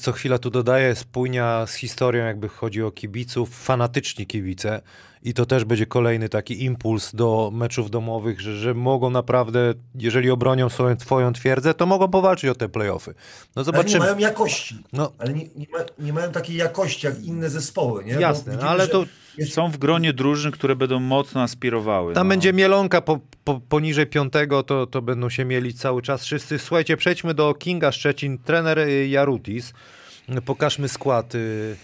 co 0.00 0.12
chwila 0.12 0.38
tu 0.38 0.50
dodaję, 0.50 0.94
spójnia 0.94 1.66
z 1.66 1.74
historią, 1.74 2.24
jakby 2.24 2.48
chodzi 2.48 2.82
o 2.82 2.90
kibiców, 2.90 3.50
fanatyczni 3.50 4.26
kibice. 4.26 4.82
I 5.24 5.34
to 5.34 5.46
też 5.46 5.64
będzie 5.64 5.86
kolejny 5.86 6.28
taki 6.28 6.64
impuls 6.64 7.14
do 7.14 7.50
meczów 7.54 7.90
domowych, 7.90 8.40
że, 8.40 8.56
że 8.56 8.74
mogą 8.74 9.10
naprawdę, 9.10 9.74
jeżeli 9.94 10.30
obronią 10.30 10.68
swoją 10.68 10.96
twoją 10.96 11.32
twierdzę, 11.32 11.74
to 11.74 11.86
mogą 11.86 12.08
powalczyć 12.08 12.50
o 12.50 12.54
te 12.54 12.68
playoffy. 12.68 13.10
No 13.10 13.16
Ale 13.56 13.60
nie 13.62 13.64
zobaczymy. 13.64 13.98
mają 13.98 14.18
jakości. 14.18 14.78
No 14.92 15.12
Ale 15.18 15.32
nie, 15.34 15.44
nie, 15.56 15.66
ma, 15.72 15.78
nie 15.98 16.12
mają 16.12 16.32
takiej 16.32 16.56
jakości 16.56 17.06
jak 17.06 17.22
inne 17.24 17.50
zespoły, 17.50 18.04
nie? 18.04 18.12
Jasne, 18.12 18.52
widzimy, 18.52 18.70
ale 18.70 18.88
to 18.88 19.04
jest- 19.38 19.52
Są 19.54 19.70
w 19.70 19.78
gronie 19.78 20.12
drużyn, 20.12 20.52
które 20.52 20.76
będą 20.76 21.00
mocno 21.00 21.42
aspirowały. 21.42 22.14
Tam 22.14 22.26
no. 22.26 22.30
będzie 22.30 22.52
mielonka 22.52 23.00
po, 23.00 23.20
po, 23.44 23.60
poniżej 23.60 24.06
piątego, 24.06 24.62
to, 24.62 24.86
to 24.86 25.02
będą 25.02 25.28
się 25.28 25.44
mielić 25.44 25.80
cały 25.80 26.02
czas 26.02 26.24
wszyscy. 26.24 26.58
Słuchajcie, 26.58 26.96
przejdźmy 26.96 27.34
do 27.34 27.54
Kinga 27.54 27.92
Szczecin, 27.92 28.38
trener 28.38 28.78
y, 28.78 29.08
Jarutis. 29.08 29.72
Pokażmy 30.44 30.88
skład 30.88 31.34
y, 31.34 31.76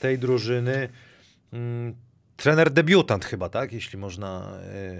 tej 0.00 0.18
drużyny. 0.18 0.88
Trener 2.38 2.70
debiutant 2.70 3.24
chyba, 3.24 3.48
tak? 3.48 3.72
Jeśli 3.72 3.98
można 3.98 4.58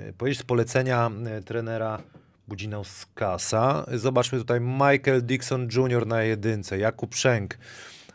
y, 0.09 0.13
powiedzieć, 0.13 0.41
z 0.41 0.43
polecenia 0.43 1.11
y, 1.39 1.43
trenera 1.43 2.03
Budzinauskasa. 2.49 3.87
Zobaczmy 3.95 4.39
tutaj 4.39 4.61
Michael 4.61 5.23
Dixon 5.23 5.69
Jr. 5.77 6.07
na 6.07 6.23
jedynce, 6.23 6.79
Jakub 6.79 7.15
Szenk, 7.15 7.59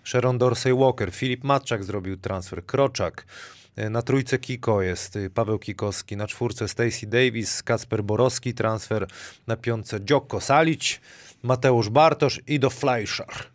Sharon 0.04 0.38
Dorsey 0.38 0.74
Walker, 0.74 1.12
Filip 1.12 1.44
Matczak 1.44 1.84
zrobił 1.84 2.18
transfer, 2.18 2.66
Kroczak, 2.66 3.26
y, 3.80 3.90
na 3.90 4.02
trójce 4.02 4.40
Kiko 4.40 4.82
jest 4.82 5.18
Paweł 5.34 5.60
Kikowski, 5.60 6.18
na 6.18 6.28
czwórce 6.28 6.68
Stacy 6.68 7.08
Davis, 7.08 7.64
Kacper 7.64 8.04
Borowski 8.04 8.54
transfer, 8.54 9.08
na 9.48 9.56
piątce 9.56 10.02
Dziokko 10.02 10.42
Salić, 10.42 11.02
Mateusz 11.44 11.90
Bartosz 11.90 12.42
i 12.48 12.60
do 12.60 12.70
Fleischer. 12.70 13.53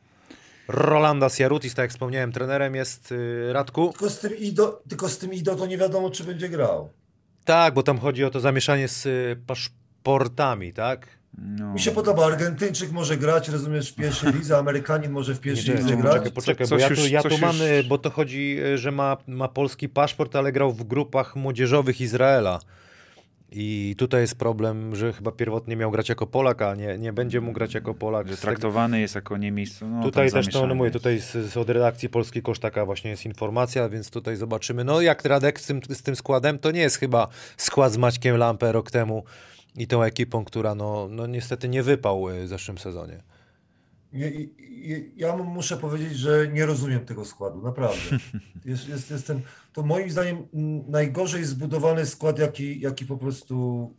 Rolandas 0.68 1.38
Jarutis, 1.38 1.74
tak 1.74 1.82
jak 1.84 1.90
wspomniałem, 1.90 2.32
trenerem 2.32 2.74
jest 2.74 3.12
y, 3.12 3.52
Radku. 3.52 3.88
Tylko 3.92 4.10
z 4.10 4.18
tym 4.20 4.36
Ido, 4.36 4.82
tylko 4.88 5.08
z 5.08 5.18
tym 5.18 5.34
Ido 5.34 5.54
to 5.56 5.66
nie 5.66 5.78
wiadomo, 5.78 6.10
czy 6.10 6.24
będzie 6.24 6.48
grał. 6.48 6.90
Tak, 7.44 7.74
bo 7.74 7.82
tam 7.82 7.98
chodzi 7.98 8.24
o 8.24 8.30
to 8.30 8.40
zamieszanie 8.40 8.88
z 8.88 9.06
y, 9.06 9.36
paszportami, 9.46 10.72
tak? 10.72 11.06
No. 11.38 11.72
Mi 11.72 11.80
się 11.80 11.90
podoba, 11.90 12.26
Argentyńczyk 12.26 12.92
może 12.92 13.16
grać, 13.16 13.48
rozumiesz, 13.48 13.92
w 13.92 13.94
pierwszej 13.94 14.32
lidze, 14.38 14.58
Amerykanin 14.58 15.10
może 15.10 15.34
w 15.34 15.40
pierwszej 15.40 15.74
Nie, 15.74 15.80
lidze 15.80 15.96
nie, 15.96 16.02
grać. 16.02 16.12
poczekaj, 16.14 16.32
poczekaj, 16.32 16.66
Co- 16.66 16.74
bo 16.74 16.80
ja 16.80 16.88
tu, 16.88 16.94
już- 16.94 17.10
ja 17.10 17.22
tu 17.22 17.38
mam, 17.38 17.56
już- 17.56 17.60
y, 17.66 17.84
bo 17.88 17.98
to 17.98 18.10
chodzi, 18.10 18.58
że 18.74 18.92
ma, 18.92 19.16
ma 19.26 19.48
polski 19.48 19.88
paszport, 19.88 20.36
ale 20.36 20.52
grał 20.52 20.72
w 20.72 20.84
grupach 20.84 21.36
młodzieżowych 21.36 22.00
Izraela. 22.00 22.60
I 23.52 23.94
tutaj 23.98 24.20
jest 24.20 24.38
problem, 24.38 24.96
że 24.96 25.12
chyba 25.12 25.32
pierwotnie 25.32 25.76
miał 25.76 25.90
grać 25.90 26.08
jako 26.08 26.26
Polak, 26.26 26.62
a 26.62 26.74
nie, 26.74 26.98
nie 26.98 27.12
będzie 27.12 27.40
mógł 27.40 27.52
grać 27.52 27.74
jako 27.74 27.94
Polak. 27.94 28.28
Że 28.28 28.36
Z 28.36 28.40
tego- 28.40 28.50
traktowany 28.50 29.00
jest 29.00 29.14
jako 29.14 29.36
niemiejsc. 29.36 29.80
No, 29.82 30.02
tutaj 30.02 30.26
też 30.26 30.34
no 30.34 30.42
zamieszanie 30.42 30.74
mówię, 30.74 30.90
tutaj 30.90 31.20
z, 31.20 31.32
z 31.32 31.56
od 31.56 31.70
redakcji 31.70 32.08
Polski 32.08 32.42
Kosz 32.42 32.58
taka 32.58 32.86
właśnie 32.86 33.10
jest 33.10 33.26
informacja, 33.26 33.88
więc 33.88 34.10
tutaj 34.10 34.36
zobaczymy. 34.36 34.84
No 34.84 35.00
jak 35.00 35.24
Radek 35.24 35.60
z 35.60 35.66
tym, 35.66 35.80
z 35.88 36.02
tym 36.02 36.16
składem, 36.16 36.58
to 36.58 36.70
nie 36.70 36.80
jest 36.80 36.96
chyba 36.96 37.28
skład 37.56 37.92
z 37.92 37.96
Maćkiem 37.96 38.36
Lampę 38.36 38.72
rok 38.72 38.90
temu 38.90 39.24
i 39.76 39.86
tą 39.86 40.02
ekipą, 40.02 40.44
która 40.44 40.74
no, 40.74 41.08
no 41.10 41.26
niestety 41.26 41.68
nie 41.68 41.82
wypał 41.82 42.28
y, 42.28 42.44
w 42.44 42.48
zeszłym 42.48 42.78
sezonie. 42.78 43.22
Ja 45.16 45.36
mu 45.36 45.44
muszę 45.44 45.76
powiedzieć, 45.76 46.18
że 46.18 46.48
nie 46.48 46.66
rozumiem 46.66 47.04
tego 47.04 47.24
składu, 47.24 47.62
naprawdę. 47.62 48.00
Jest, 48.64 48.88
jest, 48.88 49.10
jestem, 49.10 49.40
to 49.72 49.82
moim 49.82 50.10
zdaniem 50.10 50.46
najgorzej 50.88 51.44
zbudowany 51.44 52.06
skład, 52.06 52.38
jaki, 52.38 52.80
jaki 52.80 53.04
po 53.06 53.16
prostu 53.16 53.90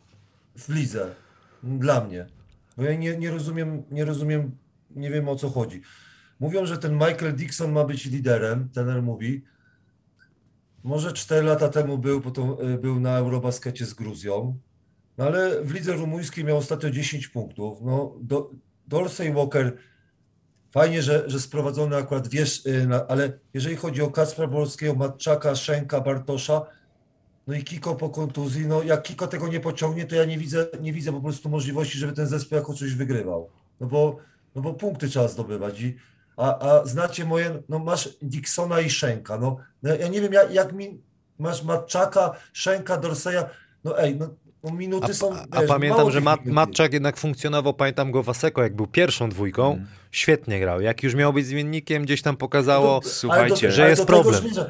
w 0.58 0.68
lidze 0.68 1.14
dla 1.62 2.04
mnie. 2.04 2.26
Bo 2.76 2.82
ja 2.82 2.94
nie, 2.94 3.16
nie 3.16 3.30
rozumiem, 3.30 3.82
nie 3.90 4.04
rozumiem, 4.04 4.56
nie 4.90 5.10
wiem 5.10 5.28
o 5.28 5.36
co 5.36 5.50
chodzi. 5.50 5.82
Mówią, 6.40 6.66
że 6.66 6.78
ten 6.78 6.92
Michael 6.92 7.36
Dixon 7.36 7.72
ma 7.72 7.84
być 7.84 8.06
liderem, 8.06 8.68
trener 8.68 9.02
mówi. 9.02 9.44
Może 10.82 11.12
4 11.12 11.46
lata 11.46 11.68
temu 11.68 11.98
był, 11.98 12.20
potem 12.20 12.44
był 12.80 13.00
na 13.00 13.16
Eurobaskecie 13.16 13.86
z 13.86 13.94
Gruzją, 13.94 14.58
no 15.18 15.24
ale 15.24 15.64
w 15.64 15.74
lidze 15.74 15.92
rumuńskiej 15.92 16.44
miał 16.44 16.56
ostatnio 16.56 16.90
10 16.90 17.28
punktów. 17.28 17.78
No, 17.82 18.16
do, 18.20 18.50
Dorsey 18.86 19.32
Walker, 19.32 19.76
fajnie, 20.70 21.02
że, 21.02 21.24
że 21.26 21.40
sprowadzony 21.40 21.96
akurat 21.96 22.28
wiesz, 22.28 22.66
y, 22.66 22.88
ale 23.08 23.32
jeżeli 23.54 23.76
chodzi 23.76 24.02
o 24.02 24.10
Kacpra 24.10 24.46
Bolskiego, 24.46 24.94
Matczaka, 24.94 25.54
Szenka, 25.54 26.00
Bartosza, 26.00 26.66
no 27.46 27.54
i 27.54 27.64
Kiko 27.64 27.94
po 27.94 28.10
kontuzji, 28.10 28.66
no 28.66 28.82
jak 28.82 29.02
Kiko 29.02 29.26
tego 29.26 29.48
nie 29.48 29.60
pociągnie, 29.60 30.06
to 30.06 30.14
ja 30.14 30.24
nie 30.24 30.38
widzę, 30.38 30.66
nie 30.80 30.92
widzę 30.92 31.12
po 31.12 31.20
prostu 31.20 31.48
możliwości, 31.48 31.98
żeby 31.98 32.12
ten 32.12 32.26
zespół 32.26 32.58
jako 32.58 32.74
coś 32.74 32.94
wygrywał. 32.94 33.50
No 33.80 33.86
bo, 33.86 34.16
no 34.54 34.62
bo 34.62 34.74
punkty 34.74 35.08
trzeba 35.08 35.28
zdobywać. 35.28 35.80
I, 35.80 35.96
a, 36.36 36.58
a 36.58 36.86
znacie 36.86 37.24
moje, 37.24 37.62
no 37.68 37.78
masz 37.78 38.08
Dixona 38.22 38.80
i 38.80 38.90
Szenka, 38.90 39.38
no, 39.38 39.56
no 39.82 39.94
ja 39.94 40.08
nie 40.08 40.20
wiem 40.20 40.32
jak, 40.32 40.54
jak 40.54 40.72
mi, 40.72 41.02
masz 41.38 41.62
Matczaka, 41.62 42.32
Szenka, 42.52 42.96
Dorseya, 42.96 43.44
no 43.84 43.98
ej, 43.98 44.16
no, 44.16 44.34
no 44.64 44.70
minuty 44.72 45.06
A, 45.10 45.14
są, 45.14 45.34
a, 45.50 45.60
wiesz, 45.60 45.68
pamiętam, 45.68 46.10
że 46.10 46.20
Mat, 46.20 46.44
Matczak 46.44 46.92
jednak 46.92 47.16
funkcjonował, 47.16 47.74
pamiętam 47.74 48.10
go 48.10 48.22
Waseko, 48.22 48.62
jak 48.62 48.76
był 48.76 48.86
pierwszą 48.86 49.28
dwójką, 49.28 49.72
Mm. 49.72 49.86
świetnie 50.10 50.60
grał. 50.60 50.80
Jak 50.80 51.02
już 51.02 51.14
miał 51.14 51.32
być 51.32 51.46
zmiennikiem, 51.46 52.02
gdzieś 52.02 52.22
tam 52.22 52.36
pokazało, 52.36 53.00
No, 53.04 53.10
Słuchajcie, 53.10 53.66
ale 53.66 53.76
że 53.76 53.82
ale 53.82 53.90
jest 53.90 54.06
tego 54.06 54.22
problem. 54.22 54.42
Zmierzam, 54.42 54.66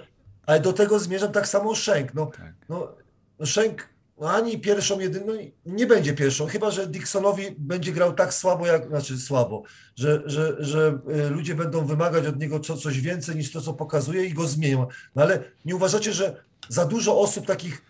ale 0.47 0.61
do 0.61 0.73
tego 0.73 0.99
zmierzam 0.99 1.33
tak 1.33 1.49
samo 1.49 1.75
Szenk. 1.75 2.15
No, 2.15 2.27
Tak. 2.27 2.53
no, 2.69 2.93
no 3.39 3.47
Szenk 3.47 3.89
no 4.21 4.31
ani 4.31 4.59
pierwszą 4.59 5.01
jedyną, 5.01 5.27
no, 5.27 5.33
nie 5.67 5.87
będzie 5.87 6.13
pierwszą, 6.15 6.47
chyba 6.47 6.71
że 6.71 6.87
Dixonowi 6.87 7.43
będzie 7.59 7.93
grał 7.93 8.13
tak 8.13 8.35
słabo, 8.35 8.67
jak, 8.67 8.89
znaczy 8.89 9.19
słabo, 9.19 9.63
że, 9.97 10.23
że, 10.27 10.57
że 10.59 10.99
y, 11.27 11.31
ludzie 11.31 11.55
będą 11.55 11.85
wymagać 11.85 12.27
od 12.27 12.39
niego 12.41 12.61
co, 12.61 12.77
coś 12.77 13.01
więcej 13.01 13.37
niż 13.37 13.53
to, 13.53 13.61
co 13.61 13.75
pokazuje 13.75 14.25
i 14.25 14.35
go 14.35 14.47
zmienią. 14.47 14.87
No 15.15 15.23
ale 15.23 15.43
nie 15.65 15.77
uważacie, 15.77 16.13
że 16.13 16.43
za 16.69 16.85
dużo 16.85 17.21
osób 17.21 17.47
takich 17.47 17.83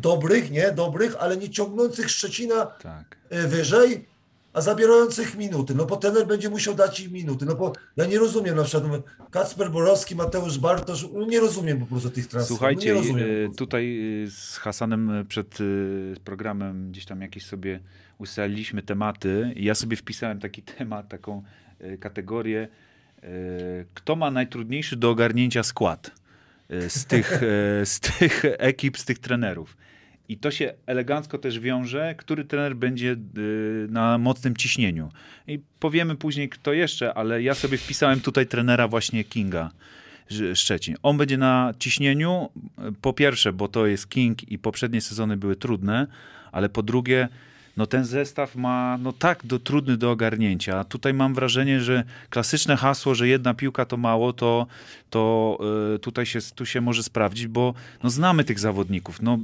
dobrych, 0.00 0.50
nie, 0.50 0.72
dobrych, 0.72 1.16
ale 1.18 1.36
nie 1.36 1.50
ciągnących 1.50 2.10
Szczecina 2.10 2.66
Tak. 2.66 3.16
y, 3.32 3.48
wyżej, 3.48 4.06
a 4.52 4.60
zabierających 4.60 5.36
minuty. 5.36 5.74
No 5.74 5.86
bo 5.86 5.96
trener 5.96 6.26
będzie 6.26 6.50
musiał 6.50 6.74
dać 6.74 7.00
im 7.00 7.12
minuty. 7.12 7.44
No 7.46 7.54
bo 7.54 7.72
ja 7.96 8.04
nie 8.06 8.18
rozumiem 8.18 8.56
na 8.56 8.64
przykład 8.64 8.84
no, 8.92 9.26
Kacper 9.30 9.70
Borowski, 9.70 10.16
Mateusz 10.16 10.58
Bartosz, 10.58 11.06
no 11.14 11.26
nie 11.26 11.40
rozumiem 11.40 11.80
po 11.80 11.86
prostu 11.86 12.10
tych 12.10 12.26
transferów. 12.26 12.58
Słuchajcie, 12.58 12.94
no 12.94 13.00
rozumiem. 13.00 13.24
e, 13.24 13.28
po 13.28 13.44
prostu. 13.44 13.56
tutaj 13.66 14.00
e, 14.24 14.30
z 14.30 14.56
Hasanem 14.56 15.10
e, 15.10 15.24
przed 15.24 15.58
e, 15.60 15.64
programem 16.24 16.90
gdzieś 16.92 17.04
tam 17.04 17.20
jakieś 17.22 17.46
sobie 17.46 17.80
ustaliliśmy 18.18 18.82
tematy 18.82 19.52
i 19.56 19.64
ja 19.64 19.74
sobie 19.74 19.96
wpisałem 19.96 20.40
taki 20.40 20.62
temat, 20.78 21.08
taką 21.08 21.42
e, 21.80 21.96
kategorię, 21.98 22.68
e, 23.22 23.28
kto 23.94 24.16
ma 24.16 24.30
najtrudniejszy 24.30 24.96
do 24.96 25.10
ogarnięcia 25.10 25.62
skład 25.62 26.10
e, 26.68 26.90
z 26.90 27.04
tych, 27.06 27.32
e, 27.42 27.86
z 27.86 28.00
tych 28.00 28.42
ekip, 28.44 28.98
z 28.98 29.04
tych 29.04 29.18
trenerów. 29.18 29.76
I 30.28 30.36
to 30.36 30.50
się 30.50 30.74
elegancko 30.86 31.38
też 31.38 31.60
wiąże, 31.60 32.14
który 32.18 32.44
trener 32.44 32.76
będzie 32.76 33.16
y, 33.38 33.86
na 33.90 34.18
mocnym 34.18 34.56
ciśnieniu. 34.56 35.08
I 35.46 35.60
powiemy 35.80 36.16
później, 36.16 36.48
kto 36.48 36.72
jeszcze, 36.72 37.14
ale 37.14 37.42
ja 37.42 37.54
sobie 37.54 37.78
wpisałem 37.78 38.20
tutaj 38.20 38.46
trenera 38.46 38.88
właśnie 38.88 39.24
Kinga. 39.24 39.70
Szczecin. 40.54 40.96
On 41.02 41.16
będzie 41.16 41.38
na 41.38 41.74
ciśnieniu, 41.78 42.48
y, 42.88 42.92
po 43.02 43.12
pierwsze, 43.12 43.52
bo 43.52 43.68
to 43.68 43.86
jest 43.86 44.08
King 44.08 44.52
i 44.52 44.58
poprzednie 44.58 45.00
sezony 45.00 45.36
były 45.36 45.56
trudne, 45.56 46.06
ale 46.52 46.68
po 46.68 46.82
drugie, 46.82 47.28
no 47.78 47.86
ten 47.86 48.04
zestaw 48.04 48.56
ma 48.56 48.98
no 49.02 49.12
tak 49.12 49.46
do, 49.46 49.58
trudny 49.58 49.96
do 49.96 50.10
ogarnięcia. 50.10 50.84
Tutaj 50.84 51.14
mam 51.14 51.34
wrażenie, 51.34 51.80
że 51.80 52.04
klasyczne 52.30 52.76
hasło, 52.76 53.14
że 53.14 53.28
jedna 53.28 53.54
piłka 53.54 53.84
to 53.84 53.96
mało, 53.96 54.32
to, 54.32 54.66
to 55.10 55.58
y, 55.94 55.98
tutaj 55.98 56.26
się, 56.26 56.38
tu 56.54 56.66
się 56.66 56.80
może 56.80 57.02
sprawdzić, 57.02 57.46
bo 57.46 57.74
no 58.02 58.10
znamy 58.10 58.44
tych 58.44 58.58
zawodników. 58.58 59.22
No, 59.22 59.38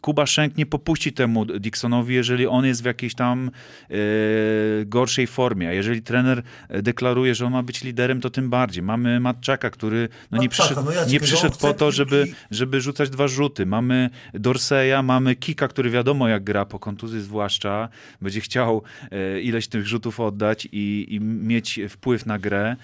Kuba 0.00 0.26
Szenk 0.26 0.56
nie 0.56 0.66
popuści 0.66 1.12
temu 1.12 1.44
Dixonowi, 1.44 2.14
jeżeli 2.14 2.46
on 2.46 2.64
jest 2.64 2.82
w 2.82 2.84
jakiejś 2.84 3.14
tam 3.14 3.50
y, 3.90 4.84
gorszej 4.86 5.26
formie. 5.26 5.68
A 5.68 5.72
jeżeli 5.72 6.02
trener 6.02 6.42
deklaruje, 6.68 7.34
że 7.34 7.46
on 7.46 7.52
ma 7.52 7.62
być 7.62 7.84
liderem, 7.84 8.20
to 8.20 8.30
tym 8.30 8.50
bardziej. 8.50 8.82
Mamy 8.82 9.20
Matczaka, 9.20 9.70
który 9.70 10.08
no, 10.30 10.38
nie 10.38 10.48
Matczaka, 10.48 10.64
przyszedł, 10.64 10.86
no 10.86 10.92
ja 10.92 11.04
nie 11.04 11.20
przyszedł 11.20 11.58
po 11.58 11.74
to, 11.74 11.90
żeby, 11.90 12.26
żeby 12.50 12.80
rzucać 12.80 13.10
dwa 13.10 13.28
rzuty. 13.28 13.66
Mamy 13.66 14.10
Dorseya, 14.34 15.02
mamy 15.04 15.36
Kika, 15.36 15.68
który 15.68 15.90
wiadomo 15.90 16.28
jak 16.28 16.44
gra, 16.44 16.64
po 16.64 16.78
kontuzji 16.78 17.20
zwłaszcza, 17.20 17.88
będzie 18.22 18.40
chciał 18.40 18.82
e, 19.10 19.40
ileś 19.40 19.68
tych 19.68 19.86
rzutów 19.86 20.20
oddać 20.20 20.68
i, 20.72 21.06
i 21.08 21.20
mieć 21.20 21.80
wpływ 21.88 22.26
na 22.26 22.38
grę. 22.38 22.76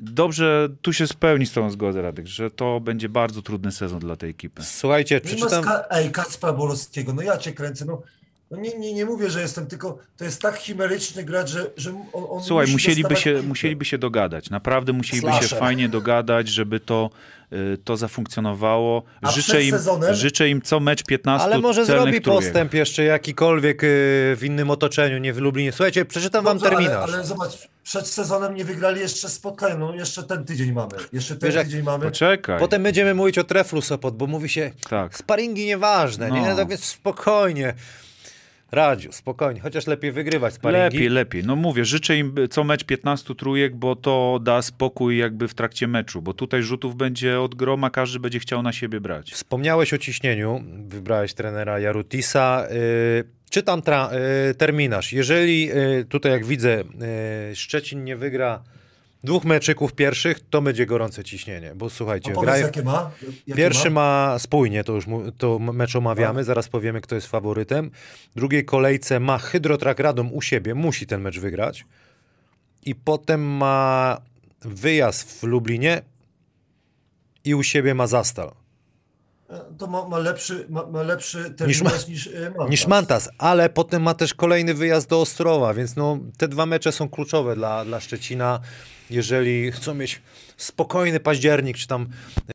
Dobrze, 0.00 0.68
tu 0.82 0.92
się 0.92 1.06
spełni 1.06 1.46
z 1.46 1.52
tą 1.52 1.70
zgodę, 1.70 2.02
Radek, 2.02 2.26
że 2.26 2.50
to 2.50 2.80
będzie 2.80 3.08
bardzo 3.08 3.42
trudny 3.42 3.72
sezon 3.72 3.98
dla 3.98 4.16
tej 4.16 4.30
ekipy. 4.30 4.62
Słuchajcie, 4.62 5.20
przeczytam... 5.20 5.64
ska- 5.64 5.84
Ej, 5.90 6.10
Kacpra 6.10 6.52
Borowskiego, 6.52 7.12
no 7.12 7.22
ja 7.22 7.36
cię 7.38 7.52
kręcę, 7.52 7.84
no. 7.84 8.02
No 8.50 8.56
nie, 8.60 8.78
nie, 8.78 8.92
nie 8.92 9.04
mówię, 9.04 9.30
że 9.30 9.40
jestem, 9.40 9.66
tylko 9.66 9.98
to 10.16 10.24
jest 10.24 10.42
tak 10.42 10.56
chimeryczny 10.56 11.24
gracz, 11.24 11.50
że, 11.50 11.66
że 11.76 11.90
on, 11.90 12.24
on 12.30 12.42
Słuchaj, 12.42 12.66
musi 12.66 12.72
musieliby 12.72 13.16
się, 13.16 13.30
piłkę. 13.32 13.48
musieliby 13.48 13.84
się 13.84 13.98
dogadać. 13.98 14.50
Naprawdę 14.50 14.92
musieliby 14.92 15.28
się 15.32 15.38
Slasher. 15.38 15.58
fajnie 15.58 15.88
dogadać, 15.88 16.48
żeby 16.48 16.80
to, 16.80 17.10
y, 17.52 17.78
to 17.84 17.96
zafunkcjonowało. 17.96 19.02
A 19.22 19.30
Życzę 19.30 19.52
przed 19.52 19.62
im, 19.64 19.74
sezonem- 19.74 20.14
życzę 20.14 20.48
im 20.48 20.62
co 20.62 20.80
mecz 20.80 21.02
15 21.04 21.44
Ale 21.44 21.58
może 21.58 21.84
zrobi 21.86 22.20
trójek. 22.20 22.24
postęp 22.24 22.74
jeszcze 22.74 23.04
jakikolwiek 23.04 23.84
y, 23.84 23.86
w 24.36 24.40
innym 24.44 24.70
otoczeniu, 24.70 25.18
nie 25.18 25.32
w 25.32 25.38
Lublinie. 25.38 25.72
Słuchajcie, 25.72 26.04
przeczytam 26.04 26.44
wam 26.44 26.58
Dobrze, 26.58 26.70
terminarz. 26.70 27.04
Ale, 27.08 27.14
ale 27.14 27.24
zobacz, 27.24 27.68
przed 27.84 28.06
sezonem 28.08 28.54
nie 28.54 28.64
wygrali 28.64 29.00
jeszcze 29.00 29.28
spotkania, 29.28 29.76
no 29.76 29.94
jeszcze 29.94 30.22
ten 30.22 30.44
tydzień 30.44 30.72
mamy, 30.72 30.90
jeszcze 31.12 31.36
ten 31.36 31.52
Wiesz, 31.52 31.64
tydzień 31.64 31.82
mamy. 31.82 32.04
Poczekaj. 32.04 32.58
Potem 32.58 32.82
będziemy 32.82 33.14
mówić 33.14 33.38
o 33.38 33.44
Treflu 33.44 33.82
Sopot, 33.82 34.16
bo 34.16 34.26
mówi 34.26 34.48
się, 34.48 34.70
Tak. 34.90 35.16
sparingi 35.18 35.66
nieważne, 35.66 36.30
nie? 36.30 36.40
No. 36.40 36.56
Tak 36.56 36.68
więc 36.68 36.84
spokojnie. 36.84 37.74
Radziu, 38.72 39.12
spokojnie, 39.12 39.60
chociaż 39.60 39.86
lepiej 39.86 40.12
wygrywać 40.12 40.54
sparingi. 40.54 40.84
Lepiej, 40.84 41.08
lepiej. 41.08 41.44
No 41.44 41.56
mówię, 41.56 41.84
życzę 41.84 42.16
im 42.16 42.34
co 42.50 42.64
mecz 42.64 42.84
15 42.84 43.34
trójek, 43.34 43.76
bo 43.76 43.96
to 43.96 44.40
da 44.42 44.62
spokój 44.62 45.18
jakby 45.18 45.48
w 45.48 45.54
trakcie 45.54 45.88
meczu, 45.88 46.22
bo 46.22 46.34
tutaj 46.34 46.62
rzutów 46.62 46.96
będzie 46.96 47.40
od 47.40 47.54
groma, 47.54 47.90
każdy 47.90 48.20
będzie 48.20 48.38
chciał 48.38 48.62
na 48.62 48.72
siebie 48.72 49.00
brać. 49.00 49.32
Wspomniałeś 49.32 49.94
o 49.94 49.98
ciśnieniu, 49.98 50.64
wybrałeś 50.88 51.34
trenera 51.34 51.78
Jarutisa. 51.78 52.66
Y, 52.70 53.24
czytam 53.50 53.80
tra- 53.80 54.10
y, 54.50 54.54
terminarz. 54.54 55.12
Jeżeli 55.12 55.70
y, 55.72 56.04
tutaj, 56.04 56.32
jak 56.32 56.44
widzę, 56.44 56.84
y, 57.52 57.56
Szczecin 57.56 58.04
nie 58.04 58.16
wygra 58.16 58.62
dwóch 59.24 59.44
meczyków 59.44 59.92
pierwszych, 59.92 60.40
to 60.50 60.62
będzie 60.62 60.86
gorące 60.86 61.24
ciśnienie, 61.24 61.72
bo 61.74 61.90
słuchajcie, 61.90 62.32
powiedz, 62.32 62.60
jakie 62.60 62.82
ma? 62.82 63.10
Jakie 63.46 63.62
Pierwszy 63.62 63.90
ma? 63.90 64.30
ma 64.30 64.38
spójnie, 64.38 64.84
to 64.84 64.92
już 64.92 65.06
mu, 65.06 65.32
to 65.32 65.58
mecz 65.58 65.96
omawiamy, 65.96 66.44
zaraz 66.44 66.68
powiemy, 66.68 67.00
kto 67.00 67.14
jest 67.14 67.26
faworytem. 67.26 67.90
W 68.32 68.36
drugiej 68.36 68.64
kolejce 68.64 69.20
ma 69.20 69.38
Hydrotrak 69.38 69.98
Radom 69.98 70.32
u 70.32 70.42
siebie, 70.42 70.74
musi 70.74 71.06
ten 71.06 71.20
mecz 71.20 71.38
wygrać. 71.38 71.86
I 72.84 72.94
potem 72.94 73.56
ma 73.56 74.20
wyjazd 74.60 75.40
w 75.40 75.42
Lublinie 75.42 76.02
i 77.44 77.54
u 77.54 77.62
siebie 77.62 77.94
ma 77.94 78.06
Zastal. 78.06 78.52
To 79.78 79.86
ma, 79.86 80.08
ma 80.08 80.18
lepszy, 80.18 80.66
ma, 80.68 80.86
ma 80.86 81.02
lepszy 81.02 81.50
terminarz 81.50 82.08
niż, 82.08 82.26
niż 82.26 82.34
Mantas. 82.34 82.70
Niż 82.70 82.86
Mantas, 82.86 83.28
ale 83.38 83.70
potem 83.70 84.02
ma 84.02 84.14
też 84.14 84.34
kolejny 84.34 84.74
wyjazd 84.74 85.08
do 85.08 85.20
Ostrowa, 85.20 85.74
więc 85.74 85.96
no, 85.96 86.18
te 86.38 86.48
dwa 86.48 86.66
mecze 86.66 86.92
są 86.92 87.08
kluczowe 87.08 87.56
dla, 87.56 87.84
dla 87.84 88.00
Szczecina, 88.00 88.60
jeżeli 89.10 89.72
chcą 89.72 89.94
mieć 89.94 90.22
spokojny 90.56 91.20
październik, 91.20 91.76
czy 91.76 91.86
tam, 91.86 92.08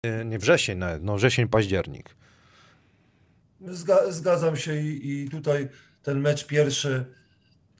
y, 0.05 0.25
nie 0.25 0.39
wrzesień 0.39 0.77
nawet, 0.77 1.03
no 1.03 1.15
wrzesień, 1.15 1.47
październik. 1.47 2.15
Zga, 3.67 4.11
zgadzam 4.11 4.57
się 4.57 4.75
i, 4.75 5.11
i 5.23 5.29
tutaj 5.29 5.69
ten 6.03 6.19
mecz 6.19 6.45
pierwszy. 6.45 7.05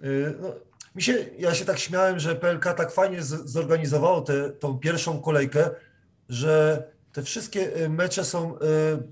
y, 0.04 0.34
No, 0.42 0.56
mi 0.96 1.02
się, 1.02 1.26
ja 1.40 1.54
się 1.56 1.66
tak 1.66 1.80
śmiałem, 1.80 2.20
że 2.20 2.36
PLK 2.36 2.64
tak 2.64 2.92
fajnie 2.92 3.24
z, 3.24 3.50
zorganizowało 3.50 4.22
tę 4.22 4.80
pierwszą 4.82 5.22
kolejkę, 5.22 5.70
że 6.30 6.84
te 7.14 7.24
wszystkie 7.24 7.78
y, 7.82 7.90
mecze 7.90 8.26
są 8.26 8.56
y, 8.56 8.60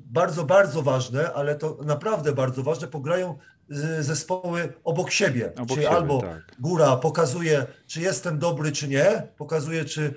bardzo, 0.05 0.43
bardzo 0.43 0.81
ważne, 0.81 1.33
ale 1.33 1.55
to 1.55 1.77
naprawdę 1.85 2.33
bardzo 2.33 2.63
ważne, 2.63 2.87
pograją 2.87 3.37
y, 3.71 4.03
zespoły 4.03 4.73
obok 4.83 5.11
siebie. 5.11 5.51
Obok 5.55 5.67
Czyli 5.67 5.81
siebie, 5.81 5.89
albo 5.89 6.21
tak. 6.21 6.55
góra 6.59 6.97
pokazuje, 6.97 7.65
czy 7.87 8.01
jestem 8.01 8.39
dobry, 8.39 8.71
czy 8.71 8.87
nie, 8.87 9.23
pokazuje, 9.37 9.85
czy 9.85 10.13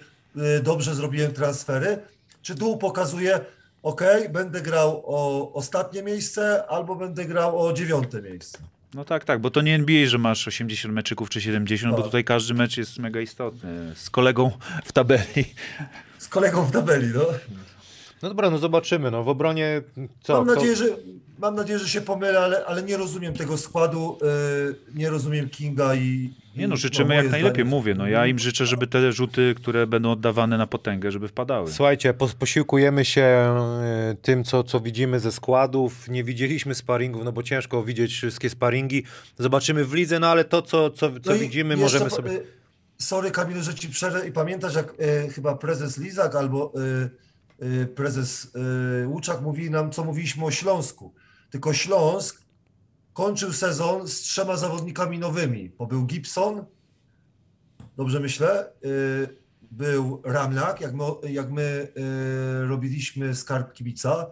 dobrze 0.62 0.94
zrobiłem 0.94 1.32
transfery, 1.32 1.98
czy 2.42 2.54
dół 2.54 2.78
pokazuje, 2.78 3.40
ok, 3.82 4.02
będę 4.30 4.60
grał 4.60 5.02
o 5.06 5.52
ostatnie 5.52 6.02
miejsce, 6.02 6.66
albo 6.66 6.96
będę 6.96 7.24
grał 7.24 7.66
o 7.66 7.72
dziewiąte 7.72 8.22
miejsce. 8.22 8.58
No 8.94 9.04
tak, 9.04 9.24
tak, 9.24 9.40
bo 9.40 9.50
to 9.50 9.60
nie 9.60 9.74
NBA, 9.74 10.06
że 10.06 10.18
masz 10.18 10.48
80 10.48 10.94
meczyków 10.94 11.30
czy 11.30 11.40
70, 11.40 11.90
bo 11.90 11.96
Tak. 11.96 12.06
tutaj 12.06 12.24
każdy 12.24 12.54
mecz 12.54 12.76
jest 12.76 12.98
mega 12.98 13.20
istotny. 13.20 13.92
Z 13.94 14.10
kolegą 14.10 14.50
w 14.84 14.92
tabeli. 14.92 15.54
Z 16.18 16.28
kolegą 16.28 16.64
w 16.64 16.70
tabeli, 16.70 17.08
no. 17.14 17.24
No 18.24 18.28
dobra, 18.30 18.50
no 18.50 18.58
zobaczymy. 18.58 19.10
No 19.10 19.24
w 19.24 19.28
obronie 19.28 19.82
co? 20.22 20.44
Mam 20.44 20.46
nadzieję, 20.54 20.76
że, 20.76 20.84
mam 21.38 21.54
nadzieję, 21.54 21.78
że 21.78 21.88
się 21.88 22.00
pomylę, 22.00 22.40
ale, 22.40 22.64
ale 22.66 22.82
nie 22.82 22.96
rozumiem 22.96 23.34
tego 23.34 23.58
składu, 23.58 24.18
y, 24.22 24.94
nie 24.98 25.10
rozumiem 25.10 25.48
Kinga 25.48 25.94
i... 25.94 26.34
Nie 26.56 26.68
no, 26.68 26.76
życzymy 26.76 27.14
jak 27.14 27.30
najlepiej, 27.30 27.64
zdanie- 27.64 27.70
mówię. 27.70 27.94
No 27.94 28.06
ja 28.08 28.26
im 28.26 28.38
życzę, 28.38 28.66
żeby 28.66 28.86
te 28.86 29.12
rzuty, 29.12 29.54
które 29.56 29.86
będą 29.86 30.10
oddawane 30.10 30.58
na 30.58 30.66
potęgę, 30.66 31.10
żeby 31.12 31.28
wpadały. 31.28 31.72
Słuchajcie, 31.72 32.12
pos- 32.14 32.34
posiłkujemy 32.34 33.04
się 33.04 33.22
e, 33.22 34.16
tym, 34.22 34.44
co, 34.44 34.62
co 34.64 34.80
widzimy 34.80 35.20
ze 35.20 35.32
składów. 35.32 36.08
Nie 36.08 36.24
widzieliśmy 36.24 36.74
sparingów, 36.74 37.24
no 37.24 37.32
bo 37.32 37.42
ciężko 37.42 37.82
widzieć 37.82 38.12
wszystkie 38.12 38.50
sparingi. 38.50 39.04
Zobaczymy 39.38 39.84
w 39.84 39.94
lidze, 39.94 40.18
no 40.18 40.26
ale 40.26 40.44
to, 40.44 40.62
co, 40.62 40.90
co, 40.90 41.10
co 41.20 41.30
No 41.32 41.38
widzimy, 41.38 41.76
możemy 41.76 42.10
sobie... 42.10 42.30
y, 42.30 42.44
Sorry 42.98 43.30
Kamilu, 43.30 43.62
że 43.62 43.74
ci 43.74 43.88
przerwę 43.88 44.28
i 44.28 44.32
pamiętasz 44.32 44.74
jak 44.74 44.94
y, 45.00 45.30
chyba 45.32 45.54
prezes 45.56 45.98
Lizak 45.98 46.34
albo 46.36 46.72
y, 47.04 47.24
prezes 47.94 48.54
y, 49.02 49.08
Łuczak 49.08 49.40
mówili 49.40 49.70
nam, 49.70 49.90
co 49.90 50.04
mówiliśmy 50.04 50.44
o 50.44 50.50
Śląsku. 50.50 51.14
Tylko 51.50 51.72
Śląsk 51.72 52.44
kończył 53.12 53.52
sezon 53.52 54.08
z 54.08 54.20
trzema 54.20 54.56
zawodnikami 54.56 55.18
nowymi, 55.18 55.70
bo 55.78 55.86
był 55.86 56.06
Gibson, 56.06 56.64
dobrze 57.96 58.20
myślę, 58.20 58.72
y, 58.84 59.44
był 59.70 60.22
Ramlak, 60.24 60.80
jak 60.80 60.94
my, 60.94 61.04
jak 61.28 61.50
my 61.50 61.88
y, 62.62 62.66
robiliśmy 62.66 63.34
skarb 63.34 63.72
kibica, 63.72 64.26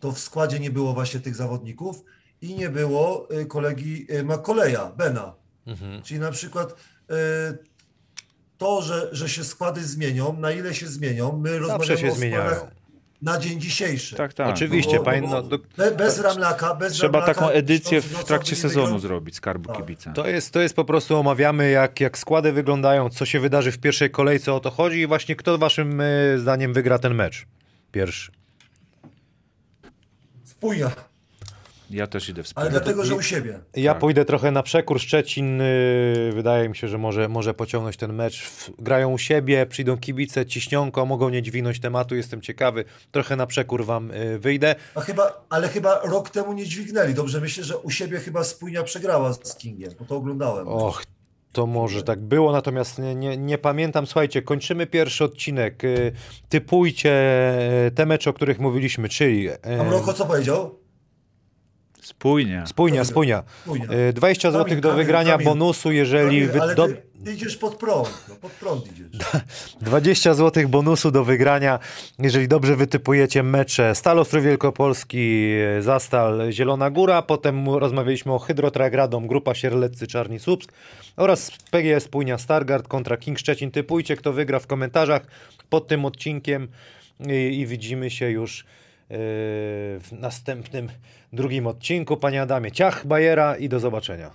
to 0.00 0.12
w 0.12 0.18
składzie 0.18 0.60
nie 0.60 0.70
było 0.70 0.94
właśnie 0.94 1.20
tych 1.20 1.36
zawodników 1.36 2.04
i 2.40 2.54
nie 2.54 2.70
było 2.70 3.28
y, 3.40 3.46
kolegi 3.46 4.06
y, 4.14 4.24
Makoleja, 4.24 4.92
Bena. 4.96 5.34
Mhm. 5.66 6.02
Czyli 6.02 6.20
na 6.20 6.30
przykład 6.30 6.72
y, 6.72 7.71
to, 8.62 8.82
że, 8.82 9.08
że 9.12 9.28
się 9.28 9.44
składy 9.44 9.84
zmienią, 9.84 10.36
na 10.40 10.50
ile 10.52 10.74
się 10.74 10.86
zmienią, 10.86 11.32
my 11.36 11.48
Zawsze 11.50 11.58
rozmawiamy 11.68 12.00
się 12.00 12.08
o 12.12 12.14
zmieniają. 12.14 12.56
na 13.22 13.38
dzień 13.38 13.60
dzisiejszy. 13.60 14.16
Tak, 14.16 14.34
tak. 14.34 14.48
Oczywiście, 14.48 15.00
bo- 15.00 15.20
no, 15.28 15.42
do, 15.42 15.58
bez 15.98 16.18
Ramlaka, 16.20 16.74
bez 16.74 16.92
Trzeba 16.92 17.18
Ramlaka, 17.18 17.40
taką 17.40 17.52
edycję 17.52 18.00
w 18.00 18.24
trakcie 18.24 18.56
sezonu 18.56 18.86
grał- 18.86 18.98
zrobić, 19.00 19.36
skarbu 19.36 19.68
Tak. 19.68 19.76
kibica. 19.76 20.12
to, 20.12 20.28
jest, 20.28 20.50
to 20.52 20.60
jest 20.60 20.76
po 20.76 20.84
prostu 20.84 21.16
omawiamy, 21.16 21.70
jak, 21.70 22.00
jak 22.00 22.18
składy 22.18 22.52
wyglądają, 22.52 23.10
co 23.10 23.24
się 23.26 23.40
wydarzy 23.40 23.72
w 23.72 23.78
pierwszej 23.78 24.10
kolejce, 24.10 24.52
o 24.52 24.60
to 24.60 24.70
chodzi 24.70 24.98
i 25.00 25.06
właśnie 25.06 25.36
kto 25.36 25.58
waszym 25.58 26.00
e, 26.00 26.04
zdaniem 26.38 26.72
wygra 26.72 26.98
ten 26.98 27.14
mecz 27.14 27.46
pierwszy. 27.92 28.32
Spójnia, 30.44 30.90
Ja 31.92 32.06
też 32.06 32.28
idę 32.28 32.42
w 32.42 32.46
ale 32.46 32.50
spójnie. 32.50 32.70
dlatego, 32.70 33.04
że 33.04 33.14
u 33.14 33.22
siebie. 33.22 33.60
Ja 33.76 33.92
Tak. 33.92 34.00
pójdę 34.00 34.24
trochę 34.24 34.50
na 34.50 34.62
przekór. 34.62 35.00
Szczecin 35.00 35.60
y, 35.60 36.30
wydaje 36.34 36.68
mi 36.68 36.76
się, 36.76 36.88
że 36.88 36.98
może, 36.98 37.28
może 37.28 37.54
pociągnąć 37.54 37.96
ten 37.96 38.12
mecz. 38.12 38.42
W- 38.42 38.70
Grają 38.78 39.10
u 39.12 39.18
siebie, 39.18 39.66
przyjdą 39.66 39.96
kibice, 39.98 40.46
ciśnionko, 40.46 41.06
mogą 41.06 41.28
nie 41.28 41.42
dźwignąć 41.42 41.80
tematu. 41.80 42.14
Jestem 42.16 42.40
ciekawy. 42.40 42.84
Trochę 43.10 43.36
na 43.36 43.46
przekór 43.46 43.84
wam 43.84 44.10
y, 44.10 44.38
wyjdę. 44.38 44.74
A 44.94 45.00
chyba, 45.00 45.44
ale 45.50 45.68
chyba 45.68 46.00
rok 46.04 46.30
temu 46.30 46.52
nie 46.52 46.64
dźwignęli. 46.66 47.14
Dobrze 47.14 47.40
myślę, 47.40 47.64
że 47.64 47.78
u 47.78 47.90
siebie 47.90 48.18
chyba 48.18 48.44
Spójnia 48.44 48.82
przegrała 48.82 49.32
z 49.32 49.56
Kingiem, 49.56 49.90
bo 49.98 50.04
to 50.04 50.16
oglądałem. 50.16 50.68
Och, 50.68 51.04
to 51.52 51.66
może 51.66 52.02
tak 52.02 52.20
było, 52.20 52.52
natomiast 52.52 52.98
nie, 52.98 53.14
nie, 53.14 53.36
nie 53.36 53.58
pamiętam. 53.58 54.06
Słuchajcie, 54.06 54.42
kończymy 54.42 54.86
pierwszy 54.86 55.24
odcinek. 55.24 55.84
Y, 55.84 56.12
Typujcie 56.48 57.12
te 57.94 58.06
mecze, 58.06 58.30
o 58.30 58.32
których 58.32 58.58
mówiliśmy, 58.58 59.08
czyli 59.08 59.48
A 59.80 59.82
Mroko 59.84 60.12
co 60.12 60.26
powiedział? 60.26 60.78
Spójnie. 62.18 62.62
spójnia, 62.66 63.04
spójnia. 63.04 63.42
Spójnia. 63.62 63.86
Y, 64.08 64.12
20 64.12 64.50
zł 64.50 64.64
Kamil, 64.64 64.80
do 64.80 64.92
wygrania 64.92 65.32
Kamil. 65.32 65.46
bonusu, 65.46 65.92
jeżeli... 65.92 66.46
Kamil, 66.46 66.62
ale 66.62 66.74
do, 66.74 66.88
ty, 66.88 67.32
idziesz 67.32 67.56
pod 67.56 67.74
prąd, 67.76 68.24
no, 68.28 68.34
pod 68.34 68.52
prąd 68.52 68.92
idziesz. 68.92 69.06
20 69.80 70.34
zł 70.34 70.68
bonusu 70.68 71.10
do 71.10 71.24
wygrania, 71.24 71.78
jeżeli 72.18 72.48
dobrze 72.48 72.76
wytypujecie 72.76 73.42
mecze 73.42 73.94
Stal 73.94 74.18
Ostrów 74.18 74.44
Wielkopolski, 74.44 75.50
Zastal 75.80 76.52
Zielona 76.52 76.90
Góra, 76.90 77.22
potem 77.22 77.68
rozmawialiśmy 77.68 78.32
o 78.32 78.38
Hydrotrak 78.38 78.94
Radom, 78.94 79.26
Grupa 79.26 79.54
Sierleccy 79.54 80.06
Czarni 80.06 80.38
Słupsk 80.38 80.72
oraz 81.16 81.50
PGS 81.70 82.08
Płynia 82.08 82.38
Stargard 82.38 82.88
kontra 82.88 83.16
King 83.16 83.38
Szczecin. 83.38 83.70
Typujcie, 83.70 84.16
kto 84.16 84.32
wygra 84.32 84.58
w 84.58 84.66
komentarzach 84.66 85.26
pod 85.70 85.88
tym 85.88 86.04
odcinkiem 86.04 86.68
i, 87.20 87.60
i 87.60 87.66
widzimy 87.66 88.10
się 88.10 88.30
już 88.30 88.64
w 89.14 90.08
następnym 90.12 90.88
drugim 91.32 91.66
odcinku. 91.66 92.16
Panie 92.16 92.42
Adamie, 92.42 92.72
ciach 92.72 93.06
Bajera 93.06 93.56
i 93.56 93.68
do 93.68 93.80
zobaczenia. 93.80 94.30